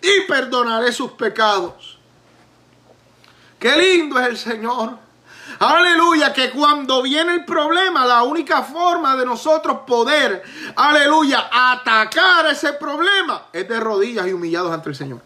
Y 0.00 0.22
perdonaré 0.22 0.92
sus 0.92 1.12
pecados. 1.12 1.98
Qué 3.58 3.76
lindo 3.76 4.18
es 4.18 4.26
el 4.26 4.38
Señor. 4.38 5.01
Aleluya, 5.62 6.32
que 6.32 6.50
cuando 6.50 7.02
viene 7.02 7.34
el 7.34 7.44
problema, 7.44 8.04
la 8.04 8.24
única 8.24 8.62
forma 8.64 9.14
de 9.14 9.24
nosotros 9.24 9.82
poder, 9.86 10.42
aleluya, 10.74 11.48
atacar 11.52 12.46
ese 12.46 12.72
problema 12.72 13.46
es 13.52 13.68
de 13.68 13.78
rodillas 13.78 14.26
y 14.26 14.32
humillados 14.32 14.72
ante 14.72 14.88
el 14.88 14.96
Señor. 14.96 15.20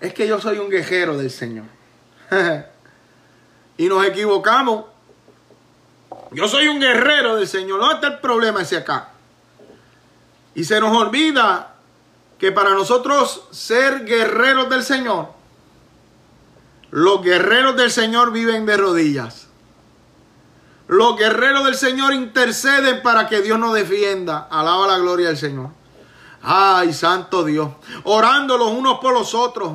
Es 0.00 0.12
que 0.12 0.26
yo 0.26 0.40
soy 0.40 0.58
un 0.58 0.68
guerrero 0.68 1.16
del 1.16 1.30
Señor. 1.30 1.66
y 3.76 3.86
nos 3.86 4.04
equivocamos. 4.06 4.86
Yo 6.32 6.48
soy 6.48 6.66
un 6.66 6.80
guerrero 6.80 7.36
del 7.36 7.46
Señor. 7.46 7.78
¿Dónde 7.78 7.94
está 7.94 8.08
el 8.08 8.18
problema 8.18 8.62
ese 8.62 8.76
acá? 8.76 9.10
Y 10.56 10.64
se 10.64 10.80
nos 10.80 10.96
olvida 10.96 11.76
que 12.40 12.50
para 12.50 12.70
nosotros 12.70 13.44
ser 13.52 14.04
guerreros 14.04 14.68
del 14.68 14.82
Señor, 14.82 15.37
Los 16.90 17.22
guerreros 17.22 17.76
del 17.76 17.90
Señor 17.90 18.32
viven 18.32 18.66
de 18.66 18.76
rodillas. 18.76 19.48
Los 20.86 21.18
guerreros 21.18 21.64
del 21.64 21.74
Señor 21.74 22.14
interceden 22.14 23.02
para 23.02 23.28
que 23.28 23.42
Dios 23.42 23.58
nos 23.58 23.74
defienda. 23.74 24.48
Alaba 24.50 24.86
la 24.86 24.98
gloria 24.98 25.28
del 25.28 25.36
Señor. 25.36 25.70
Ay, 26.42 26.94
santo 26.94 27.44
Dios. 27.44 27.70
Orando 28.04 28.56
los 28.56 28.70
unos 28.70 28.98
por 28.98 29.12
los 29.12 29.34
otros. 29.34 29.72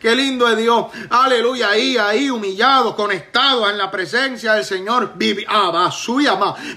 Qué 0.00 0.14
lindo 0.14 0.48
es 0.48 0.56
Dios. 0.56 0.86
Aleluya. 1.10 1.70
Ahí, 1.70 1.96
ahí, 1.96 2.30
humillados, 2.30 2.94
conectados 2.94 3.68
en 3.70 3.78
la 3.78 3.90
presencia 3.90 4.54
del 4.54 4.64
Señor. 4.64 5.14
Ah, 5.48 5.98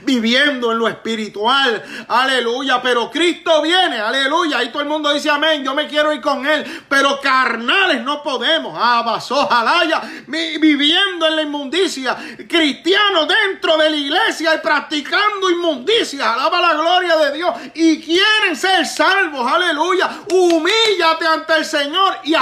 viviendo 0.03 0.71
en 0.71 0.79
lo 0.79 0.87
espiritual. 0.87 1.83
Aleluya. 2.07 2.81
Pero 2.81 3.11
Cristo 3.11 3.61
viene. 3.61 3.99
Aleluya. 3.99 4.57
Ahí 4.57 4.69
todo 4.69 4.81
el 4.81 4.87
mundo 4.87 5.13
dice 5.13 5.29
amén. 5.29 5.63
Yo 5.63 5.75
me 5.75 5.87
quiero 5.87 6.11
ir 6.11 6.21
con 6.21 6.45
Él. 6.47 6.83
Pero 6.89 7.19
carnales 7.21 8.01
no 8.01 8.23
podemos. 8.23 8.75
Abasojalaya. 8.75 10.01
Viviendo 10.27 11.27
en 11.27 11.35
la 11.35 11.41
inmundicia. 11.43 12.17
Cristianos 12.49 13.27
dentro 13.27 13.77
de 13.77 13.89
la 13.89 13.97
iglesia 13.97 14.55
y 14.55 14.57
practicando 14.59 15.49
inmundicia. 15.49 16.33
Alaba 16.33 16.59
la 16.59 16.73
gloria 16.73 17.17
de 17.17 17.33
Dios. 17.37 17.55
Y 17.75 18.01
quieren 18.01 18.55
ser 18.55 18.85
salvos. 18.87 19.51
Aleluya. 19.51 20.09
Humíllate 20.31 21.27
ante 21.27 21.55
el 21.57 21.65
Señor 21.65 22.17
y 22.23 22.33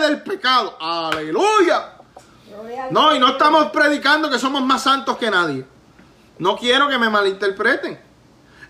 del 0.00 0.22
pecado. 0.22 0.76
Aleluya. 0.80 1.92
No, 2.90 3.14
y 3.14 3.18
no 3.18 3.28
estamos 3.28 3.70
predicando 3.70 4.30
que 4.30 4.38
somos 4.38 4.62
más 4.62 4.82
santos 4.82 5.16
que 5.16 5.30
nadie. 5.30 5.64
No 6.38 6.56
quiero 6.56 6.88
que 6.88 6.98
me 6.98 7.08
malinterpreten. 7.08 8.09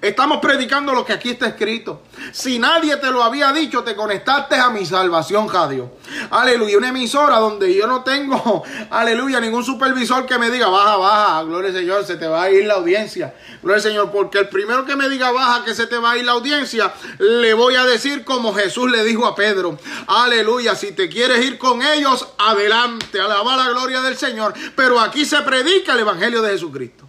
Estamos 0.00 0.38
predicando 0.38 0.94
lo 0.94 1.04
que 1.04 1.12
aquí 1.12 1.30
está 1.30 1.46
escrito. 1.46 2.02
Si 2.32 2.58
nadie 2.58 2.96
te 2.96 3.10
lo 3.10 3.22
había 3.22 3.52
dicho, 3.52 3.84
te 3.84 3.94
conectaste 3.94 4.54
a 4.54 4.70
mi 4.70 4.86
salvación, 4.86 5.46
Jadio. 5.46 5.92
Aleluya. 6.30 6.78
Una 6.78 6.88
emisora 6.88 7.38
donde 7.38 7.74
yo 7.74 7.86
no 7.86 8.02
tengo, 8.02 8.62
aleluya, 8.90 9.40
ningún 9.40 9.62
supervisor 9.62 10.24
que 10.24 10.38
me 10.38 10.48
diga, 10.50 10.68
baja, 10.68 10.96
baja, 10.96 11.42
gloria 11.42 11.68
al 11.68 11.76
Señor, 11.76 12.06
se 12.06 12.16
te 12.16 12.26
va 12.26 12.44
a 12.44 12.50
ir 12.50 12.64
la 12.64 12.74
audiencia. 12.74 13.34
Gloria 13.62 13.76
al 13.76 13.82
Señor, 13.82 14.10
porque 14.10 14.38
el 14.38 14.48
primero 14.48 14.86
que 14.86 14.96
me 14.96 15.06
diga, 15.10 15.32
baja, 15.32 15.66
que 15.66 15.74
se 15.74 15.86
te 15.86 15.98
va 15.98 16.12
a 16.12 16.16
ir 16.16 16.24
la 16.24 16.32
audiencia, 16.32 16.94
le 17.18 17.52
voy 17.52 17.74
a 17.74 17.84
decir 17.84 18.24
como 18.24 18.54
Jesús 18.54 18.90
le 18.90 19.04
dijo 19.04 19.26
a 19.26 19.34
Pedro. 19.34 19.78
Aleluya. 20.06 20.74
Si 20.76 20.92
te 20.92 21.10
quieres 21.10 21.44
ir 21.44 21.58
con 21.58 21.82
ellos, 21.82 22.26
adelante. 22.38 23.20
Alaba 23.20 23.54
la 23.54 23.68
gloria 23.68 24.00
del 24.00 24.16
Señor. 24.16 24.54
Pero 24.74 24.98
aquí 24.98 25.26
se 25.26 25.42
predica 25.42 25.92
el 25.92 26.00
Evangelio 26.00 26.40
de 26.40 26.52
Jesucristo. 26.52 27.04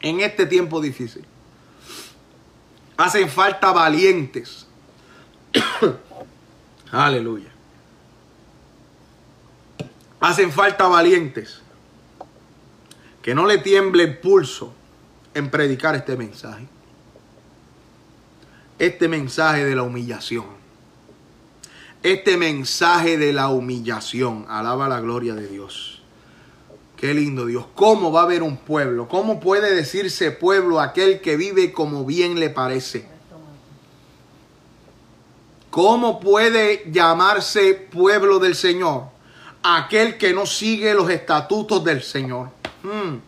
En 0.00 0.20
este 0.20 0.46
tiempo 0.46 0.80
difícil. 0.80 1.24
Hacen 2.98 3.28
falta 3.28 3.70
valientes. 3.72 4.66
Aleluya. 6.90 7.48
Hacen 10.18 10.50
falta 10.50 10.88
valientes. 10.88 11.62
Que 13.22 13.36
no 13.36 13.46
le 13.46 13.58
tiemble 13.58 14.02
el 14.02 14.18
pulso 14.18 14.74
en 15.32 15.48
predicar 15.48 15.94
este 15.94 16.16
mensaje. 16.16 16.66
Este 18.80 19.06
mensaje 19.06 19.64
de 19.64 19.76
la 19.76 19.84
humillación. 19.84 20.46
Este 22.02 22.36
mensaje 22.36 23.16
de 23.16 23.32
la 23.32 23.48
humillación. 23.48 24.44
Alaba 24.48 24.88
la 24.88 25.00
gloria 25.00 25.36
de 25.36 25.46
Dios. 25.46 25.97
Qué 26.98 27.14
lindo 27.14 27.46
Dios. 27.46 27.64
¿Cómo 27.76 28.10
va 28.10 28.22
a 28.22 28.24
haber 28.24 28.42
un 28.42 28.56
pueblo? 28.56 29.06
¿Cómo 29.06 29.38
puede 29.38 29.72
decirse 29.72 30.32
pueblo 30.32 30.80
aquel 30.80 31.20
que 31.20 31.36
vive 31.36 31.72
como 31.72 32.04
bien 32.04 32.40
le 32.40 32.50
parece? 32.50 33.06
¿Cómo 35.70 36.18
puede 36.18 36.90
llamarse 36.90 37.74
pueblo 37.74 38.40
del 38.40 38.56
Señor? 38.56 39.04
Aquel 39.62 40.18
que 40.18 40.32
no 40.32 40.44
sigue 40.44 40.92
los 40.92 41.08
estatutos 41.08 41.84
del 41.84 42.02
Señor. 42.02 42.48
Hmm. 42.82 43.27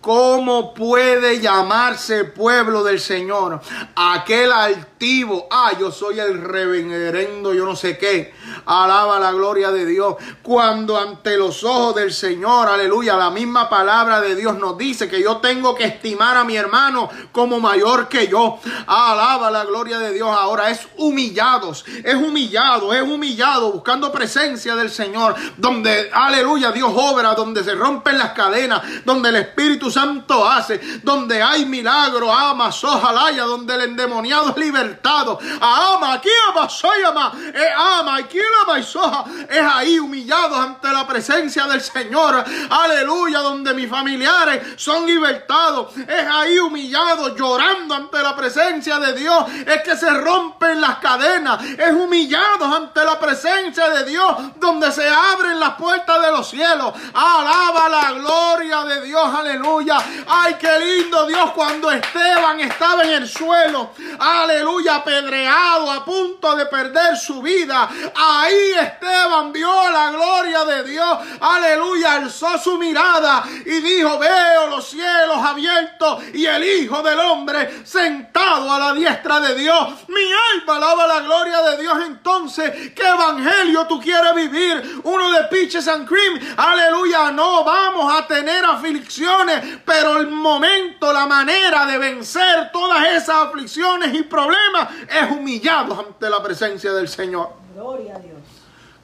¿Cómo 0.00 0.72
puede 0.72 1.40
llamarse 1.40 2.24
pueblo 2.24 2.82
del 2.82 2.98
Señor? 2.98 3.60
Aquel 3.94 4.50
altivo, 4.50 5.46
ah, 5.50 5.72
yo 5.78 5.92
soy 5.92 6.18
el 6.18 6.40
reverendo, 6.42 7.52
yo 7.52 7.66
no 7.66 7.76
sé 7.76 7.98
qué. 7.98 8.32
Alaba 8.64 9.20
la 9.20 9.30
gloria 9.32 9.70
de 9.70 9.84
Dios. 9.84 10.14
Cuando 10.42 10.98
ante 10.98 11.36
los 11.36 11.64
ojos 11.64 11.96
del 11.96 12.14
Señor, 12.14 12.68
aleluya, 12.68 13.14
la 13.14 13.28
misma 13.28 13.68
palabra 13.68 14.22
de 14.22 14.36
Dios 14.36 14.58
nos 14.58 14.78
dice 14.78 15.06
que 15.06 15.20
yo 15.20 15.36
tengo 15.36 15.74
que 15.74 15.84
estimar 15.84 16.34
a 16.38 16.44
mi 16.44 16.56
hermano 16.56 17.10
como 17.30 17.60
mayor 17.60 18.08
que 18.08 18.26
yo. 18.26 18.58
Alaba 18.86 19.50
la 19.50 19.66
gloria 19.66 19.98
de 19.98 20.14
Dios. 20.14 20.34
Ahora 20.34 20.70
es 20.70 20.88
humillados, 20.96 21.84
es 22.02 22.14
humillado, 22.14 22.94
es 22.94 23.02
humillado, 23.02 23.70
buscando 23.70 24.10
presencia 24.10 24.74
del 24.76 24.88
Señor. 24.90 25.34
Donde, 25.58 26.08
aleluya, 26.10 26.72
Dios 26.72 26.90
obra, 26.94 27.34
donde 27.34 27.62
se 27.62 27.74
rompen 27.74 28.16
las 28.16 28.30
cadenas, 28.30 28.80
donde 29.04 29.28
el 29.28 29.36
Espíritu 29.36 29.89
Santo 29.90 30.48
hace, 30.48 30.78
donde 31.02 31.42
hay 31.42 31.66
milagro, 31.66 32.32
ama, 32.32 32.70
sojalaya, 32.72 33.44
donde 33.44 33.74
el 33.74 33.82
endemoniado 33.82 34.50
es 34.50 34.56
libertado, 34.56 35.38
ama, 35.60 36.14
aquí 36.14 36.28
ama, 36.48 36.68
soy 36.68 37.02
ama, 37.04 37.32
eh, 37.52 37.68
ama, 37.76 38.16
aquí 38.16 38.38
ama 38.62 38.78
y 38.78 38.82
soja, 38.82 39.24
es 39.48 39.62
ahí 39.62 39.98
humillados 39.98 40.58
ante 40.58 40.92
la 40.92 41.06
presencia 41.06 41.66
del 41.66 41.80
Señor, 41.80 42.44
aleluya, 42.70 43.40
donde 43.40 43.74
mis 43.74 43.88
familiares 43.88 44.74
son 44.76 45.06
libertados, 45.06 45.96
es 45.96 46.26
ahí 46.30 46.58
humillados, 46.58 47.34
llorando 47.36 47.94
ante 47.94 48.22
la 48.22 48.36
presencia 48.36 48.98
de 48.98 49.14
Dios, 49.14 49.44
es 49.66 49.82
que 49.82 49.96
se 49.96 50.10
rompen 50.10 50.80
las 50.80 50.98
cadenas, 50.98 51.62
es 51.64 51.92
humillados 51.92 52.74
ante 52.74 53.04
la 53.04 53.18
presencia 53.18 53.88
de 53.90 54.04
Dios, 54.04 54.36
donde 54.56 54.90
se 54.92 55.08
abren 55.08 55.58
las 55.58 55.74
puertas 55.74 56.20
de 56.22 56.30
los 56.30 56.48
cielos, 56.48 56.92
alaba 57.14 57.88
la 57.88 58.12
gloria 58.12 58.84
de 58.84 59.02
Dios, 59.02 59.34
aleluya 59.34 59.79
Ay, 60.26 60.56
qué 60.60 60.78
lindo 60.78 61.26
Dios 61.26 61.52
cuando 61.52 61.90
Esteban 61.90 62.60
estaba 62.60 63.02
en 63.04 63.22
el 63.22 63.28
suelo. 63.28 63.92
Aleluya, 64.18 64.96
apedreado, 64.96 65.90
a 65.90 66.04
punto 66.04 66.54
de 66.54 66.66
perder 66.66 67.16
su 67.16 67.40
vida. 67.40 67.88
Ahí 68.14 68.72
Esteban 68.78 69.52
vio 69.52 69.90
la 69.90 70.10
gloria 70.10 70.64
de 70.64 70.84
Dios. 70.84 71.18
Aleluya, 71.40 72.14
alzó 72.14 72.58
su 72.58 72.76
mirada 72.78 73.44
y 73.64 73.80
dijo, 73.80 74.18
veo 74.18 74.66
los 74.68 74.86
cielos 74.86 75.38
abiertos 75.38 76.22
y 76.34 76.44
el 76.44 76.62
Hijo 76.62 77.02
del 77.02 77.18
Hombre 77.18 77.80
sentado 77.84 78.70
a 78.72 78.78
la 78.78 78.92
diestra 78.92 79.40
de 79.40 79.54
Dios. 79.54 79.88
Mi 80.08 80.24
alma 80.54 80.76
alaba 80.76 81.06
la 81.06 81.20
gloria 81.20 81.62
de 81.62 81.82
Dios. 81.82 81.98
Entonces, 82.06 82.92
¿qué 82.94 83.06
evangelio 83.06 83.86
tú 83.86 84.00
quieres 84.00 84.34
vivir? 84.34 85.00
Uno 85.04 85.30
de 85.30 85.44
Peaches 85.44 85.88
and 85.88 86.06
Cream. 86.06 86.38
Aleluya, 86.56 87.30
no 87.30 87.64
vamos 87.64 88.12
a 88.14 88.26
tener 88.26 88.64
aflicciones 88.64 89.69
pero 89.84 90.18
el 90.18 90.28
momento, 90.28 91.12
la 91.12 91.26
manera 91.26 91.86
de 91.86 91.98
vencer 91.98 92.70
todas 92.72 93.08
esas 93.08 93.46
aflicciones 93.46 94.14
y 94.14 94.22
problemas 94.22 94.88
es 95.08 95.30
humillados 95.30 95.98
ante 95.98 96.28
la 96.28 96.42
presencia 96.42 96.92
del 96.92 97.08
Señor. 97.08 97.50
Gloria 97.74 98.16
a 98.16 98.18
Dios. 98.18 98.38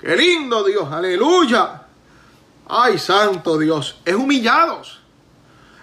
Qué 0.01 0.17
lindo 0.17 0.63
Dios, 0.65 0.91
aleluya. 0.93 1.83
Ay, 2.69 2.99
santo 2.99 3.59
Dios, 3.59 4.01
es 4.05 4.15
humillados. 4.15 5.01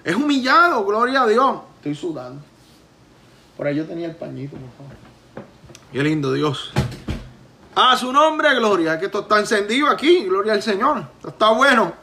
Es 0.03 0.15
humillado, 0.15 0.83
gloria 0.83 1.21
a 1.23 1.27
Dios. 1.27 1.61
Estoy 1.77 1.95
sudando. 1.95 2.41
Por 3.55 3.67
ahí 3.67 3.75
yo 3.75 3.85
tenía 3.85 4.07
el 4.07 4.15
pañito, 4.15 4.57
por 4.57 4.69
favor. 4.71 5.03
Qué 5.91 6.03
lindo 6.03 6.33
Dios. 6.33 6.71
A 7.75 7.95
su 7.95 8.11
nombre, 8.11 8.53
gloria. 8.55 8.99
Que 8.99 9.05
esto 9.05 9.21
está 9.21 9.39
encendido 9.39 9.89
aquí, 9.89 10.25
gloria 10.25 10.53
al 10.53 10.61
Señor. 10.61 11.05
Esto 11.17 11.29
está 11.29 11.51
bueno. 11.51 11.93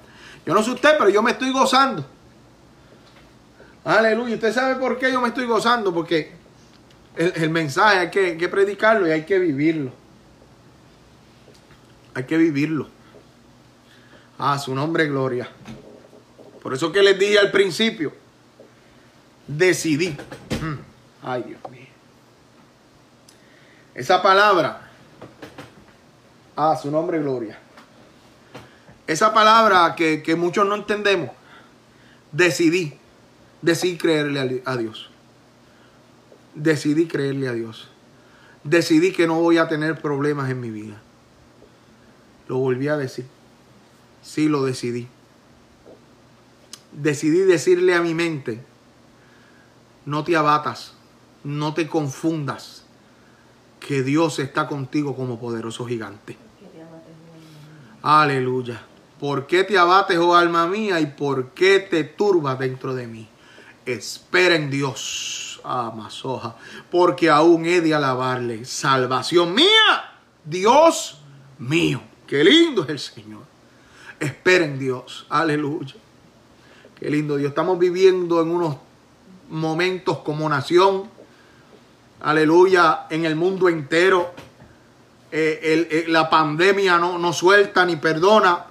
Yo 0.47 0.55
no 0.55 0.63
sé 0.63 0.71
usted, 0.71 0.97
pero 0.97 1.11
yo 1.11 1.23
me 1.23 1.33
estoy 1.33 1.53
gozando. 1.53 2.05
Aleluya. 3.85 4.35
¿Usted 4.35 4.53
sabe 4.53 4.77
por 4.77 4.99
qué 4.99 5.11
yo 5.11 5.21
me 5.21 5.29
estoy 5.29 5.47
gozando? 5.47 5.93
Porque 5.93 6.33
el, 7.17 7.51
mensaje 7.51 7.99
hay 7.99 8.11
que, 8.11 8.49
predicarlo 8.49 9.07
y 9.07 9.11
hay 9.11 9.25
que 9.25 9.39
vivirlo. 9.39 9.93
Hay 12.15 12.25
que 12.25 12.37
vivirlo. 12.37 12.89
A 14.39 14.59
su 14.59 14.75
nombre, 14.75 15.07
gloria. 15.07 15.49
Por 16.63 16.75
eso 16.75 16.93
que 16.93 17.03
les 17.03 17.19
dije 17.19 17.39
al 17.39 17.51
principio, 17.51 18.13
decidí. 19.47 20.17
Mm. 20.61 20.79
Ay, 21.23 21.43
Dios 21.45 21.61
mío. 21.71 21.87
Esa 23.95 24.23
palabra, 24.23 24.91
a 26.57 26.77
su 26.77 26.91
nombre, 26.91 27.19
gloria. 27.19 27.59
Esa 29.07 29.33
palabra 29.33 29.95
que, 29.97 30.23
que 30.23 30.37
muchos 30.37 30.67
no 30.67 30.75
entendemos, 30.75 31.31
decidí. 32.31 33.00
Decidí 33.63 33.99
creerle 33.99 34.63
a 34.65 34.77
Dios. 34.77 35.11
Decidí 36.55 37.07
creerle 37.07 37.49
a 37.49 37.53
Dios. 37.53 37.89
Decidí 38.65 39.13
que 39.13 39.27
no 39.27 39.41
voy 39.41 39.59
a 39.59 39.69
tener 39.69 40.01
problemas 40.01 40.51
en 40.51 40.61
mi 40.61 40.71
vida. 40.71 41.01
Lo 42.49 42.59
volví 42.59 42.89
a 42.89 42.97
decir. 42.97 43.27
Sí, 44.23 44.49
lo 44.49 44.65
decidí. 44.65 45.09
Decidí 46.93 47.41
decirle 47.41 47.95
a 47.95 48.03
mi 48.03 48.15
mente, 48.15 48.63
no 50.05 50.25
te 50.25 50.37
abatas, 50.37 50.95
no 51.45 51.73
te 51.73 51.87
confundas, 51.87 52.85
que 53.79 54.03
Dios 54.03 54.39
está 54.41 54.67
contigo 54.67 55.17
como 55.17 55.39
poderoso 55.39 55.87
gigante. 55.87 56.37
Aleluya. 58.03 58.83
¿Por 59.21 59.47
qué 59.47 59.65
te 59.65 59.79
abates, 59.79 60.19
oh 60.19 60.35
alma 60.35 60.67
mía, 60.67 61.01
y 61.01 61.07
por 61.07 61.51
qué 61.51 61.79
te 61.79 62.05
turbas 62.05 62.59
dentro 62.59 62.95
de 62.95 63.07
mí? 63.07 63.29
Espera 63.93 64.55
en 64.55 64.71
Dios, 64.71 65.61
amasoja, 65.65 66.57
porque 66.91 67.31
aún 67.31 67.67
he 67.67 67.81
de 67.81 67.95
alabarle. 67.95 68.65
Salvación 68.65 69.55
mía, 69.55 70.15
Dios 70.45 71.21
mío. 71.59 72.03
Qué 72.27 72.45
lindo 72.45 72.83
es 72.83 72.89
el 72.89 72.99
Señor. 72.99 73.43
Espera 74.19 74.65
en 74.65 74.79
Dios. 74.79 75.27
Aleluya. 75.29 75.95
Qué 76.99 77.11
lindo 77.11 77.37
Dios. 77.37 77.49
Estamos 77.49 77.79
viviendo 77.79 78.41
en 78.41 78.51
unos 78.51 78.77
momentos 79.49 80.19
como 80.19 80.49
nación. 80.49 81.09
Aleluya. 82.21 83.07
En 83.11 83.25
el 83.25 83.35
mundo 83.35 83.69
entero. 83.69 84.33
Eh, 85.33 86.05
la 86.09 86.29
pandemia 86.29 86.99
no, 86.99 87.19
no 87.19 87.33
suelta 87.33 87.85
ni 87.87 87.97
perdona. 87.97 88.67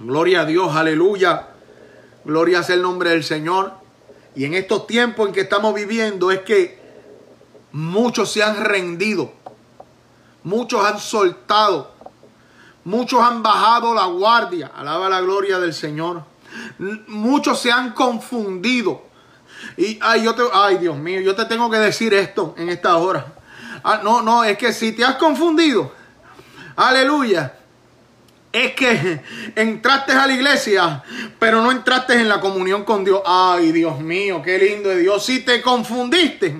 Gloria 0.00 0.42
a 0.42 0.44
Dios, 0.44 0.76
aleluya. 0.76 1.48
Gloria 2.24 2.62
sea 2.62 2.76
el 2.76 2.82
nombre 2.82 3.10
del 3.10 3.24
Señor. 3.24 3.72
Y 4.34 4.44
en 4.44 4.54
estos 4.54 4.86
tiempos 4.86 5.28
en 5.28 5.34
que 5.34 5.40
estamos 5.40 5.74
viviendo 5.74 6.30
es 6.30 6.40
que 6.40 6.78
muchos 7.72 8.32
se 8.32 8.42
han 8.42 8.64
rendido. 8.64 9.32
Muchos 10.44 10.84
han 10.84 10.98
soltado. 10.98 11.92
Muchos 12.84 13.20
han 13.20 13.42
bajado 13.42 13.94
la 13.94 14.06
guardia. 14.06 14.70
Alaba 14.74 15.08
la 15.08 15.20
gloria 15.20 15.58
del 15.58 15.74
Señor. 15.74 16.24
Muchos 17.08 17.60
se 17.60 17.72
han 17.72 17.92
confundido. 17.92 19.08
Y 19.76 19.98
ay, 20.00 20.22
yo 20.22 20.34
te, 20.34 20.42
ay, 20.52 20.78
Dios 20.78 20.96
mío, 20.96 21.20
yo 21.20 21.34
te 21.34 21.44
tengo 21.44 21.70
que 21.70 21.78
decir 21.78 22.14
esto 22.14 22.54
en 22.56 22.68
esta 22.68 22.96
hora. 22.96 23.34
Ah, 23.82 24.00
no, 24.02 24.22
no, 24.22 24.44
es 24.44 24.56
que 24.56 24.72
si 24.72 24.92
te 24.92 25.04
has 25.04 25.16
confundido, 25.16 25.92
aleluya, 26.76 27.57
es 28.52 28.72
que 28.72 29.20
entraste 29.56 30.12
a 30.12 30.26
la 30.26 30.32
iglesia, 30.32 31.02
pero 31.38 31.62
no 31.62 31.70
entraste 31.70 32.14
en 32.14 32.28
la 32.28 32.40
comunión 32.40 32.84
con 32.84 33.04
Dios. 33.04 33.20
Ay, 33.24 33.72
Dios 33.72 34.00
mío, 34.00 34.42
qué 34.42 34.58
lindo 34.58 34.90
es 34.90 35.00
Dios. 35.00 35.24
Si 35.24 35.40
te 35.40 35.60
confundiste, 35.60 36.54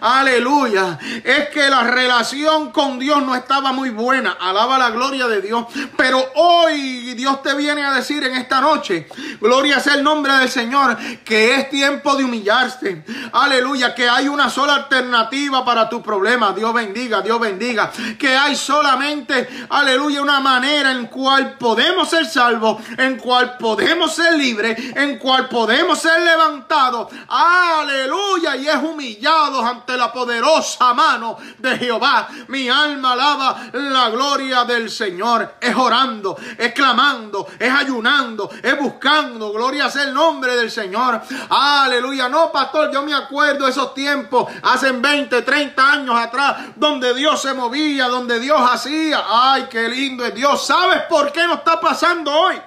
aleluya, 0.00 0.98
es 1.24 1.48
que 1.50 1.68
la 1.68 1.82
relación 1.84 2.70
con 2.72 2.98
Dios 2.98 3.22
no 3.22 3.34
estaba 3.34 3.72
muy 3.72 3.90
buena. 3.90 4.36
Alaba 4.40 4.78
la 4.78 4.90
gloria 4.90 5.26
de 5.26 5.40
Dios. 5.40 5.66
Pero 5.96 6.24
hoy 6.34 7.14
Dios 7.14 7.42
te 7.42 7.54
viene 7.54 7.84
a 7.84 7.92
decir 7.92 8.22
en 8.24 8.34
esta 8.34 8.60
noche, 8.60 9.08
gloria 9.40 9.80
sea 9.80 9.94
el 9.94 10.02
nombre 10.02 10.32
del 10.34 10.48
Señor, 10.48 10.96
que 11.24 11.54
es 11.54 11.70
tiempo 11.70 12.16
de 12.16 12.24
humillarse. 12.24 13.04
Aleluya, 13.32 13.94
que 13.94 14.08
hay 14.08 14.28
una 14.28 14.50
sola 14.50 14.74
alternativa 14.74 15.64
para 15.64 15.88
tu 15.88 16.02
problema. 16.02 16.52
Dios 16.52 16.72
bendiga, 16.72 17.20
Dios 17.22 17.40
bendiga. 17.40 17.90
Que 18.18 18.36
hay 18.36 18.56
solamente, 18.56 19.66
aleluya, 19.68 20.22
una 20.22 20.40
manera 20.40 20.90
en 20.92 21.06
cual 21.06 21.56
podemos 21.58 22.08
ser 22.08 22.26
salvos, 22.26 22.82
en 22.96 23.16
cual 23.16 23.56
podemos 23.58 24.14
ser 24.14 24.34
libres, 24.34 24.78
en 24.96 25.18
cual 25.18 25.48
podemos 25.48 25.98
ser 25.98 26.20
levantados. 26.22 27.12
Aleluya. 27.28 28.56
Y 28.56 28.68
es 28.68 28.76
humillados 28.76 29.65
ante 29.66 29.96
la 29.96 30.12
poderosa 30.12 30.94
mano 30.94 31.36
de 31.58 31.76
Jehová. 31.78 32.28
Mi 32.48 32.68
alma 32.68 33.12
alaba 33.12 33.68
la 33.72 34.10
gloria 34.10 34.64
del 34.64 34.90
Señor. 34.90 35.56
Es 35.60 35.74
orando, 35.74 36.36
es 36.56 36.72
clamando, 36.72 37.46
es 37.58 37.72
ayunando, 37.72 38.50
es 38.62 38.78
buscando. 38.78 39.52
Gloria 39.52 39.90
sea 39.90 40.04
el 40.04 40.14
nombre 40.14 40.56
del 40.56 40.70
Señor. 40.70 41.20
Aleluya. 41.50 42.28
No, 42.28 42.52
pastor, 42.52 42.92
yo 42.92 43.02
me 43.02 43.14
acuerdo 43.14 43.66
esos 43.66 43.94
tiempos, 43.94 44.52
hace 44.62 44.92
20, 44.92 45.42
30 45.42 45.92
años 45.92 46.16
atrás, 46.18 46.56
donde 46.76 47.14
Dios 47.14 47.40
se 47.40 47.54
movía, 47.54 48.08
donde 48.08 48.38
Dios 48.38 48.60
hacía. 48.70 49.24
Ay, 49.28 49.66
qué 49.70 49.88
lindo 49.88 50.24
es 50.24 50.34
Dios. 50.34 50.64
¿Sabes 50.66 51.02
¿Por 51.08 51.32
qué 51.32 51.46
no 51.46 51.54
está 51.54 51.80
pasando 51.80 52.32
hoy? 52.32 52.60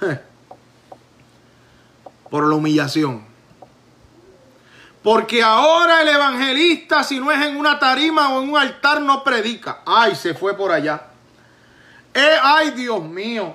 Por 2.30 2.48
la 2.48 2.54
humillación. 2.54 3.33
Porque 5.04 5.42
ahora 5.42 6.00
el 6.00 6.08
evangelista, 6.08 7.04
si 7.04 7.20
no 7.20 7.30
es 7.30 7.38
en 7.44 7.58
una 7.58 7.78
tarima 7.78 8.30
o 8.30 8.42
en 8.42 8.48
un 8.48 8.56
altar, 8.56 9.02
no 9.02 9.22
predica. 9.22 9.82
Ay, 9.84 10.16
se 10.16 10.32
fue 10.32 10.56
por 10.56 10.72
allá. 10.72 11.08
Eh, 12.14 12.36
ay, 12.42 12.70
Dios 12.70 13.02
mío. 13.02 13.54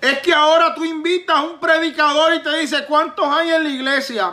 Es 0.00 0.20
que 0.20 0.32
ahora 0.32 0.74
tú 0.74 0.86
invitas 0.86 1.36
a 1.36 1.42
un 1.42 1.60
predicador 1.60 2.32
y 2.34 2.42
te 2.42 2.56
dice, 2.60 2.86
¿cuántos 2.86 3.28
hay 3.28 3.50
en 3.50 3.64
la 3.64 3.68
iglesia? 3.68 4.32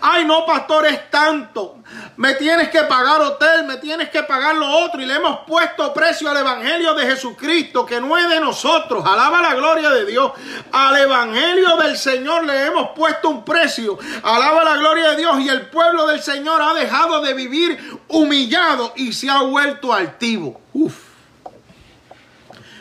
Ay, 0.00 0.24
no, 0.24 0.46
pastor, 0.46 0.86
es 0.86 1.10
tanto. 1.10 1.76
Me 2.16 2.34
tienes 2.34 2.68
que 2.68 2.82
pagar 2.82 3.20
hotel, 3.20 3.64
me 3.64 3.76
tienes 3.76 4.08
que 4.08 4.22
pagar 4.22 4.56
lo 4.56 4.68
otro. 4.68 5.00
Y 5.00 5.06
le 5.06 5.14
hemos 5.14 5.40
puesto 5.46 5.92
precio 5.92 6.30
al 6.30 6.36
Evangelio 6.38 6.94
de 6.94 7.06
Jesucristo, 7.06 7.84
que 7.84 8.00
no 8.00 8.16
es 8.16 8.28
de 8.28 8.40
nosotros. 8.40 9.04
Alaba 9.04 9.42
la 9.42 9.54
gloria 9.54 9.90
de 9.90 10.06
Dios. 10.06 10.32
Al 10.72 10.96
Evangelio 10.96 11.76
del 11.76 11.96
Señor 11.98 12.44
le 12.44 12.66
hemos 12.66 12.90
puesto 12.90 13.28
un 13.28 13.44
precio. 13.44 13.98
Alaba 14.22 14.64
la 14.64 14.76
gloria 14.76 15.10
de 15.10 15.16
Dios. 15.16 15.40
Y 15.40 15.48
el 15.48 15.68
pueblo 15.68 16.06
del 16.06 16.22
Señor 16.22 16.62
ha 16.62 16.74
dejado 16.74 17.20
de 17.20 17.34
vivir 17.34 18.00
humillado 18.08 18.92
y 18.96 19.12
se 19.12 19.28
ha 19.28 19.42
vuelto 19.42 19.92
altivo. 19.92 20.60
Uf. 20.72 20.94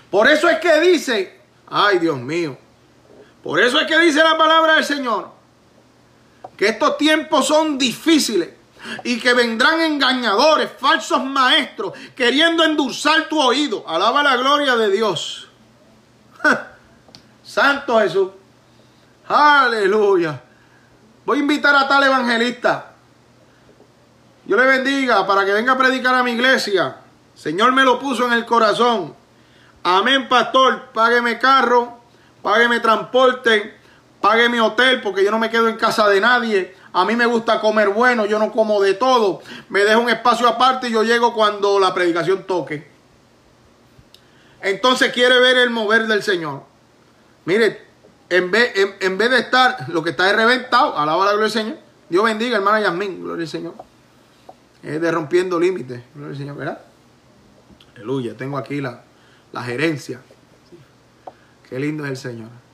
Por 0.09 0.29
eso 0.29 0.47
es 0.47 0.59
que 0.59 0.79
dice, 0.79 1.41
ay 1.67 1.99
Dios 1.99 2.17
mío. 2.17 2.57
Por 3.43 3.59
eso 3.59 3.79
es 3.79 3.85
que 3.85 3.99
dice 3.99 4.23
la 4.23 4.37
palabra 4.37 4.75
del 4.75 4.85
Señor 4.85 5.34
que 6.57 6.69
estos 6.69 6.97
tiempos 6.97 7.47
son 7.47 7.77
difíciles 7.77 8.49
y 9.03 9.19
que 9.19 9.33
vendrán 9.33 9.81
engañadores, 9.81 10.71
falsos 10.77 11.23
maestros, 11.23 11.93
queriendo 12.15 12.63
endulzar 12.63 13.27
tu 13.27 13.39
oído. 13.39 13.83
Alaba 13.87 14.23
la 14.23 14.35
gloria 14.35 14.75
de 14.75 14.91
Dios. 14.91 15.47
Santo 17.43 17.99
Jesús. 17.99 18.29
Aleluya. 19.27 20.41
Voy 21.25 21.37
a 21.39 21.41
invitar 21.41 21.75
a 21.75 21.87
tal 21.87 22.03
evangelista. 22.03 22.91
Yo 24.45 24.55
le 24.55 24.65
bendiga 24.65 25.25
para 25.25 25.43
que 25.43 25.53
venga 25.53 25.73
a 25.73 25.77
predicar 25.77 26.13
a 26.13 26.23
mi 26.23 26.31
iglesia. 26.31 26.97
Señor 27.33 27.71
me 27.71 27.83
lo 27.83 27.99
puso 27.99 28.27
en 28.27 28.33
el 28.33 28.45
corazón. 28.45 29.15
Amén, 29.83 30.29
pastor. 30.29 30.89
Págueme 30.93 31.39
carro, 31.39 31.99
págueme 32.43 32.79
transporte, 32.79 33.79
pague 34.25 34.49
mi 34.49 34.59
hotel 34.59 35.01
porque 35.01 35.23
yo 35.23 35.29
no 35.29 35.37
me 35.37 35.51
quedo 35.51 35.67
en 35.67 35.77
casa 35.77 36.09
de 36.09 36.19
nadie. 36.19 36.73
A 36.93 37.05
mí 37.05 37.15
me 37.15 37.27
gusta 37.27 37.61
comer 37.61 37.89
bueno, 37.89 38.25
yo 38.25 38.39
no 38.39 38.51
como 38.51 38.81
de 38.81 38.95
todo. 38.95 39.39
Me 39.69 39.81
dejo 39.81 40.01
un 40.01 40.09
espacio 40.09 40.47
aparte 40.47 40.87
y 40.87 40.93
yo 40.93 41.03
llego 41.03 41.31
cuando 41.31 41.79
la 41.79 41.93
predicación 41.93 42.43
toque. 42.47 42.87
Entonces 44.61 45.13
quiere 45.13 45.39
ver 45.39 45.57
el 45.57 45.69
mover 45.69 46.07
del 46.07 46.23
Señor. 46.23 46.63
Mire, 47.45 47.85
en 48.31 48.49
vez, 48.49 48.71
en, 48.99 49.15
vez 49.19 49.29
de 49.29 49.37
estar, 49.37 49.87
lo 49.89 50.01
que 50.01 50.09
está 50.09 50.27
es 50.27 50.35
reventado, 50.35 50.97
alaba 50.97 51.23
la 51.25 51.33
gloria 51.33 51.43
del 51.43 51.63
Señor. 51.63 51.77
Dios 52.09 52.23
bendiga, 52.23 52.57
hermana 52.57 52.81
Yasmín, 52.81 53.23
gloria 53.23 53.43
al 53.43 53.47
Señor. 53.47 53.75
Es 54.81 54.99
de 54.99 55.11
rompiendo 55.11 55.59
límites, 55.59 56.01
gloria 56.15 56.31
al 56.31 56.37
Señor, 56.37 56.57
¿verdad? 56.57 56.81
Aleluya, 57.93 58.35
tengo 58.35 58.57
aquí 58.57 58.81
la, 58.81 59.03
la 59.51 59.61
gerencia. 59.61 60.19
Qué 61.69 61.77
lindo 61.77 62.05
es 62.05 62.09
el 62.09 62.17
Señor. 62.17 62.64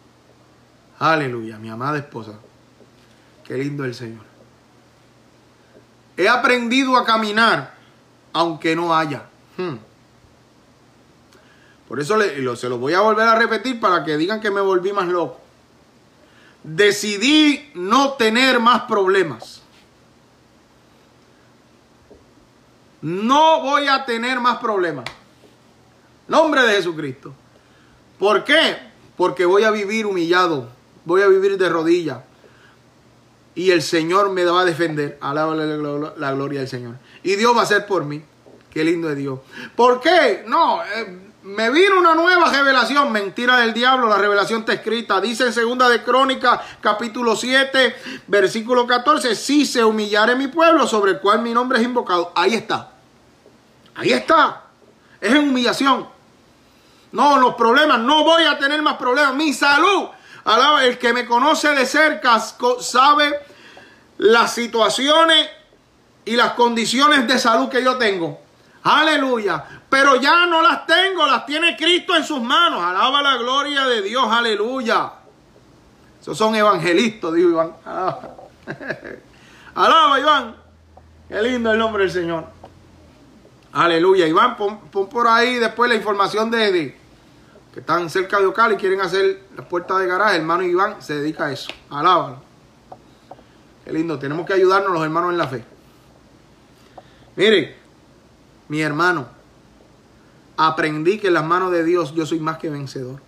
Aleluya, 1.02 1.58
mi 1.58 1.68
amada 1.68 1.98
esposa. 1.98 2.34
Qué 3.44 3.56
lindo 3.56 3.84
el 3.84 3.96
Señor. 3.96 4.24
He 6.16 6.30
aprendido 6.30 6.96
a 6.96 7.04
caminar 7.04 7.74
aunque 8.34 8.76
no 8.76 8.96
haya. 8.96 9.24
Hmm. 9.58 9.78
Por 11.88 12.00
eso 12.00 12.20
se 12.56 12.70
lo 12.70 12.78
voy 12.78 12.94
a 12.94 13.02
volver 13.02 13.28
a 13.28 13.34
repetir 13.34 13.80
para 13.80 14.06
que 14.06 14.16
digan 14.16 14.40
que 14.40 14.52
me 14.52 14.62
volví 14.62 14.94
más 14.94 15.08
loco. 15.08 15.40
Decidí 16.62 17.72
no 17.74 18.14
tener 18.14 18.60
más 18.60 18.84
problemas. 18.84 19.64
No 23.02 23.62
voy 23.62 23.88
a 23.88 24.06
tener 24.06 24.40
más 24.40 24.60
problemas. 24.60 25.06
Nombre 26.28 26.62
de 26.62 26.76
Jesucristo. 26.76 27.34
¿Por 28.20 28.44
qué? 28.44 28.78
Porque 29.18 29.46
voy 29.46 29.64
a 29.64 29.72
vivir 29.72 30.06
humillado 30.06 30.80
voy 31.06 31.22
a 31.22 31.28
vivir 31.28 31.58
de 31.58 31.70
rodillas. 31.70 32.20
Y 33.54 33.72
el 33.72 33.82
Señor 33.82 34.32
me 34.32 34.46
va 34.46 34.62
a 34.62 34.66
defender. 34.66 35.18
Alaba 35.22 35.56
la 35.56 36.32
gloria 36.34 36.60
del 36.60 36.70
Señor. 36.70 36.96
Y 37.24 37.36
Dios 37.36 37.56
va 37.56 37.62
a 37.62 37.64
hacer 37.64 37.86
por 37.86 38.06
mí. 38.06 38.24
Qué 38.72 38.84
lindo 38.84 39.10
es 39.10 39.18
Dios. 39.18 39.40
¿Por 39.76 40.00
qué? 40.00 40.46
No, 40.48 40.82
eh, 40.84 41.32
me 41.44 41.70
vino 41.70 42.00
una 42.00 42.16
nueva 42.16 42.50
revelación. 42.50 43.12
Mentira 43.12 43.58
del 43.58 43.74
diablo, 43.74 44.08
la 44.08 44.18
revelación 44.18 44.62
está 44.62 44.74
escrita. 44.74 45.20
Dice 45.20 45.46
en 45.46 45.54
segunda 45.54 45.90
de 45.90 46.02
Crónica, 46.02 46.62
capítulo 46.80 47.36
7, 47.36 47.96
versículo 48.28 48.88
14. 48.88 49.36
Si 49.36 49.66
se 49.66 49.84
humillare 49.84 50.36
mi 50.36 50.48
pueblo 50.48 50.88
sobre 50.88 51.12
el 51.12 51.20
cual 51.20 51.42
mi 51.42 51.54
nombre 51.54 51.80
es 51.80 51.84
invocado. 51.84 52.32
Ahí 52.36 52.54
está. 52.54 52.92
Ahí 53.96 54.14
está. 54.14 54.64
Es 55.20 55.32
en 55.32 55.50
humillación. 55.50 56.08
No, 57.12 57.38
los 57.38 57.56
problemas. 57.56 58.00
No 58.00 58.24
voy 58.24 58.44
a 58.44 58.58
tener 58.58 58.82
más 58.82 58.96
problemas. 58.96 59.36
Mi 59.36 59.52
salud 59.52 60.08
Alaba, 60.44 60.86
el 60.86 60.98
que 60.98 61.14
me 61.14 61.26
conoce 61.26 61.70
de 61.70 61.86
cerca 61.86 62.40
sabe 62.80 63.40
las 64.18 64.54
situaciones 64.54 65.50
y 66.26 66.36
las 66.36 66.54
condiciones 66.54 67.28
de 67.28 67.38
salud 67.38 67.70
que 67.70 67.84
yo 67.84 67.98
tengo. 67.98 68.40
Aleluya. 68.84 69.64
Pero 69.90 70.16
ya 70.16 70.46
no 70.46 70.62
las 70.62 70.86
tengo, 70.88 71.28
las 71.28 71.46
tiene 71.46 71.76
Cristo 71.78 72.16
en 72.16 72.24
sus 72.24 72.42
manos. 72.42 72.82
Alaba 72.82 73.22
la 73.22 73.38
gloria 73.38 73.86
de 73.86 74.02
Dios, 74.02 74.26
aleluya. 74.32 75.12
Esos 76.20 76.38
son 76.38 76.56
evangelistas, 76.56 77.34
dijo 77.34 77.50
Iván. 77.50 77.74
Alaba, 79.76 80.20
Iván. 80.20 80.56
Qué 81.28 81.42
lindo 81.42 81.72
el 81.72 81.78
nombre 81.78 82.04
del 82.04 82.12
Señor. 82.12 82.46
Aleluya. 83.74 84.28
Iván, 84.28 84.58
pon, 84.58 84.80
por 84.90 85.28
ahí 85.28 85.56
después 85.56 85.90
la 85.90 85.96
información 85.96 86.50
de, 86.50 86.66
Eddie 86.68 87.01
que 87.74 87.80
están 87.80 88.10
cerca 88.10 88.40
de 88.40 88.46
Ocal 88.46 88.74
y 88.74 88.76
quieren 88.76 89.02
hacer 89.02 89.44
las 89.56 89.66
puertas 89.66 90.00
de 90.00 90.08
garaje. 90.08 90.38
Hermano 90.38 90.64
Iván 90.64 91.02
se 91.02 91.16
dedica 91.16 91.46
a 91.46 91.52
eso. 91.52 91.72
Alábalo. 91.90 92.42
Qué 93.86 93.94
lindo. 93.94 94.20
Tenemos 94.20 94.46
que 94.46 94.54
ayudarnos 94.54 94.92
los 94.92 95.04
hermanos 95.04 95.32
en 95.32 95.38
la 95.38 95.48
fe. 95.48 95.64
Mire, 97.36 97.78
mi 98.68 98.82
hermano, 98.82 99.28
aprendí 100.58 101.18
que 101.18 101.28
en 101.28 101.36
las 101.36 101.46
manos 101.46 101.72
de 101.72 101.84
Dios 101.86 102.14
yo 102.14 102.26
soy 102.26 102.40
más 102.40 102.58
que 102.58 102.70
vencedor. 102.70 103.22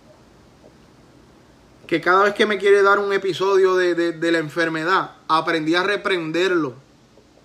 Que 1.86 2.00
cada 2.00 2.24
vez 2.24 2.34
que 2.34 2.46
me 2.46 2.58
quiere 2.58 2.82
dar 2.82 2.98
un 2.98 3.12
episodio 3.12 3.76
de, 3.76 3.94
de 3.94 4.32
la 4.32 4.38
enfermedad, 4.38 5.12
aprendí 5.26 5.74
a 5.74 5.82
reprenderlo. 5.82 6.74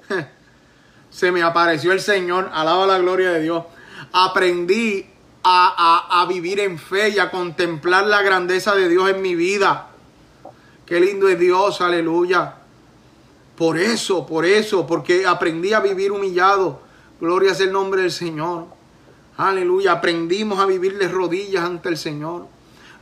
Se 1.10 1.32
me 1.32 1.42
apareció 1.42 1.92
el 1.94 2.02
Señor, 2.02 2.50
alaba 2.54 2.86
la 2.86 3.00
gloria 3.00 3.32
de 3.32 3.42
Dios. 3.42 3.66
Aprendí 4.12 5.10
a, 5.52 6.26
vivir 6.28 6.60
en 6.60 6.78
fe 6.78 7.10
y 7.10 7.20
a 7.20 7.32
contemplar 7.32 8.06
la 8.06 8.22
grandeza 8.22 8.76
de 8.76 8.88
Dios 8.88 9.10
en 9.10 9.22
mi 9.22 9.36
vida. 9.36 9.88
Qué 10.86 11.00
lindo 11.00 11.28
es 11.28 11.40
Dios, 11.40 11.82
aleluya. 11.82 12.56
Por 13.56 13.78
eso, 13.78 14.26
por 14.26 14.46
eso, 14.46 14.86
porque 14.86 15.26
aprendí 15.26 15.74
a 15.74 15.80
vivir 15.80 16.12
humillado. 16.12 16.82
Gloria 17.20 17.52
es 17.52 17.60
el 17.60 17.72
nombre 17.72 18.02
del 18.02 18.12
Señor. 18.12 18.66
Aleluya, 19.38 19.94
aprendimos 19.94 20.60
a 20.60 20.66
vivir 20.66 20.98
de 20.98 21.08
rodillas 21.08 21.64
ante 21.64 21.90
el 21.90 21.98
Señor. 21.98 22.48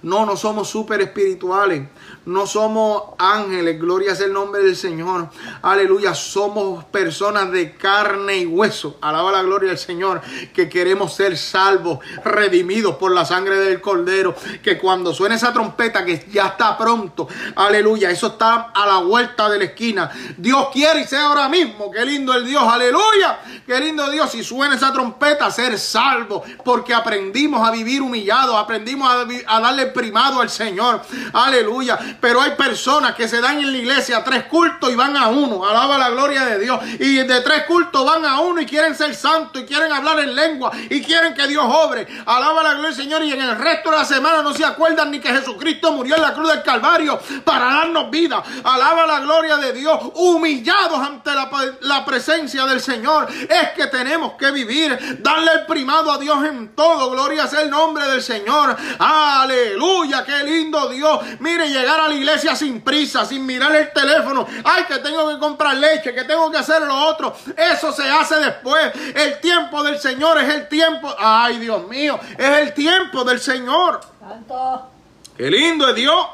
No, 0.03 0.25
no 0.25 0.37
somos 0.37 0.69
súper 0.69 1.01
espirituales. 1.01 1.87
No 2.25 2.45
somos 2.45 3.15
ángeles. 3.17 3.79
Gloria 3.79 4.11
es 4.11 4.19
el 4.19 4.31
nombre 4.31 4.61
del 4.61 4.75
Señor. 4.75 5.29
Aleluya. 5.61 6.13
Somos 6.13 6.83
personas 6.85 7.51
de 7.51 7.75
carne 7.75 8.37
y 8.37 8.45
hueso. 8.45 8.97
Alaba 9.01 9.31
la 9.31 9.41
gloria 9.41 9.69
del 9.69 9.77
Señor. 9.77 10.21
Que 10.53 10.69
queremos 10.69 11.15
ser 11.15 11.37
salvos, 11.37 11.99
redimidos 12.23 12.97
por 12.97 13.11
la 13.11 13.25
sangre 13.25 13.57
del 13.57 13.81
Cordero. 13.81 14.35
Que 14.61 14.77
cuando 14.77 15.13
suene 15.13 15.35
esa 15.35 15.51
trompeta, 15.51 16.05
que 16.05 16.27
ya 16.31 16.47
está 16.47 16.77
pronto. 16.77 17.27
Aleluya. 17.55 18.11
Eso 18.11 18.27
está 18.27 18.71
a 18.75 18.85
la 18.85 18.97
vuelta 18.97 19.49
de 19.49 19.57
la 19.57 19.65
esquina. 19.65 20.11
Dios 20.37 20.67
quiere 20.71 21.01
y 21.01 21.05
sea 21.05 21.27
ahora 21.27 21.49
mismo. 21.49 21.89
Qué 21.89 22.05
lindo 22.05 22.33
el 22.35 22.45
Dios. 22.45 22.63
Aleluya. 22.63 23.39
Qué 23.65 23.79
lindo 23.79 24.11
Dios. 24.11 24.31
Si 24.31 24.43
suena 24.43 24.75
esa 24.75 24.93
trompeta, 24.93 25.49
ser 25.49 25.79
salvo. 25.79 26.43
Porque 26.63 26.93
aprendimos 26.93 27.67
a 27.67 27.71
vivir 27.71 28.01
humillados. 28.01 28.55
Aprendimos 28.55 29.09
a, 29.09 29.25
a 29.47 29.59
darle 29.59 29.86
primado 29.87 30.41
al 30.41 30.49
Señor. 30.49 31.01
Aleluya. 31.33 31.97
Pero 32.19 32.41
hay 32.41 32.51
personas 32.51 33.15
que 33.15 33.27
se 33.27 33.41
dan 33.41 33.59
en 33.59 33.71
la 33.71 33.77
iglesia 33.77 34.23
tres 34.23 34.45
cultos 34.45 34.91
y 34.91 34.95
van 34.95 35.15
a 35.15 35.27
uno. 35.27 35.65
Alaba 35.65 35.97
la 35.97 36.09
gloria 36.09 36.45
de 36.45 36.59
Dios. 36.59 36.79
Y 36.99 37.17
de 37.17 37.41
tres 37.41 37.63
cultos 37.63 38.05
van 38.05 38.25
a 38.25 38.39
uno 38.39 38.61
y 38.61 38.65
quieren 38.65 38.95
ser 38.95 39.15
santos 39.15 39.61
y 39.61 39.65
quieren 39.65 39.91
hablar 39.91 40.19
en 40.19 40.35
lengua 40.35 40.71
y 40.89 41.01
quieren 41.01 41.33
que 41.33 41.47
Dios 41.47 41.65
obre. 41.67 42.07
Alaba 42.25 42.63
la 42.63 42.73
gloria 42.73 42.89
del 42.89 42.95
Señor. 42.95 43.23
Y 43.23 43.31
en 43.31 43.41
el 43.41 43.57
resto 43.57 43.91
de 43.91 43.97
la 43.97 44.05
semana 44.05 44.41
no 44.41 44.53
se 44.53 44.65
acuerdan 44.65 45.11
ni 45.11 45.19
que 45.19 45.29
Jesucristo 45.29 45.91
murió 45.91 46.15
en 46.15 46.21
la 46.21 46.33
cruz 46.33 46.49
del 46.49 46.63
Calvario 46.63 47.19
para 47.43 47.65
darnos 47.65 48.09
vida. 48.09 48.43
Alaba 48.63 49.05
la 49.05 49.19
gloria 49.19 49.57
de 49.57 49.73
Dios. 49.73 49.99
Humillados 50.15 50.99
ante 50.99 51.33
la, 51.33 51.49
la 51.81 52.05
presencia 52.05 52.65
del 52.65 52.81
Señor. 52.81 53.27
Es 53.31 53.69
que 53.75 53.87
tenemos 53.87 54.33
que 54.33 54.51
vivir. 54.51 55.19
Darle 55.21 55.51
el 55.53 55.65
primado 55.65 56.11
a 56.11 56.17
Dios 56.17 56.43
en 56.45 56.75
todo. 56.75 57.11
Gloria 57.11 57.47
sea 57.47 57.61
el 57.61 57.69
nombre 57.69 58.05
del 58.07 58.21
Señor. 58.21 58.75
Aleluya. 58.99 59.76
Aleluya, 59.77 60.25
qué 60.25 60.43
lindo 60.43 60.89
Dios. 60.89 61.19
Mire, 61.39 61.69
llegar 61.69 61.99
a 61.99 62.07
la 62.07 62.15
iglesia 62.15 62.55
sin 62.55 62.81
prisa, 62.81 63.25
sin 63.25 63.45
mirar 63.45 63.75
el 63.75 63.93
teléfono. 63.93 64.47
Ay, 64.63 64.85
que 64.85 64.97
tengo 64.99 65.29
que 65.29 65.37
comprar 65.37 65.77
leche, 65.77 66.13
que 66.13 66.23
tengo 66.23 66.49
que 66.49 66.57
hacer 66.57 66.81
lo 66.81 66.95
otro. 66.95 67.35
Eso 67.55 67.91
se 67.91 68.09
hace 68.09 68.37
después. 68.37 68.91
El 69.13 69.39
tiempo 69.39 69.83
del 69.83 69.99
Señor 69.99 70.39
es 70.39 70.49
el 70.53 70.67
tiempo. 70.67 71.13
Ay, 71.17 71.59
Dios 71.59 71.87
mío, 71.87 72.19
es 72.37 72.49
el 72.59 72.73
tiempo 72.73 73.23
del 73.23 73.39
Señor. 73.39 74.01
Santo. 74.19 74.89
Qué 75.37 75.49
lindo 75.51 75.87
es 75.89 75.95
Dios. 75.95 76.25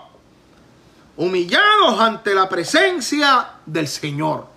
Humillados 1.18 2.00
ante 2.00 2.34
la 2.34 2.48
presencia 2.48 3.50
del 3.66 3.88
Señor. 3.90 4.48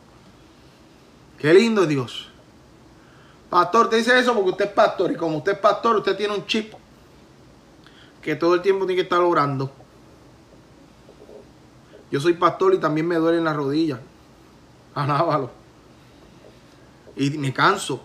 Qué 1.39 1.53
lindo 1.53 1.83
es 1.83 1.89
Dios. 1.89 2.29
Pastor, 3.51 3.91
te 3.91 3.97
dice 3.97 4.17
eso 4.19 4.33
porque 4.33 4.51
usted 4.51 4.65
es 4.67 4.73
pastor 4.73 5.11
y 5.11 5.17
como 5.17 5.39
usted 5.39 5.53
es 5.53 5.59
pastor, 5.59 5.97
usted 5.97 6.17
tiene 6.17 6.35
un 6.35 6.47
chip 6.47 6.73
que 8.27 8.35
todo 8.35 8.57
el 8.57 8.61
tiempo 8.61 8.87
tiene 8.87 8.97
que 8.97 9.05
estar 9.05 9.21
orando. 9.21 9.71
Yo 12.11 12.19
soy 12.19 12.33
pastor 12.33 12.75
y 12.75 12.79
también 12.79 13.07
me 13.07 13.15
duelen 13.15 13.45
las 13.45 13.55
rodillas. 13.55 14.01
Alábalo. 14.97 15.49
Y 17.15 17.31
me 17.31 17.53
canso. 17.53 18.03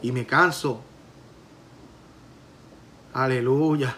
Y 0.00 0.12
me 0.12 0.24
canso. 0.24 0.80
Aleluya. 3.12 3.96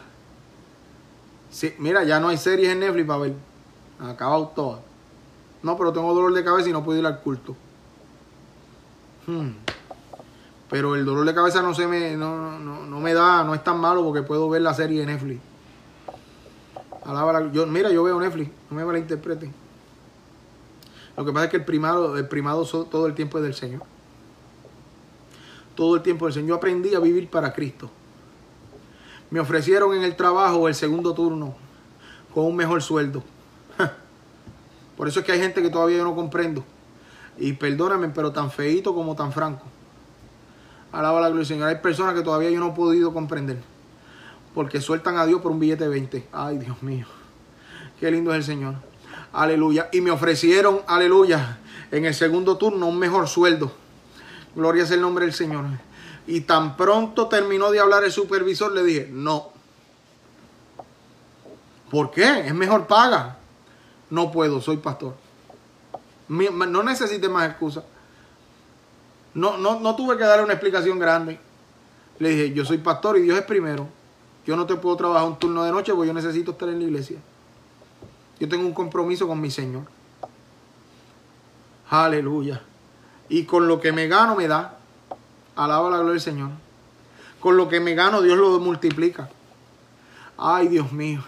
Sí, 1.50 1.74
mira, 1.76 2.02
ya 2.04 2.18
no 2.18 2.28
hay 2.28 2.38
series 2.38 2.70
en 2.70 2.80
Netflix 2.80 3.06
para 3.06 3.20
ver. 3.20 3.34
Acabado 4.00 4.50
todo. 4.56 4.80
No, 5.62 5.76
pero 5.76 5.92
tengo 5.92 6.14
dolor 6.14 6.32
de 6.32 6.42
cabeza 6.42 6.70
y 6.70 6.72
no 6.72 6.82
puedo 6.82 6.98
ir 6.98 7.04
al 7.04 7.20
culto. 7.20 7.54
Hmm. 9.26 9.50
Pero 10.68 10.96
el 10.96 11.04
dolor 11.04 11.24
de 11.24 11.34
cabeza 11.34 11.62
no 11.62 11.74
se 11.74 11.86
me, 11.86 12.16
no, 12.16 12.58
no, 12.58 13.00
me 13.00 13.14
da, 13.14 13.44
no 13.44 13.54
es 13.54 13.62
tan 13.62 13.78
malo 13.78 14.02
porque 14.02 14.22
puedo 14.22 14.48
ver 14.48 14.62
la 14.62 14.74
serie 14.74 15.00
de 15.00 15.06
Netflix. 15.06 15.40
yo, 17.52 17.66
mira, 17.66 17.90
yo 17.90 18.02
veo 18.02 18.20
Netflix, 18.20 18.50
no 18.70 18.76
me 18.76 18.84
malinterpreten. 18.84 19.54
Lo 21.16 21.24
que 21.24 21.32
pasa 21.32 21.44
es 21.44 21.50
que 21.50 21.56
el 21.56 21.64
primado, 21.64 22.18
el 22.18 22.28
primado 22.28 22.64
todo 22.64 23.06
el 23.06 23.14
tiempo 23.14 23.38
es 23.38 23.44
del 23.44 23.54
Señor. 23.54 23.82
Todo 25.74 25.96
el 25.96 26.02
tiempo 26.02 26.26
del 26.26 26.34
Señor. 26.34 26.48
Yo 26.48 26.54
aprendí 26.56 26.94
a 26.94 27.00
vivir 27.00 27.30
para 27.30 27.52
Cristo. 27.52 27.90
Me 29.30 29.40
ofrecieron 29.40 29.94
en 29.94 30.02
el 30.02 30.16
trabajo 30.16 30.68
el 30.68 30.74
segundo 30.74 31.14
turno 31.14 31.54
con 32.34 32.44
un 32.44 32.56
mejor 32.56 32.82
sueldo. 32.82 33.22
Por 34.96 35.08
eso 35.08 35.20
es 35.20 35.26
que 35.26 35.32
hay 35.32 35.40
gente 35.40 35.62
que 35.62 35.70
todavía 35.70 35.98
yo 35.98 36.04
no 36.04 36.14
comprendo. 36.14 36.64
Y 37.38 37.52
perdóname, 37.54 38.08
pero 38.08 38.32
tan 38.32 38.50
feito 38.50 38.94
como 38.94 39.14
tan 39.14 39.32
franco. 39.32 39.64
Alaba 40.93 41.20
la 41.20 41.28
gloria 41.28 41.41
del 41.41 41.47
Señor. 41.47 41.68
Hay 41.68 41.76
personas 41.76 42.14
que 42.14 42.22
todavía 42.22 42.51
yo 42.51 42.61
no 42.61 42.68
he 42.68 42.72
podido 42.72 43.12
comprender. 43.12 43.59
Porque 44.55 44.80
sueltan 44.80 45.18
a 45.18 45.26
Dios 45.26 45.41
por 45.41 45.53
un 45.53 45.61
billete 45.61 45.84
de 45.84 45.91
20. 45.91 46.28
Ay, 46.32 46.59
Dios 46.59 46.82
mío. 46.82 47.07
Qué 48.01 48.11
lindo 48.11 48.32
es 48.32 48.39
el 48.39 48.45
Señor. 48.45 48.74
Aleluya. 49.32 49.89
Y 49.93 50.01
me 50.01 50.11
ofrecieron, 50.11 50.80
aleluya, 50.87 51.59
en 51.91 52.07
el 52.07 52.14
segundo 52.14 52.57
turno 52.57 52.87
un 52.87 52.99
mejor 52.99 53.28
sueldo. 53.28 53.72
Gloria 54.55 54.84
es 54.84 54.91
el 54.91 55.01
nombre 55.01 55.26
del 55.26 55.34
Señor. 55.34 55.64
Y 56.26 56.41
tan 56.41 56.76
pronto 56.76 57.28
terminó 57.28 57.70
de 57.70 57.80
hablar 57.80 58.03
el 58.05 58.11
supervisor, 58.11 58.72
le 58.72 58.82
dije, 58.82 59.09
no. 59.12 59.51
¿Por 61.91 62.11
qué? 62.11 62.47
Es 62.47 62.55
mejor 62.55 62.87
paga. 62.87 63.37
No 64.11 64.32
puedo, 64.32 64.61
soy 64.61 64.78
pastor. 64.78 65.14
No 66.28 66.82
necesite 66.82 67.28
más 67.28 67.51
excusas. 67.51 67.84
No, 69.37 69.59
no, 69.59 69.80
no 69.80 69.95
tuve 69.95 70.16
que 70.16 70.24
darle 70.24 70.45
una 70.45 70.55
explicación 70.55 70.99
grande. 70.99 71.39
Le 72.18 72.30
dije, 72.30 72.55
yo 72.55 72.64
soy 72.64 72.78
pastor 72.78 73.18
y 73.18 73.20
Dios 73.20 73.39
es 73.39 73.45
primero. 73.45 73.87
Yo 74.47 74.57
no 74.57 74.64
te 74.64 74.76
puedo 74.76 74.97
trabajar 74.97 75.28
un 75.28 75.39
turno 75.39 75.62
de 75.62 75.70
noche 75.70 75.93
porque 75.93 76.09
yo 76.09 76.14
necesito 76.14 76.53
estar 76.53 76.70
en 76.70 76.78
la 76.78 76.84
iglesia. 76.87 77.18
Yo 78.41 78.49
tengo 78.49 78.66
un 78.66 78.72
compromiso 78.72 79.28
con 79.28 79.39
mi 79.39 79.51
Señor. 79.51 79.82
Aleluya. 81.91 82.62
Y 83.28 83.45
con 83.45 83.68
lo 83.68 83.78
que 83.78 83.93
me 83.93 84.09
gano 84.09 84.37
me 84.37 84.49
da. 84.49 84.78
Alaba 85.55 85.91
la 85.91 85.97
gloria 85.97 86.12
del 86.12 86.20
Señor. 86.22 86.51
Con 87.39 87.59
lo 87.59 87.68
que 87.68 87.78
me 87.78 87.95
gano 87.95 88.22
Dios 88.22 88.39
lo 88.39 88.59
multiplica. 88.59 89.28
Ay, 90.39 90.68
Dios 90.68 90.93
mío. 90.93 91.22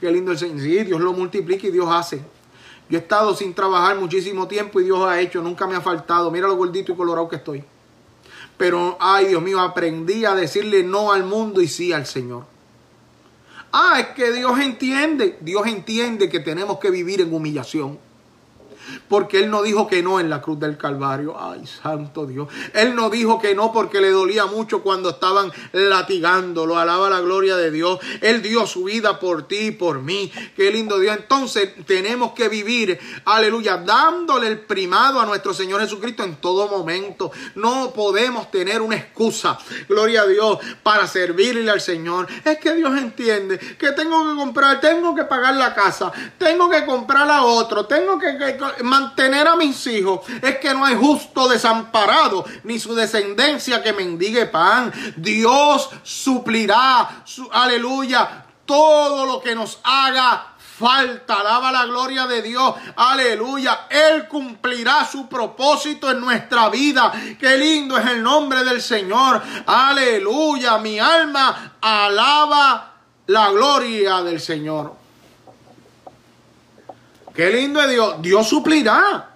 Qué 0.00 0.10
lindo 0.10 0.32
el 0.32 0.38
Señor. 0.38 0.60
Sí, 0.60 0.82
Dios 0.84 0.98
lo 0.98 1.12
multiplica 1.12 1.66
y 1.66 1.72
Dios 1.72 1.88
hace. 1.90 2.24
Yo 2.88 2.98
he 2.98 3.02
estado 3.02 3.34
sin 3.34 3.54
trabajar 3.54 3.98
muchísimo 3.98 4.46
tiempo 4.46 4.80
y 4.80 4.84
Dios 4.84 5.00
ha 5.06 5.20
hecho, 5.20 5.40
nunca 5.40 5.66
me 5.66 5.74
ha 5.74 5.80
faltado. 5.80 6.30
Mira 6.30 6.48
lo 6.48 6.56
gordito 6.56 6.92
y 6.92 6.96
colorado 6.96 7.28
que 7.28 7.36
estoy. 7.36 7.64
Pero, 8.56 8.96
ay 9.00 9.26
Dios 9.26 9.42
mío, 9.42 9.60
aprendí 9.60 10.24
a 10.24 10.34
decirle 10.34 10.82
no 10.82 11.12
al 11.12 11.24
mundo 11.24 11.60
y 11.60 11.68
sí 11.68 11.92
al 11.92 12.06
Señor. 12.06 12.44
Ah, 13.72 13.98
es 13.98 14.06
que 14.08 14.30
Dios 14.32 14.58
entiende, 14.60 15.36
Dios 15.40 15.66
entiende 15.66 16.28
que 16.28 16.38
tenemos 16.38 16.78
que 16.78 16.90
vivir 16.90 17.20
en 17.20 17.34
humillación. 17.34 17.98
Porque 19.08 19.40
Él 19.40 19.50
no 19.50 19.62
dijo 19.62 19.86
que 19.86 20.02
no 20.02 20.20
en 20.20 20.30
la 20.30 20.40
cruz 20.40 20.58
del 20.58 20.76
Calvario. 20.76 21.36
Ay, 21.38 21.66
santo 21.66 22.26
Dios. 22.26 22.48
Él 22.72 22.94
no 22.94 23.10
dijo 23.10 23.40
que 23.40 23.54
no 23.54 23.72
porque 23.72 24.00
le 24.00 24.10
dolía 24.10 24.46
mucho 24.46 24.82
cuando 24.82 25.10
estaban 25.10 25.52
latigándolo. 25.72 26.78
Alaba 26.78 27.10
la 27.10 27.20
gloria 27.20 27.56
de 27.56 27.70
Dios. 27.70 27.98
Él 28.20 28.42
dio 28.42 28.66
su 28.66 28.84
vida 28.84 29.18
por 29.18 29.46
ti 29.48 29.66
y 29.66 29.70
por 29.70 30.00
mí. 30.00 30.30
Qué 30.56 30.70
lindo 30.70 30.98
Dios. 30.98 31.16
Entonces 31.16 31.70
tenemos 31.86 32.32
que 32.32 32.48
vivir, 32.48 32.98
aleluya, 33.24 33.78
dándole 33.78 34.48
el 34.48 34.60
primado 34.60 35.20
a 35.20 35.26
nuestro 35.26 35.54
Señor 35.54 35.80
Jesucristo 35.80 36.24
en 36.24 36.36
todo 36.36 36.68
momento. 36.68 37.30
No 37.54 37.92
podemos 37.92 38.50
tener 38.50 38.80
una 38.80 38.96
excusa, 38.96 39.58
gloria 39.88 40.22
a 40.22 40.26
Dios, 40.26 40.58
para 40.82 41.06
servirle 41.06 41.70
al 41.70 41.80
Señor. 41.80 42.26
Es 42.44 42.58
que 42.58 42.74
Dios 42.74 42.96
entiende 42.96 43.58
que 43.58 43.92
tengo 43.92 44.30
que 44.30 44.36
comprar, 44.36 44.80
tengo 44.80 45.14
que 45.14 45.24
pagar 45.24 45.54
la 45.54 45.74
casa, 45.74 46.12
tengo 46.38 46.68
que 46.68 46.84
comprar 46.84 47.30
a 47.30 47.44
otro, 47.44 47.86
tengo 47.86 48.18
que, 48.18 48.36
mantener 48.82 49.46
a 49.46 49.56
mis 49.56 49.86
hijos. 49.86 50.20
Es 50.42 50.58
que 50.58 50.74
no 50.74 50.84
hay 50.84 50.96
justo 50.96 51.48
desamparado, 51.48 52.44
ni 52.64 52.78
su 52.78 52.94
descendencia 52.94 53.82
que 53.82 53.92
mendigue 53.92 54.46
pan. 54.46 54.92
Dios 55.16 55.90
suplirá, 56.02 57.22
su, 57.24 57.48
aleluya, 57.52 58.46
todo 58.66 59.26
lo 59.26 59.40
que 59.40 59.54
nos 59.54 59.78
haga 59.84 60.54
falta. 60.78 61.40
Alaba 61.40 61.72
la 61.72 61.86
gloria 61.86 62.26
de 62.26 62.42
Dios. 62.42 62.74
Aleluya. 62.96 63.86
Él 63.88 64.26
cumplirá 64.28 65.04
su 65.04 65.28
propósito 65.28 66.10
en 66.10 66.20
nuestra 66.20 66.68
vida. 66.68 67.12
Qué 67.38 67.56
lindo 67.56 67.96
es 67.96 68.06
el 68.06 68.22
nombre 68.22 68.64
del 68.64 68.82
Señor. 68.82 69.42
Aleluya. 69.66 70.78
Mi 70.78 70.98
alma 70.98 71.76
alaba 71.80 72.92
la 73.26 73.50
gloria 73.50 74.22
del 74.22 74.40
Señor. 74.40 75.03
Qué 77.34 77.50
lindo 77.50 77.80
es 77.82 77.90
Dios. 77.90 78.22
Dios 78.22 78.48
suplirá. 78.48 79.30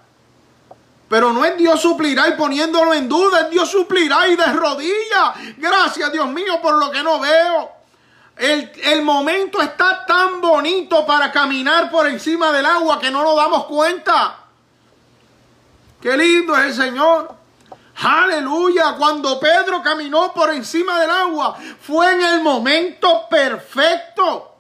Pero 1.09 1.33
no 1.33 1.45
es 1.45 1.57
Dios 1.57 1.81
suplirá 1.81 2.29
y 2.29 2.33
poniéndolo 2.33 2.93
en 2.93 3.09
duda, 3.09 3.41
es 3.41 3.51
Dios 3.51 3.71
suplirá 3.71 4.29
y 4.29 4.37
de 4.37 4.47
rodillas. 4.53 5.57
Gracias 5.57 6.13
Dios 6.13 6.29
mío 6.29 6.61
por 6.61 6.75
lo 6.75 6.91
que 6.91 7.03
no 7.03 7.19
veo. 7.19 7.73
El, 8.37 8.71
el, 8.85 9.03
momento 9.03 9.61
está 9.61 10.05
tan 10.07 10.41
bonito 10.41 11.05
para 11.07 11.33
caminar 11.33 11.91
por 11.91 12.07
encima 12.07 12.53
del 12.53 12.67
agua 12.67 13.01
que 13.01 13.11
no 13.11 13.25
nos 13.25 13.35
damos 13.35 13.65
cuenta. 13.65 14.39
Qué 16.01 16.17
lindo 16.17 16.57
es 16.57 16.67
el 16.67 16.75
Señor. 16.75 17.35
Aleluya. 17.97 18.95
Cuando 18.97 19.41
Pedro 19.41 19.83
caminó 19.83 20.33
por 20.33 20.53
encima 20.53 21.01
del 21.01 21.11
agua, 21.11 21.57
fue 21.81 22.13
en 22.13 22.23
el 22.23 22.41
momento 22.43 23.27
perfecto. 23.29 24.58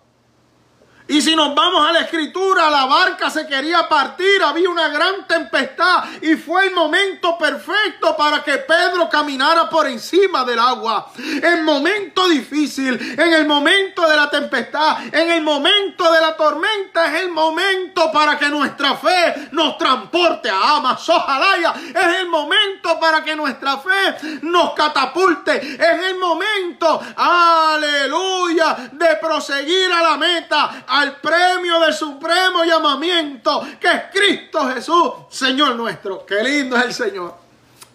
Y 1.09 1.23
si 1.23 1.35
nos 1.35 1.55
vamos 1.55 1.89
a 1.89 1.93
la 1.93 2.01
escritura, 2.01 2.69
la 2.69 2.85
barca 2.85 3.31
se 3.31 3.47
quería 3.47 3.89
partir, 3.89 4.43
había 4.43 4.69
una 4.69 4.89
gran 4.89 5.27
tempestad 5.27 6.05
y 6.21 6.37
fue 6.37 6.67
el 6.67 6.75
momento 6.75 7.39
perfecto 7.39 8.15
para 8.15 8.45
que 8.45 8.59
Pedro 8.59 9.09
caminara 9.09 9.71
por 9.71 9.87
encima 9.87 10.45
del 10.45 10.59
agua. 10.59 11.11
En 11.17 11.65
momento 11.65 12.29
difícil, 12.29 13.17
en 13.19 13.33
el 13.33 13.47
momento 13.47 14.07
de 14.07 14.17
la 14.17 14.29
tempestad, 14.29 14.99
en 15.11 15.31
el 15.31 15.41
momento 15.41 16.13
de 16.13 16.21
la 16.21 16.37
tormenta, 16.37 17.07
es 17.07 17.23
el 17.23 17.31
momento 17.31 18.13
para 18.13 18.39
que 18.39 18.51
nuestra 18.51 18.95
fe 18.97 19.49
nos 19.53 19.79
transporte 19.79 20.51
a 20.51 20.77
Amas, 20.77 21.09
ojalá 21.09 21.75
Es 21.95 22.21
el 22.21 22.29
momento 22.29 23.01
para 23.01 23.25
que 23.25 23.35
nuestra 23.35 23.79
fe 23.79 24.39
nos 24.43 24.75
catapulte. 24.75 25.57
Es 25.57 26.03
el 26.11 26.19
momento, 26.19 27.01
aleluya, 27.17 28.91
de 28.93 29.17
proseguir 29.17 29.91
a 29.91 30.03
la 30.03 30.17
meta 30.19 30.85
al 30.99 31.21
premio 31.21 31.81
del 31.81 31.95
supremo 31.95 32.65
llamamiento 32.65 33.63
que 33.81 33.89
es 33.89 34.03
Cristo 34.13 34.69
Jesús, 34.69 35.13
Señor 35.31 35.77
nuestro. 35.77 36.27
Qué 36.27 36.43
lindo 36.43 36.77
es 36.77 36.85
el 36.85 36.95
Señor. 36.95 37.35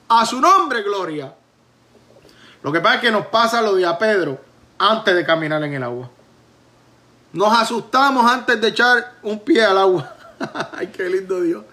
A 0.08 0.26
su 0.26 0.40
nombre, 0.40 0.84
gloria. 0.84 1.34
Lo 2.62 2.72
que 2.72 2.80
pasa 2.80 2.96
es 2.96 3.02
que 3.02 3.12
nos 3.12 3.28
pasa 3.28 3.62
lo 3.62 3.76
de 3.76 3.86
a 3.86 3.98
Pedro 3.98 4.40
antes 4.78 5.14
de 5.14 5.26
caminar 5.26 5.64
en 5.64 5.74
el 5.74 5.84
agua. 5.84 6.10
Nos 7.34 7.52
asustamos 7.58 8.30
antes 8.32 8.62
de 8.62 8.68
echar 8.70 9.16
un 9.24 9.40
pie 9.40 9.64
al 9.64 9.78
agua. 9.78 10.16
Ay, 10.78 10.88
qué 10.88 11.10
lindo 11.10 11.42
Dios. 11.42 11.64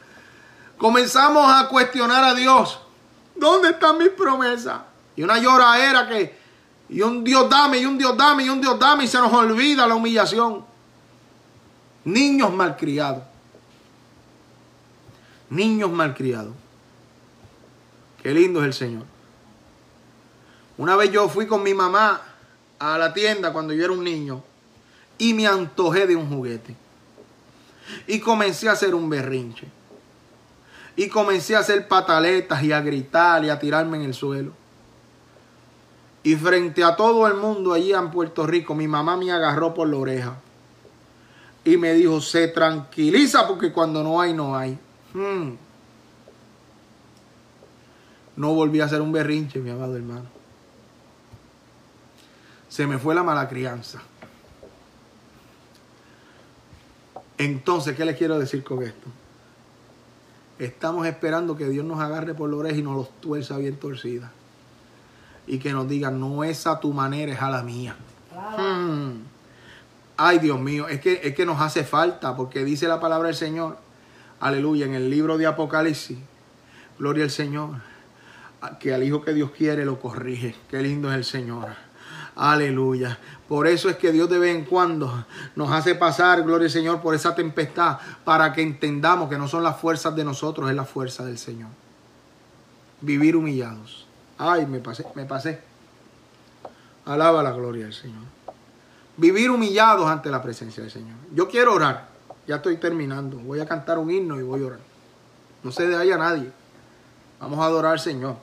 Comenzamos 0.78 1.50
a 1.52 1.68
cuestionar 1.68 2.24
a 2.24 2.34
Dios. 2.34 2.80
¿Dónde 3.36 3.70
están 3.70 3.98
mis 3.98 4.08
promesas? 4.08 4.80
Y 5.14 5.22
una 5.22 5.38
llora 5.38 5.78
era 5.78 6.08
que, 6.08 6.38
y 6.88 7.02
un 7.02 7.22
Dios 7.22 7.48
dame, 7.48 7.78
y 7.78 7.86
un 7.86 7.98
Dios 7.98 8.16
dame, 8.16 8.44
y 8.44 8.48
un 8.48 8.60
Dios 8.60 8.78
dame, 8.78 9.04
y 9.04 9.08
se 9.08 9.18
nos 9.18 9.32
olvida 9.32 9.86
la 9.86 9.94
humillación. 9.94 10.69
Niños 12.04 12.52
malcriados. 12.52 13.22
Niños 15.50 15.90
malcriados. 15.90 16.54
Qué 18.22 18.32
lindo 18.32 18.60
es 18.60 18.66
el 18.66 18.74
Señor. 18.74 19.04
Una 20.78 20.96
vez 20.96 21.10
yo 21.12 21.28
fui 21.28 21.46
con 21.46 21.62
mi 21.62 21.74
mamá 21.74 22.22
a 22.78 22.96
la 22.96 23.12
tienda 23.12 23.52
cuando 23.52 23.74
yo 23.74 23.84
era 23.84 23.92
un 23.92 24.04
niño 24.04 24.42
y 25.18 25.34
me 25.34 25.46
antojé 25.46 26.06
de 26.06 26.16
un 26.16 26.28
juguete. 26.28 26.74
Y 28.06 28.20
comencé 28.20 28.68
a 28.68 28.72
hacer 28.72 28.94
un 28.94 29.10
berrinche. 29.10 29.68
Y 30.96 31.08
comencé 31.08 31.56
a 31.56 31.60
hacer 31.60 31.86
pataletas 31.86 32.62
y 32.62 32.72
a 32.72 32.80
gritar 32.80 33.44
y 33.44 33.50
a 33.50 33.58
tirarme 33.58 33.98
en 33.98 34.04
el 34.04 34.14
suelo. 34.14 34.52
Y 36.22 36.36
frente 36.36 36.84
a 36.84 36.96
todo 36.96 37.26
el 37.26 37.34
mundo 37.34 37.72
allí 37.72 37.92
en 37.92 38.10
Puerto 38.10 38.46
Rico, 38.46 38.74
mi 38.74 38.88
mamá 38.88 39.16
me 39.16 39.32
agarró 39.32 39.74
por 39.74 39.88
la 39.88 39.96
oreja 39.96 40.36
y 41.64 41.76
me 41.76 41.92
dijo, 41.92 42.20
se 42.20 42.48
tranquiliza 42.48 43.46
porque 43.46 43.72
cuando 43.72 44.02
no 44.02 44.20
hay, 44.20 44.32
no 44.32 44.56
hay. 44.56 44.78
Hmm. 45.12 45.52
No 48.36 48.54
volví 48.54 48.80
a 48.80 48.86
hacer 48.86 49.02
un 49.02 49.12
berrinche, 49.12 49.58
mi 49.58 49.70
amado 49.70 49.96
hermano. 49.96 50.26
Se 52.68 52.86
me 52.86 52.98
fue 52.98 53.14
la 53.14 53.22
mala 53.22 53.48
crianza. 53.48 54.00
Entonces, 57.36 57.96
¿qué 57.96 58.04
les 58.04 58.16
quiero 58.16 58.38
decir 58.38 58.62
con 58.62 58.82
esto? 58.82 59.08
Estamos 60.58 61.06
esperando 61.06 61.56
que 61.56 61.68
Dios 61.68 61.84
nos 61.84 62.00
agarre 62.00 62.34
por 62.34 62.48
la 62.50 62.56
oreja 62.56 62.76
y 62.76 62.82
nos 62.82 62.96
los 62.96 63.10
tuerza 63.20 63.56
bien 63.56 63.76
torcida. 63.76 64.30
Y 65.46 65.58
que 65.58 65.72
nos 65.72 65.88
diga, 65.88 66.10
no 66.10 66.44
es 66.44 66.66
a 66.66 66.80
tu 66.80 66.92
manera, 66.92 67.32
es 67.32 67.40
a 67.40 67.50
la 67.50 67.62
mía. 67.62 67.96
Hmm. 68.56 69.39
Ay, 70.22 70.38
Dios 70.38 70.60
mío, 70.60 70.86
es 70.86 71.00
que, 71.00 71.18
es 71.24 71.34
que 71.34 71.46
nos 71.46 71.62
hace 71.62 71.82
falta, 71.82 72.36
porque 72.36 72.62
dice 72.62 72.86
la 72.86 73.00
palabra 73.00 73.28
del 73.28 73.36
Señor, 73.36 73.78
aleluya, 74.38 74.84
en 74.84 74.92
el 74.92 75.08
libro 75.08 75.38
de 75.38 75.46
Apocalipsis, 75.46 76.18
gloria 76.98 77.24
al 77.24 77.30
Señor, 77.30 77.76
que 78.78 78.92
al 78.92 79.02
Hijo 79.02 79.22
que 79.22 79.32
Dios 79.32 79.50
quiere 79.52 79.86
lo 79.86 79.98
corrige. 79.98 80.54
Qué 80.68 80.82
lindo 80.82 81.10
es 81.10 81.16
el 81.16 81.24
Señor. 81.24 81.68
Aleluya. 82.36 83.18
Por 83.48 83.66
eso 83.66 83.88
es 83.88 83.96
que 83.96 84.12
Dios 84.12 84.28
de 84.28 84.38
vez 84.38 84.54
en 84.54 84.66
cuando 84.66 85.24
nos 85.56 85.70
hace 85.72 85.94
pasar, 85.94 86.42
gloria 86.42 86.66
al 86.66 86.70
Señor, 86.70 87.00
por 87.00 87.14
esa 87.14 87.34
tempestad, 87.34 87.96
para 88.22 88.52
que 88.52 88.60
entendamos 88.60 89.30
que 89.30 89.38
no 89.38 89.48
son 89.48 89.62
las 89.62 89.80
fuerzas 89.80 90.14
de 90.14 90.22
nosotros, 90.22 90.68
es 90.68 90.76
la 90.76 90.84
fuerza 90.84 91.24
del 91.24 91.38
Señor. 91.38 91.70
Vivir 93.00 93.36
humillados. 93.36 94.06
Ay, 94.36 94.66
me 94.66 94.80
pasé, 94.80 95.06
me 95.14 95.24
pasé. 95.24 95.62
Alaba 97.06 97.42
la 97.42 97.52
gloria 97.52 97.84
del 97.84 97.94
Señor 97.94 98.39
vivir 99.20 99.50
humillados 99.50 100.06
ante 100.06 100.30
la 100.30 100.42
presencia 100.42 100.82
del 100.82 100.90
Señor. 100.90 101.14
Yo 101.34 101.46
quiero 101.46 101.74
orar. 101.74 102.08
Ya 102.46 102.56
estoy 102.56 102.78
terminando. 102.78 103.36
Voy 103.36 103.60
a 103.60 103.66
cantar 103.66 103.98
un 103.98 104.10
himno 104.10 104.40
y 104.40 104.42
voy 104.42 104.62
a 104.62 104.66
orar. 104.66 104.78
No 105.62 105.70
se 105.70 105.86
de 105.86 106.12
a 106.12 106.16
nadie. 106.16 106.50
Vamos 107.38 107.58
a 107.58 107.64
adorar 107.64 107.92
al 107.92 108.00
Señor. 108.00 108.36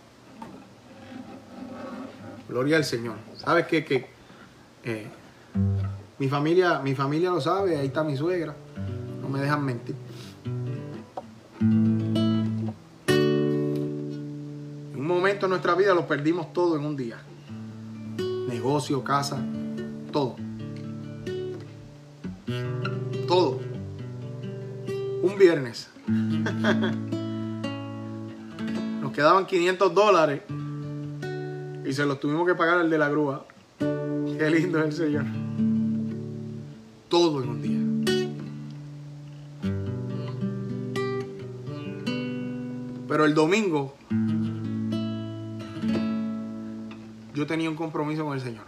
Gloria 2.47 2.77
al 2.77 2.85
Señor. 2.85 3.15
¿Sabes 3.37 3.65
qué? 3.65 3.83
Que 3.83 4.07
eh, 4.83 5.07
mi 6.19 6.29
familia, 6.29 6.79
mi 6.79 6.93
familia 6.93 7.31
lo 7.31 7.41
sabe, 7.41 7.75
ahí 7.75 7.87
está 7.87 8.03
mi 8.03 8.15
suegra. 8.15 8.55
No 9.21 9.29
me 9.29 9.41
dejan 9.41 9.65
mentir. 9.65 9.95
En 11.59 12.75
un 14.95 15.07
momento 15.07 15.47
en 15.47 15.49
nuestra 15.49 15.73
vida 15.73 15.95
lo 15.95 16.07
perdimos 16.07 16.53
todo 16.53 16.77
en 16.77 16.85
un 16.85 16.95
día. 16.95 17.17
Negocio, 18.47 19.03
casa. 19.03 19.37
Todo. 20.11 20.46
Viernes. 25.47 25.89
Nos 29.01 29.13
quedaban 29.13 29.45
500 29.45 29.93
dólares 29.93 30.41
y 31.85 31.93
se 31.93 32.05
los 32.05 32.19
tuvimos 32.19 32.45
que 32.45 32.53
pagar 32.53 32.79
al 32.79 32.89
de 32.89 32.97
la 32.97 33.07
grúa. 33.07 33.45
Qué 33.79 34.49
lindo 34.49 34.79
es 34.79 34.85
el 34.87 34.91
Señor. 34.91 35.23
Todo 37.07 37.41
en 37.41 37.49
un 37.49 37.61
día. 37.61 37.79
Pero 43.07 43.23
el 43.23 43.33
domingo 43.33 43.95
yo 47.33 47.47
tenía 47.47 47.69
un 47.69 47.77
compromiso 47.77 48.25
con 48.25 48.33
el 48.33 48.41
Señor. 48.41 48.65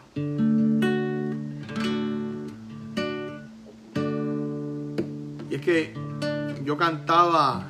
cantaba 6.90 7.70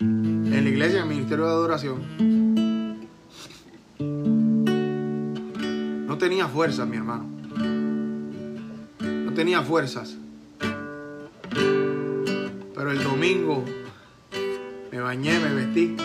en 0.00 0.50
la 0.50 0.68
iglesia, 0.68 0.96
en 0.96 1.04
el 1.04 1.08
ministerio 1.08 1.44
de 1.44 1.50
adoración. 1.52 2.02
No 6.08 6.18
tenía 6.18 6.48
fuerzas, 6.48 6.88
mi 6.88 6.96
hermano. 6.96 7.26
No 8.98 9.32
tenía 9.32 9.62
fuerzas. 9.62 10.16
Pero 12.74 12.90
el 12.90 13.04
domingo 13.04 13.64
me 14.90 14.98
bañé, 14.98 15.38
me 15.38 15.54
vestí 15.54 15.96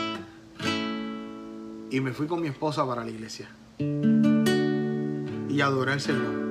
y 1.90 2.00
me 2.02 2.12
fui 2.12 2.28
con 2.28 2.40
mi 2.40 2.50
esposa 2.50 2.86
para 2.86 3.04
la 3.04 3.10
iglesia 3.10 3.50
y 3.80 5.60
adoré 5.60 5.94
al 5.94 6.02
Señor. 6.02 6.49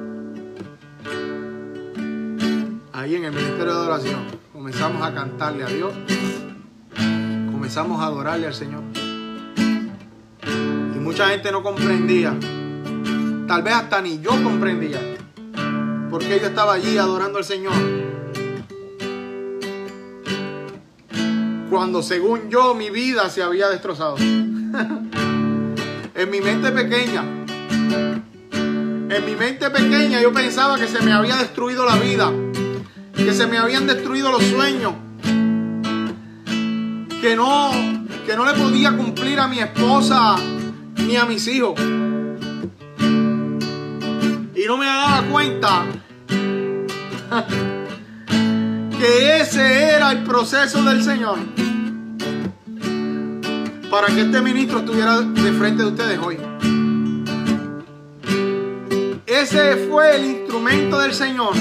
Ahí 3.08 3.16
en 3.16 3.24
el 3.24 3.32
ministerio 3.32 3.64
de 3.64 3.70
adoración 3.70 4.20
comenzamos 4.52 5.02
a 5.02 5.14
cantarle 5.14 5.64
a 5.64 5.68
Dios. 5.68 5.94
Comenzamos 7.50 8.02
a 8.02 8.04
adorarle 8.04 8.46
al 8.46 8.52
Señor. 8.52 8.82
Y 10.44 10.98
mucha 10.98 11.28
gente 11.28 11.50
no 11.50 11.62
comprendía. 11.62 12.36
Tal 13.46 13.62
vez 13.62 13.72
hasta 13.72 14.02
ni 14.02 14.20
yo 14.20 14.32
comprendía. 14.44 15.00
Porque 16.10 16.38
yo 16.38 16.48
estaba 16.48 16.74
allí 16.74 16.98
adorando 16.98 17.38
al 17.38 17.44
Señor. 17.44 17.72
Cuando 21.70 22.02
según 22.02 22.50
yo 22.50 22.74
mi 22.74 22.90
vida 22.90 23.30
se 23.30 23.42
había 23.42 23.70
destrozado. 23.70 24.16
en 24.18 26.30
mi 26.30 26.42
mente 26.42 26.70
pequeña. 26.72 27.24
En 28.52 29.24
mi 29.24 29.34
mente 29.34 29.70
pequeña 29.70 30.20
yo 30.20 30.30
pensaba 30.30 30.76
que 30.76 30.86
se 30.86 31.00
me 31.00 31.14
había 31.14 31.36
destruido 31.36 31.86
la 31.86 31.96
vida. 31.96 32.30
Que 33.18 33.34
se 33.34 33.46
me 33.46 33.58
habían 33.58 33.86
destruido 33.86 34.32
los 34.32 34.42
sueños. 34.44 34.94
Que 37.20 37.36
no, 37.36 37.70
que 38.24 38.36
no 38.36 38.46
le 38.46 38.54
podía 38.54 38.96
cumplir 38.96 39.38
a 39.40 39.48
mi 39.48 39.58
esposa 39.58 40.36
ni 40.96 41.16
a 41.16 41.26
mis 41.26 41.46
hijos. 41.48 41.78
Y 44.54 44.66
no 44.66 44.76
me 44.78 44.86
daba 44.86 45.22
cuenta 45.30 45.84
que 48.98 49.40
ese 49.40 49.84
era 49.94 50.12
el 50.12 50.24
proceso 50.24 50.82
del 50.82 51.02
Señor 51.02 51.38
para 53.90 54.08
que 54.08 54.20
este 54.20 54.40
ministro 54.40 54.80
estuviera 54.80 55.20
de 55.20 55.52
frente 55.52 55.82
de 55.82 55.88
ustedes 55.88 56.18
hoy. 56.18 56.38
Ese 59.26 59.88
fue 59.88 60.16
el 60.16 60.24
instrumento 60.24 60.98
del 60.98 61.14
Señor 61.14 61.54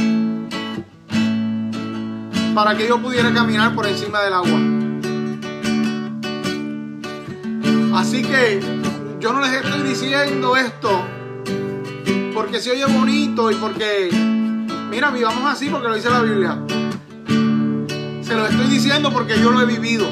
para 2.58 2.76
que 2.76 2.88
yo 2.88 3.00
pudiera 3.00 3.32
caminar 3.32 3.76
por 3.76 3.86
encima 3.86 4.20
del 4.24 4.34
agua. 4.34 4.60
Así 8.00 8.24
que 8.24 8.60
yo 9.20 9.32
no 9.32 9.42
les 9.42 9.52
estoy 9.52 9.84
diciendo 9.84 10.58
esto 10.58 10.90
porque 12.34 12.60
se 12.60 12.72
oye 12.72 12.86
bonito 12.88 13.52
y 13.52 13.56
porque, 13.58 14.10
mira, 14.90 15.12
vivamos 15.12 15.46
así 15.46 15.70
porque 15.70 15.88
lo 15.88 15.94
dice 15.94 16.10
la 16.10 16.24
Biblia. 16.24 16.58
Se 18.24 18.34
lo 18.34 18.48
estoy 18.48 18.66
diciendo 18.66 19.14
porque 19.14 19.40
yo 19.40 19.52
lo 19.52 19.62
he 19.62 19.66
vivido. 19.68 20.08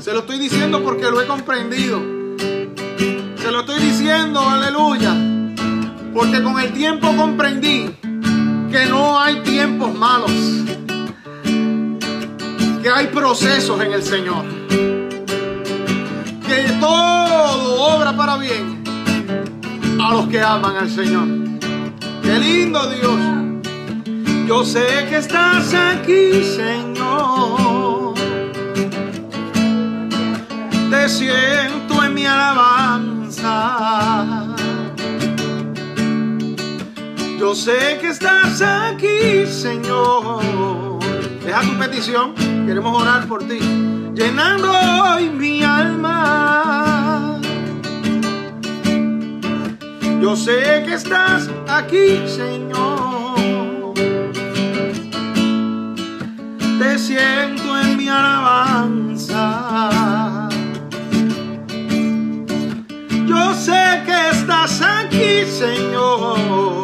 Se 0.00 0.12
lo 0.12 0.18
estoy 0.18 0.40
diciendo 0.40 0.82
porque 0.82 1.12
lo 1.12 1.22
he 1.22 1.28
comprendido. 1.28 2.00
Se 3.36 3.52
lo 3.52 3.60
estoy 3.60 3.80
diciendo, 3.80 4.40
aleluya. 4.40 5.14
Porque 6.12 6.42
con 6.42 6.58
el 6.58 6.72
tiempo 6.72 7.14
comprendí 7.16 7.99
que 8.80 8.86
no 8.86 9.20
hay 9.20 9.42
tiempos 9.42 9.92
malos. 9.94 10.30
Que 12.82 12.88
hay 12.88 13.08
procesos 13.08 13.78
en 13.82 13.92
el 13.92 14.02
Señor. 14.02 14.44
Que 16.46 16.76
todo 16.80 17.96
obra 17.96 18.16
para 18.16 18.38
bien 18.38 18.82
a 20.00 20.14
los 20.14 20.28
que 20.28 20.40
aman 20.40 20.76
al 20.76 20.88
Señor. 20.88 21.28
Qué 22.22 22.38
lindo 22.38 22.80
Dios. 22.90 23.18
Yo 24.46 24.64
sé 24.64 24.86
que 25.10 25.18
estás 25.18 25.74
aquí, 25.74 26.42
Señor. 26.42 28.14
Te 30.90 31.08
siento 31.08 32.02
en 32.04 32.14
mi 32.14 32.24
alabanza. 32.24 33.50
Yo 37.40 37.54
sé 37.54 37.98
que 37.98 38.08
estás 38.08 38.60
aquí, 38.60 39.46
Señor. 39.46 40.98
Deja 41.42 41.62
tu 41.62 41.78
petición. 41.78 42.34
Queremos 42.66 43.00
orar 43.00 43.26
por 43.26 43.42
ti. 43.48 43.58
Llenando 44.14 44.70
hoy 44.70 45.30
mi 45.30 45.62
alma. 45.62 47.40
Yo 50.20 50.36
sé 50.36 50.82
que 50.84 50.92
estás 50.96 51.48
aquí, 51.66 52.18
Señor. 52.26 53.94
Te 56.78 56.98
siento 56.98 57.80
en 57.80 57.96
mi 57.96 58.06
alabanza. 58.06 59.40
Yo 63.26 63.54
sé 63.54 64.02
que 64.04 64.28
estás 64.28 64.82
aquí, 64.82 65.46
Señor. 65.46 66.79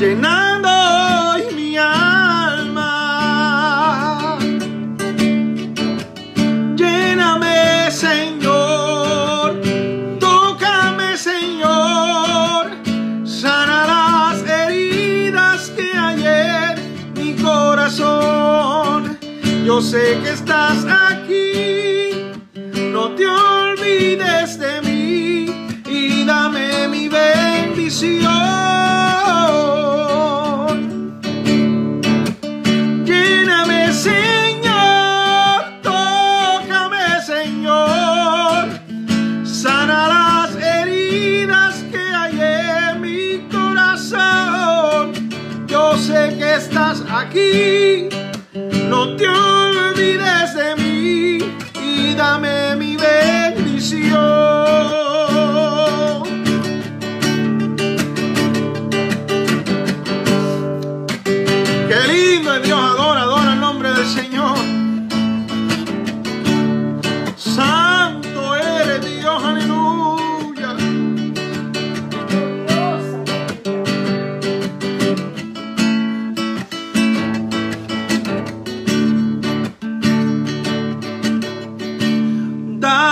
Llenando 0.00 0.70
hoy 0.70 1.54
mi 1.54 1.76
alma. 1.76 2.88
Lléname, 6.74 7.90
Señor. 7.90 9.60
Tócame, 10.18 11.18
Señor. 11.18 12.70
Sana 13.26 13.84
las 13.92 14.42
heridas 14.48 15.68
que 15.76 15.92
hay 15.92 16.24
en 16.24 17.12
mi 17.12 17.34
corazón. 17.34 19.18
Yo 19.66 19.82
sé 19.82 20.18
que 20.22 20.30
estás 20.30 20.82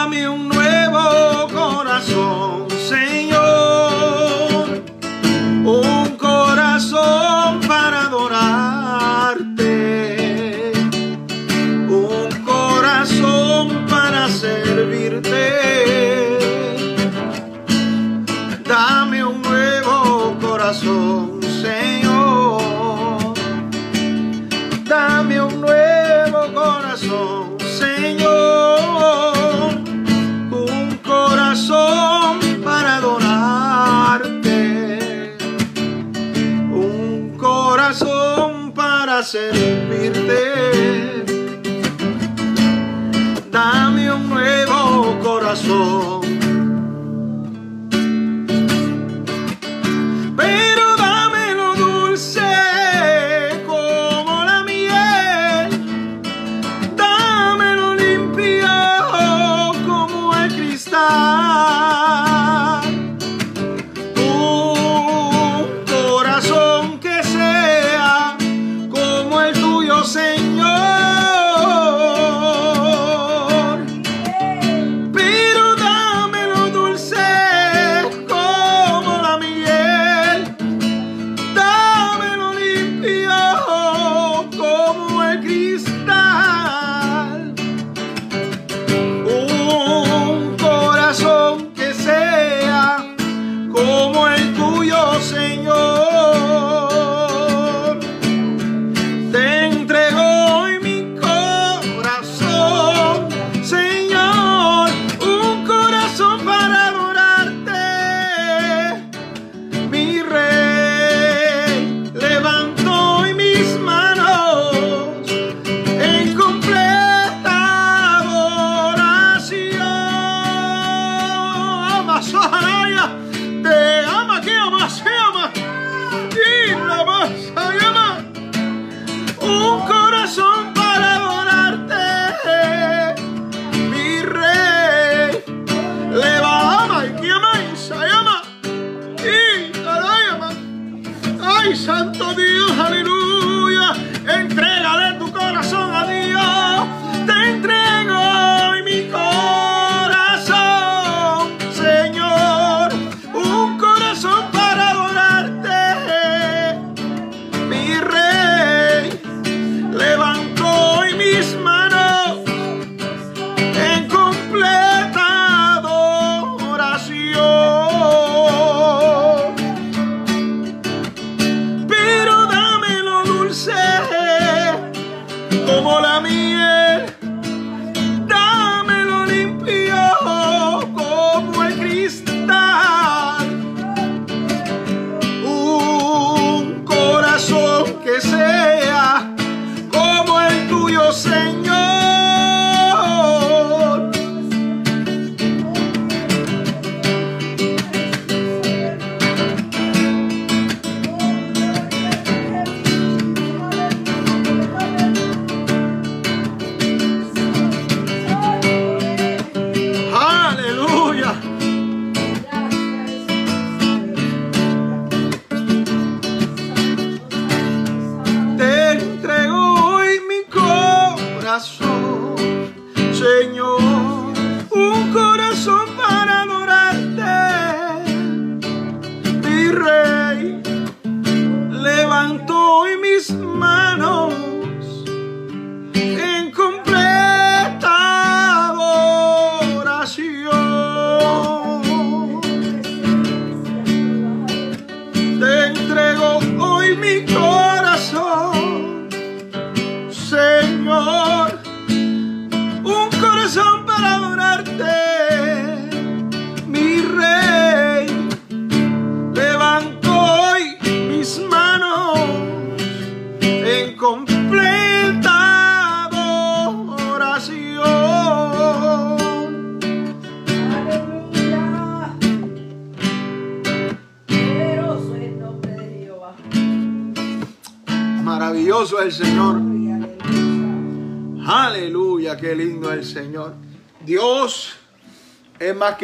Dame 0.09 0.27
un 0.27 0.49
nuevo 0.49 1.49
corazón, 1.53 2.48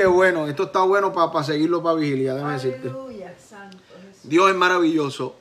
es 0.04 0.12
bueno. 0.12 0.46
Esto 0.46 0.64
está 0.64 0.82
bueno 0.82 1.12
para 1.12 1.42
seguirlo 1.42 1.82
para 1.82 1.96
vigilia, 1.96 2.34
déjame 2.34 2.54
decirte. 2.54 2.92
Santo 3.38 3.78
Jesús. 4.02 4.28
Dios 4.28 4.50
es 4.50 4.56
maravilloso. 4.56 5.36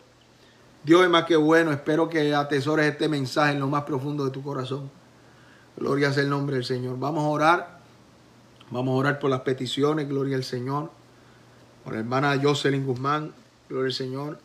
Dios 0.84 1.04
es 1.04 1.10
más 1.10 1.26
que 1.26 1.36
bueno. 1.36 1.72
Espero 1.72 2.10
que 2.10 2.36
atesores 2.36 2.92
este 2.92 3.08
mensaje 3.08 3.54
en 3.54 3.60
lo 3.60 3.68
más 3.68 3.84
profundo 3.84 4.26
de 4.26 4.32
tu 4.32 4.44
corazón. 4.44 4.92
Gloria 5.78 6.12
sea 6.12 6.24
el 6.24 6.30
nombre 6.30 6.58
del 6.58 6.66
Señor. 6.66 7.00
Vamos 7.00 7.24
a 7.24 7.28
orar. 7.28 7.80
Vamos 8.70 8.94
a 8.94 8.98
orar 8.98 9.20
por 9.20 9.30
las 9.30 9.42
peticiones. 9.42 10.08
Gloria 10.10 10.36
al 10.36 10.44
Señor. 10.44 10.92
Por 11.84 11.94
la 11.94 12.00
hermana 12.00 12.40
Jocelyn 12.42 12.86
Guzmán. 12.86 13.34
Gloria 13.70 13.88
al 13.88 13.94
Señor. 13.94 14.40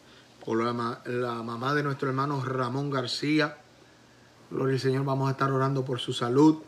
Por 0.44 0.62
la, 0.62 1.00
la 1.04 1.42
mamá 1.42 1.74
de 1.74 1.82
nuestro 1.82 2.08
hermano 2.08 2.42
Ramón 2.44 2.90
García. 2.90 3.58
Gloria 4.50 4.74
al 4.74 4.80
Señor. 4.80 5.04
Vamos 5.04 5.28
a 5.28 5.32
estar 5.32 5.50
orando 5.50 5.84
por 5.84 5.98
su 5.98 6.12
salud. 6.12 6.58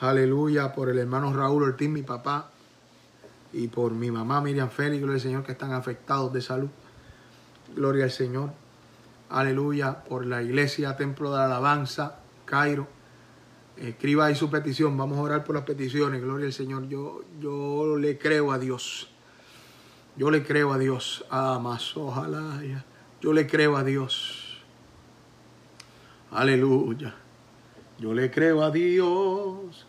Aleluya. 0.00 0.72
Por 0.72 0.90
el 0.90 0.98
hermano 0.98 1.32
Raúl 1.32 1.62
Ortiz, 1.62 1.88
mi 1.88 2.02
papá. 2.02 2.51
Y 3.52 3.68
por 3.68 3.92
mi 3.92 4.10
mamá 4.10 4.40
Miriam 4.40 4.70
Félix. 4.70 5.00
Gloria 5.00 5.16
al 5.16 5.20
Señor 5.20 5.44
que 5.44 5.52
están 5.52 5.72
afectados 5.72 6.32
de 6.32 6.40
salud. 6.40 6.68
Gloria 7.74 8.04
al 8.04 8.10
Señor. 8.10 8.50
Aleluya. 9.28 10.04
Por 10.04 10.26
la 10.26 10.42
iglesia, 10.42 10.96
Templo 10.96 11.30
de 11.30 11.38
la 11.38 11.46
Alabanza, 11.46 12.20
Cairo. 12.44 12.86
Escriba 13.76 14.26
ahí 14.26 14.34
su 14.34 14.50
petición. 14.50 14.96
Vamos 14.96 15.18
a 15.18 15.22
orar 15.22 15.44
por 15.44 15.54
las 15.54 15.64
peticiones. 15.64 16.22
Gloria 16.22 16.46
al 16.46 16.52
Señor. 16.52 16.88
Yo, 16.88 17.22
yo 17.40 17.96
le 17.96 18.18
creo 18.18 18.52
a 18.52 18.58
Dios. 18.58 19.08
Yo 20.16 20.30
le 20.30 20.44
creo 20.44 20.72
a 20.72 20.78
Dios. 20.78 21.24
Ah, 21.30 21.58
más 21.62 21.96
ojalá. 21.96 22.60
Yo 23.20 23.32
le 23.32 23.46
creo 23.46 23.76
a 23.76 23.84
Dios. 23.84 24.58
Aleluya. 26.30 27.14
Yo 27.98 28.12
le 28.12 28.30
creo 28.30 28.62
a 28.62 28.70
Dios. 28.70 29.86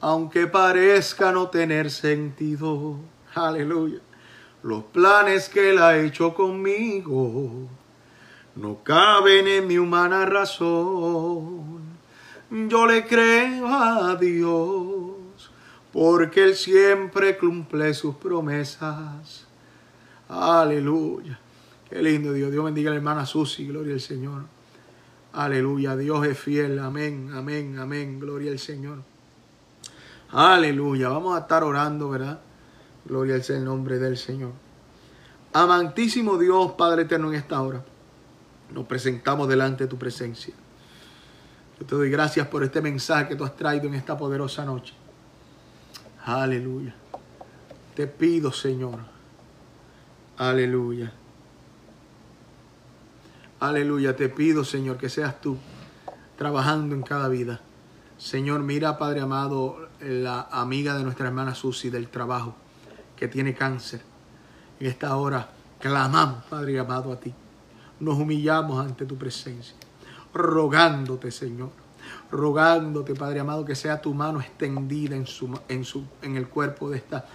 Aunque 0.00 0.46
parezca 0.46 1.32
no 1.32 1.48
tener 1.48 1.90
sentido. 1.90 2.96
Aleluya. 3.34 4.00
Los 4.62 4.84
planes 4.84 5.48
que 5.48 5.70
Él 5.70 5.78
ha 5.78 5.96
hecho 5.98 6.34
conmigo 6.34 7.68
no 8.56 8.82
caben 8.82 9.46
en 9.46 9.66
mi 9.66 9.78
humana 9.78 10.26
razón. 10.26 11.80
Yo 12.50 12.86
le 12.86 13.06
creo 13.06 13.66
a 13.68 14.16
Dios 14.16 15.50
porque 15.92 16.44
Él 16.44 16.54
siempre 16.54 17.38
cumple 17.38 17.94
sus 17.94 18.16
promesas. 18.16 19.46
Aleluya. 20.28 21.38
Qué 21.88 22.02
lindo 22.02 22.32
Dios. 22.32 22.52
Dios 22.52 22.64
bendiga 22.64 22.90
a 22.90 22.92
la 22.92 22.98
hermana 22.98 23.26
Susi. 23.26 23.66
Gloria 23.66 23.94
al 23.94 24.00
Señor. 24.00 24.44
Aleluya. 25.32 25.96
Dios 25.96 26.26
es 26.26 26.38
fiel. 26.38 26.78
Amén, 26.78 27.30
amén, 27.34 27.78
amén. 27.78 28.20
Gloria 28.20 28.52
al 28.52 28.58
Señor. 28.58 29.09
Aleluya. 30.32 31.08
Vamos 31.08 31.36
a 31.36 31.40
estar 31.40 31.64
orando, 31.64 32.08
¿verdad? 32.08 32.40
Gloria 33.04 33.34
al 33.34 33.42
el 33.48 33.64
nombre 33.64 33.98
del 33.98 34.16
Señor. 34.16 34.52
Amantísimo 35.52 36.38
Dios, 36.38 36.72
Padre 36.72 37.02
eterno, 37.02 37.28
en 37.30 37.34
esta 37.34 37.60
hora, 37.60 37.82
nos 38.72 38.86
presentamos 38.86 39.48
delante 39.48 39.84
de 39.84 39.90
tu 39.90 39.98
presencia. 39.98 40.54
Yo 41.80 41.86
te 41.86 41.96
doy 41.96 42.10
gracias 42.10 42.46
por 42.46 42.62
este 42.62 42.80
mensaje 42.80 43.28
que 43.28 43.36
tú 43.36 43.44
has 43.44 43.56
traído 43.56 43.88
en 43.88 43.94
esta 43.94 44.16
poderosa 44.16 44.64
noche. 44.64 44.94
Aleluya. 46.24 46.94
Te 47.96 48.06
pido, 48.06 48.52
Señor. 48.52 49.00
Aleluya. 50.36 51.12
Aleluya. 53.58 54.14
Te 54.14 54.28
pido, 54.28 54.62
Señor, 54.62 54.96
que 54.98 55.08
seas 55.08 55.40
tú 55.40 55.58
trabajando 56.38 56.94
en 56.94 57.02
cada 57.02 57.28
vida. 57.28 57.60
Señor, 58.18 58.60
mira, 58.60 58.98
Padre 58.98 59.20
amado, 59.22 59.89
la 60.00 60.48
amiga 60.50 60.96
de 60.96 61.04
nuestra 61.04 61.26
hermana 61.26 61.54
Susi 61.54 61.90
del 61.90 62.08
trabajo 62.08 62.54
que 63.16 63.28
tiene 63.28 63.54
cáncer. 63.54 64.00
En 64.78 64.86
esta 64.86 65.16
hora 65.16 65.50
clamamos, 65.78 66.44
Padre 66.44 66.78
amado, 66.78 67.12
a 67.12 67.20
ti. 67.20 67.32
Nos 68.00 68.18
humillamos 68.18 68.84
ante 68.84 69.04
tu 69.04 69.18
presencia, 69.18 69.76
rogándote, 70.32 71.30
Señor, 71.30 71.70
rogándote, 72.30 73.14
Padre 73.14 73.40
amado, 73.40 73.64
que 73.64 73.74
sea 73.74 74.00
tu 74.00 74.14
mano 74.14 74.40
extendida 74.40 75.16
en, 75.16 75.26
su, 75.26 75.58
en, 75.68 75.84
su, 75.84 76.04
en 76.22 76.36
el 76.36 76.48
cuerpo 76.48 76.88
de 76.88 76.96
esta, 76.96 77.26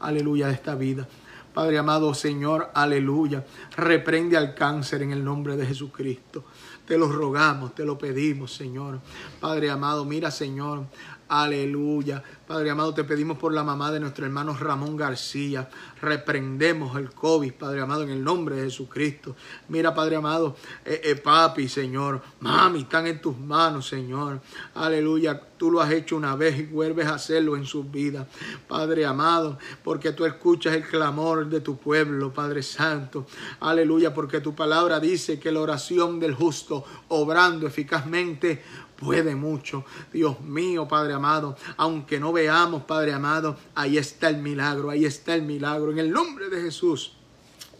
aleluya, 0.00 0.46
de 0.46 0.54
esta 0.54 0.74
vida. 0.74 1.06
Padre 1.52 1.78
amado, 1.78 2.14
Señor, 2.14 2.70
aleluya, 2.74 3.44
reprende 3.76 4.36
al 4.36 4.54
cáncer 4.54 5.02
en 5.02 5.12
el 5.12 5.24
nombre 5.24 5.56
de 5.56 5.66
Jesucristo. 5.66 6.44
Te 6.84 6.98
lo 6.98 7.08
rogamos, 7.10 7.74
te 7.74 7.84
lo 7.84 7.96
pedimos, 7.96 8.52
Señor. 8.52 9.00
Padre 9.40 9.70
amado, 9.70 10.04
mira, 10.04 10.30
Señor, 10.30 10.84
Aleluya. 11.28 12.22
Padre 12.46 12.68
amado, 12.68 12.92
te 12.92 13.04
pedimos 13.04 13.38
por 13.38 13.54
la 13.54 13.64
mamá 13.64 13.90
de 13.90 14.00
nuestro 14.00 14.26
hermano 14.26 14.54
Ramón 14.54 14.98
García. 14.98 15.66
Reprendemos 16.02 16.94
el 16.98 17.10
COVID, 17.10 17.54
Padre 17.54 17.80
amado, 17.80 18.02
en 18.02 18.10
el 18.10 18.22
nombre 18.22 18.56
de 18.56 18.64
Jesucristo. 18.64 19.34
Mira, 19.68 19.94
Padre 19.94 20.16
amado, 20.16 20.54
eh, 20.84 21.00
eh, 21.04 21.16
papi, 21.16 21.68
Señor. 21.68 22.20
Mami, 22.40 22.80
están 22.82 23.06
en 23.06 23.22
tus 23.22 23.38
manos, 23.38 23.88
Señor. 23.88 24.42
Aleluya. 24.74 25.40
Tú 25.56 25.70
lo 25.70 25.80
has 25.80 25.90
hecho 25.92 26.16
una 26.16 26.36
vez 26.36 26.58
y 26.58 26.62
vuelves 26.64 27.06
a 27.06 27.14
hacerlo 27.14 27.56
en 27.56 27.64
sus 27.64 27.90
vidas. 27.90 28.26
Padre 28.68 29.06
amado, 29.06 29.58
porque 29.82 30.12
tú 30.12 30.26
escuchas 30.26 30.74
el 30.74 30.82
clamor 30.82 31.48
de 31.48 31.62
tu 31.62 31.78
pueblo, 31.78 32.34
Padre 32.34 32.62
Santo. 32.62 33.26
Aleluya, 33.60 34.12
porque 34.12 34.40
tu 34.40 34.54
palabra 34.54 35.00
dice 35.00 35.38
que 35.38 35.50
la 35.50 35.60
oración 35.60 36.20
del 36.20 36.34
justo, 36.34 36.84
obrando 37.08 37.66
eficazmente, 37.66 38.62
puede 38.96 39.34
mucho. 39.34 39.84
Dios 40.12 40.40
mío, 40.40 40.88
Padre 40.88 41.14
amado, 41.14 41.56
aunque 41.76 42.20
no 42.20 42.32
veamos, 42.34 42.82
Padre 42.82 43.14
amado, 43.14 43.56
ahí 43.74 43.96
está 43.96 44.28
el 44.28 44.36
milagro, 44.36 44.90
ahí 44.90 45.06
está 45.06 45.34
el 45.34 45.42
milagro. 45.42 45.90
En 45.90 45.98
el 45.98 46.10
nombre 46.10 46.50
de 46.50 46.60
Jesús. 46.60 47.16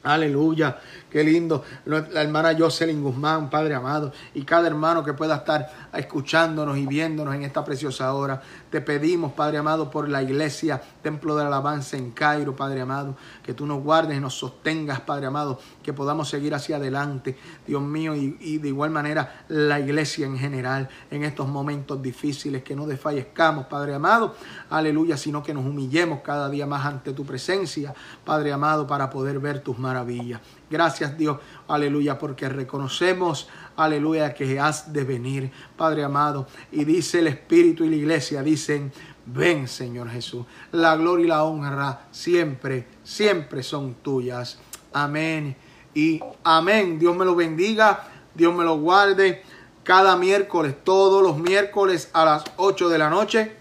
Aleluya. 0.04 0.78
Qué 1.10 1.24
lindo. 1.24 1.64
La 1.86 2.22
hermana 2.22 2.54
Jocelyn 2.56 3.02
Guzmán, 3.02 3.48
Padre 3.48 3.74
amado, 3.74 4.12
y 4.34 4.42
cada 4.42 4.66
hermano 4.66 5.02
que 5.02 5.14
pueda 5.14 5.36
estar 5.36 5.88
escuchándonos 5.94 6.76
y 6.76 6.86
viéndonos 6.86 7.34
en 7.34 7.42
esta 7.42 7.64
preciosa 7.64 8.12
hora. 8.12 8.42
Te 8.74 8.80
pedimos, 8.80 9.34
Padre 9.34 9.58
amado, 9.58 9.88
por 9.88 10.08
la 10.08 10.20
iglesia, 10.20 10.82
Templo 11.00 11.36
de 11.36 11.44
Alabanza 11.44 11.96
en 11.96 12.10
Cairo, 12.10 12.56
Padre 12.56 12.80
amado, 12.80 13.14
que 13.44 13.54
tú 13.54 13.66
nos 13.66 13.80
guardes 13.80 14.18
y 14.18 14.20
nos 14.20 14.36
sostengas, 14.36 14.98
Padre 15.02 15.26
amado, 15.26 15.60
que 15.80 15.92
podamos 15.92 16.28
seguir 16.28 16.56
hacia 16.56 16.78
adelante, 16.78 17.38
Dios 17.64 17.80
mío, 17.80 18.16
y, 18.16 18.36
y 18.40 18.58
de 18.58 18.66
igual 18.66 18.90
manera 18.90 19.44
la 19.46 19.78
iglesia 19.78 20.26
en 20.26 20.36
general, 20.36 20.88
en 21.12 21.22
estos 21.22 21.46
momentos 21.46 22.02
difíciles, 22.02 22.64
que 22.64 22.74
no 22.74 22.84
desfallezcamos, 22.88 23.66
Padre 23.66 23.94
amado, 23.94 24.34
aleluya, 24.70 25.16
sino 25.16 25.40
que 25.40 25.54
nos 25.54 25.64
humillemos 25.64 26.22
cada 26.22 26.48
día 26.48 26.66
más 26.66 26.84
ante 26.84 27.12
tu 27.12 27.24
presencia, 27.24 27.94
Padre 28.24 28.52
amado, 28.52 28.88
para 28.88 29.08
poder 29.08 29.38
ver 29.38 29.60
tus 29.60 29.78
maravillas. 29.78 30.40
Gracias 30.68 31.16
Dios, 31.16 31.38
aleluya, 31.68 32.18
porque 32.18 32.48
reconocemos, 32.48 33.48
aleluya, 33.76 34.34
que 34.34 34.58
has 34.58 34.92
de 34.92 35.04
venir, 35.04 35.50
Padre 35.76 36.04
amado. 36.04 36.46
Y 36.72 36.84
dice 36.84 37.20
el 37.20 37.28
Espíritu 37.28 37.84
y 37.84 37.90
la 37.90 37.96
iglesia, 37.96 38.42
dicen, 38.42 38.92
ven 39.26 39.68
Señor 39.68 40.10
Jesús. 40.10 40.46
La 40.72 40.96
gloria 40.96 41.24
y 41.24 41.28
la 41.28 41.44
honra 41.44 42.06
siempre, 42.10 42.86
siempre 43.02 43.62
son 43.62 43.94
tuyas. 43.94 44.58
Amén 44.92 45.56
y 45.94 46.20
amén. 46.44 46.98
Dios 46.98 47.16
me 47.16 47.24
lo 47.24 47.34
bendiga, 47.34 48.04
Dios 48.34 48.54
me 48.54 48.64
lo 48.64 48.78
guarde. 48.78 49.42
Cada 49.82 50.16
miércoles, 50.16 50.74
todos 50.82 51.22
los 51.22 51.36
miércoles 51.36 52.10
a 52.14 52.24
las 52.24 52.44
8 52.56 52.88
de 52.88 52.98
la 52.98 53.10
noche. 53.10 53.56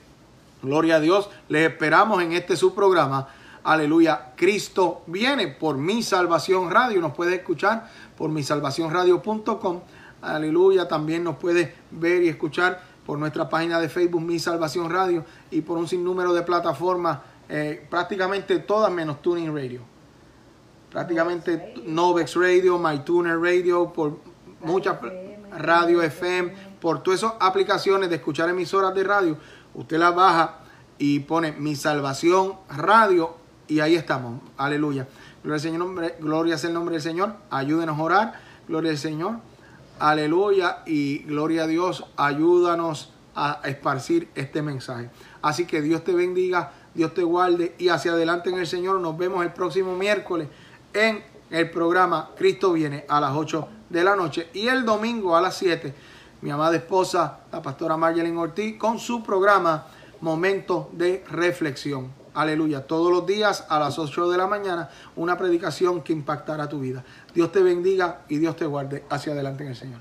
Gloria 0.62 0.96
a 0.96 1.00
Dios. 1.00 1.30
Les 1.50 1.70
esperamos 1.70 2.22
en 2.24 2.32
este 2.32 2.56
su 2.56 2.74
programa 2.74 3.28
Aleluya, 3.64 4.34
Cristo 4.36 5.04
viene 5.08 5.48
por 5.48 5.78
mi 5.78 6.04
salvación 6.04 6.70
radio. 6.70 7.00
Nos 7.00 7.14
puede 7.14 7.36
escuchar 7.36 7.90
por 8.18 8.30
mi 8.30 8.42
radio.com. 8.44 9.80
Aleluya, 10.24 10.88
también 10.88 11.24
nos 11.24 11.36
puede 11.36 11.76
ver 11.92 12.24
y 12.24 12.30
escuchar 12.30 12.82
por 13.06 13.20
nuestra 13.20 13.50
página 13.50 13.82
de 13.82 13.90
Facebook 13.90 14.22
Mi 14.22 14.40
Salvación 14.40 14.90
Radio 14.90 15.26
y 15.52 15.62
por 15.62 15.78
un 15.78 15.86
sinnúmero 15.86 16.34
de 16.34 16.44
plataformas, 16.44 17.20
eh, 17.50 17.86
prácticamente 17.90 18.60
todas 18.60 18.90
menos 18.90 19.22
Tuning 19.22 19.54
Radio. 19.54 19.82
Prácticamente 20.90 21.74
Novex 21.86 22.36
Radio, 22.36 22.80
MyTuner 22.80 23.38
Radio, 23.38 23.92
por 23.92 24.20
muchas 24.62 24.98
radio 25.58 26.02
FM, 26.02 26.54
por 26.80 27.04
todas 27.04 27.20
esas 27.20 27.34
aplicaciones 27.40 28.10
de 28.10 28.16
escuchar 28.16 28.48
emisoras 28.48 28.96
de 28.96 29.04
radio. 29.04 29.38
Usted 29.74 29.98
las 29.98 30.16
baja 30.16 30.60
y 30.98 31.20
pone 31.20 31.52
Mi 31.52 31.76
Salvación 31.76 32.54
Radio 32.70 33.36
y 33.68 33.82
ahí 33.82 33.96
estamos. 33.96 34.40
Aleluya. 34.56 35.06
Gloria 35.44 35.56
al 35.56 35.60
Señor, 35.60 36.16
gloria 36.22 36.58
sea 36.58 36.70
el 36.70 36.76
nombre 36.76 36.94
del 36.94 37.02
Señor. 37.02 37.36
Ayúdenos 37.50 38.00
a 38.00 38.02
orar. 38.02 38.34
Gloria 38.70 38.92
al 38.92 38.98
Señor. 38.98 39.40
Aleluya. 40.00 40.84
Y 40.86 41.20
gloria 41.20 41.64
a 41.64 41.68
Dios. 41.68 42.06
Ayúdanos 42.16 43.12
a 43.36 43.62
esparcir 43.66 44.30
este 44.36 44.62
mensaje. 44.62 45.10
Así 45.42 45.66
que 45.66 45.82
Dios 45.82 46.04
te 46.04 46.14
bendiga, 46.14 46.72
Dios 46.94 47.14
te 47.14 47.24
guarde 47.24 47.76
y 47.80 47.90
hacia 47.90 48.12
adelante 48.12 48.50
en 48.50 48.60
el 48.60 48.68
Señor. 48.68 49.00
Nos 49.00 49.18
vemos 49.18 49.44
el 49.44 49.52
próximo 49.54 49.96
miércoles 49.96 50.48
en 50.94 51.24
el 51.54 51.70
programa 51.70 52.32
Cristo 52.36 52.74
viene 52.74 53.06
a 53.08 53.20
las 53.22 53.36
8 53.36 53.68
de 53.90 54.04
la 54.04 54.16
noche 54.16 54.50
y 54.54 54.68
el 54.68 54.86
domingo 54.86 55.36
a 55.36 55.42
las 55.42 55.56
7. 55.58 55.94
Mi 56.42 56.50
amada 56.50 56.76
esposa, 56.76 57.42
la 57.52 57.62
pastora 57.62 57.96
Marjolin 57.96 58.38
Ortiz, 58.38 58.78
con 58.78 58.98
su 58.98 59.22
programa 59.22 59.86
Momento 60.22 60.90
de 60.94 61.24
Reflexión. 61.30 62.12
Aleluya. 62.34 62.88
Todos 62.88 63.12
los 63.12 63.28
días 63.28 63.66
a 63.70 63.78
las 63.78 64.00
8 64.00 64.32
de 64.32 64.38
la 64.38 64.48
mañana, 64.48 64.90
una 65.16 65.38
predicación 65.38 66.02
que 66.02 66.12
impactará 66.12 66.68
tu 66.68 66.80
vida. 66.80 67.04
Dios 67.34 67.52
te 67.52 67.62
bendiga 67.62 68.22
y 68.30 68.38
Dios 68.38 68.56
te 68.56 68.66
guarde 68.66 69.04
hacia 69.10 69.34
adelante 69.34 69.64
en 69.64 69.70
el 69.70 69.76
Señor. 69.76 70.00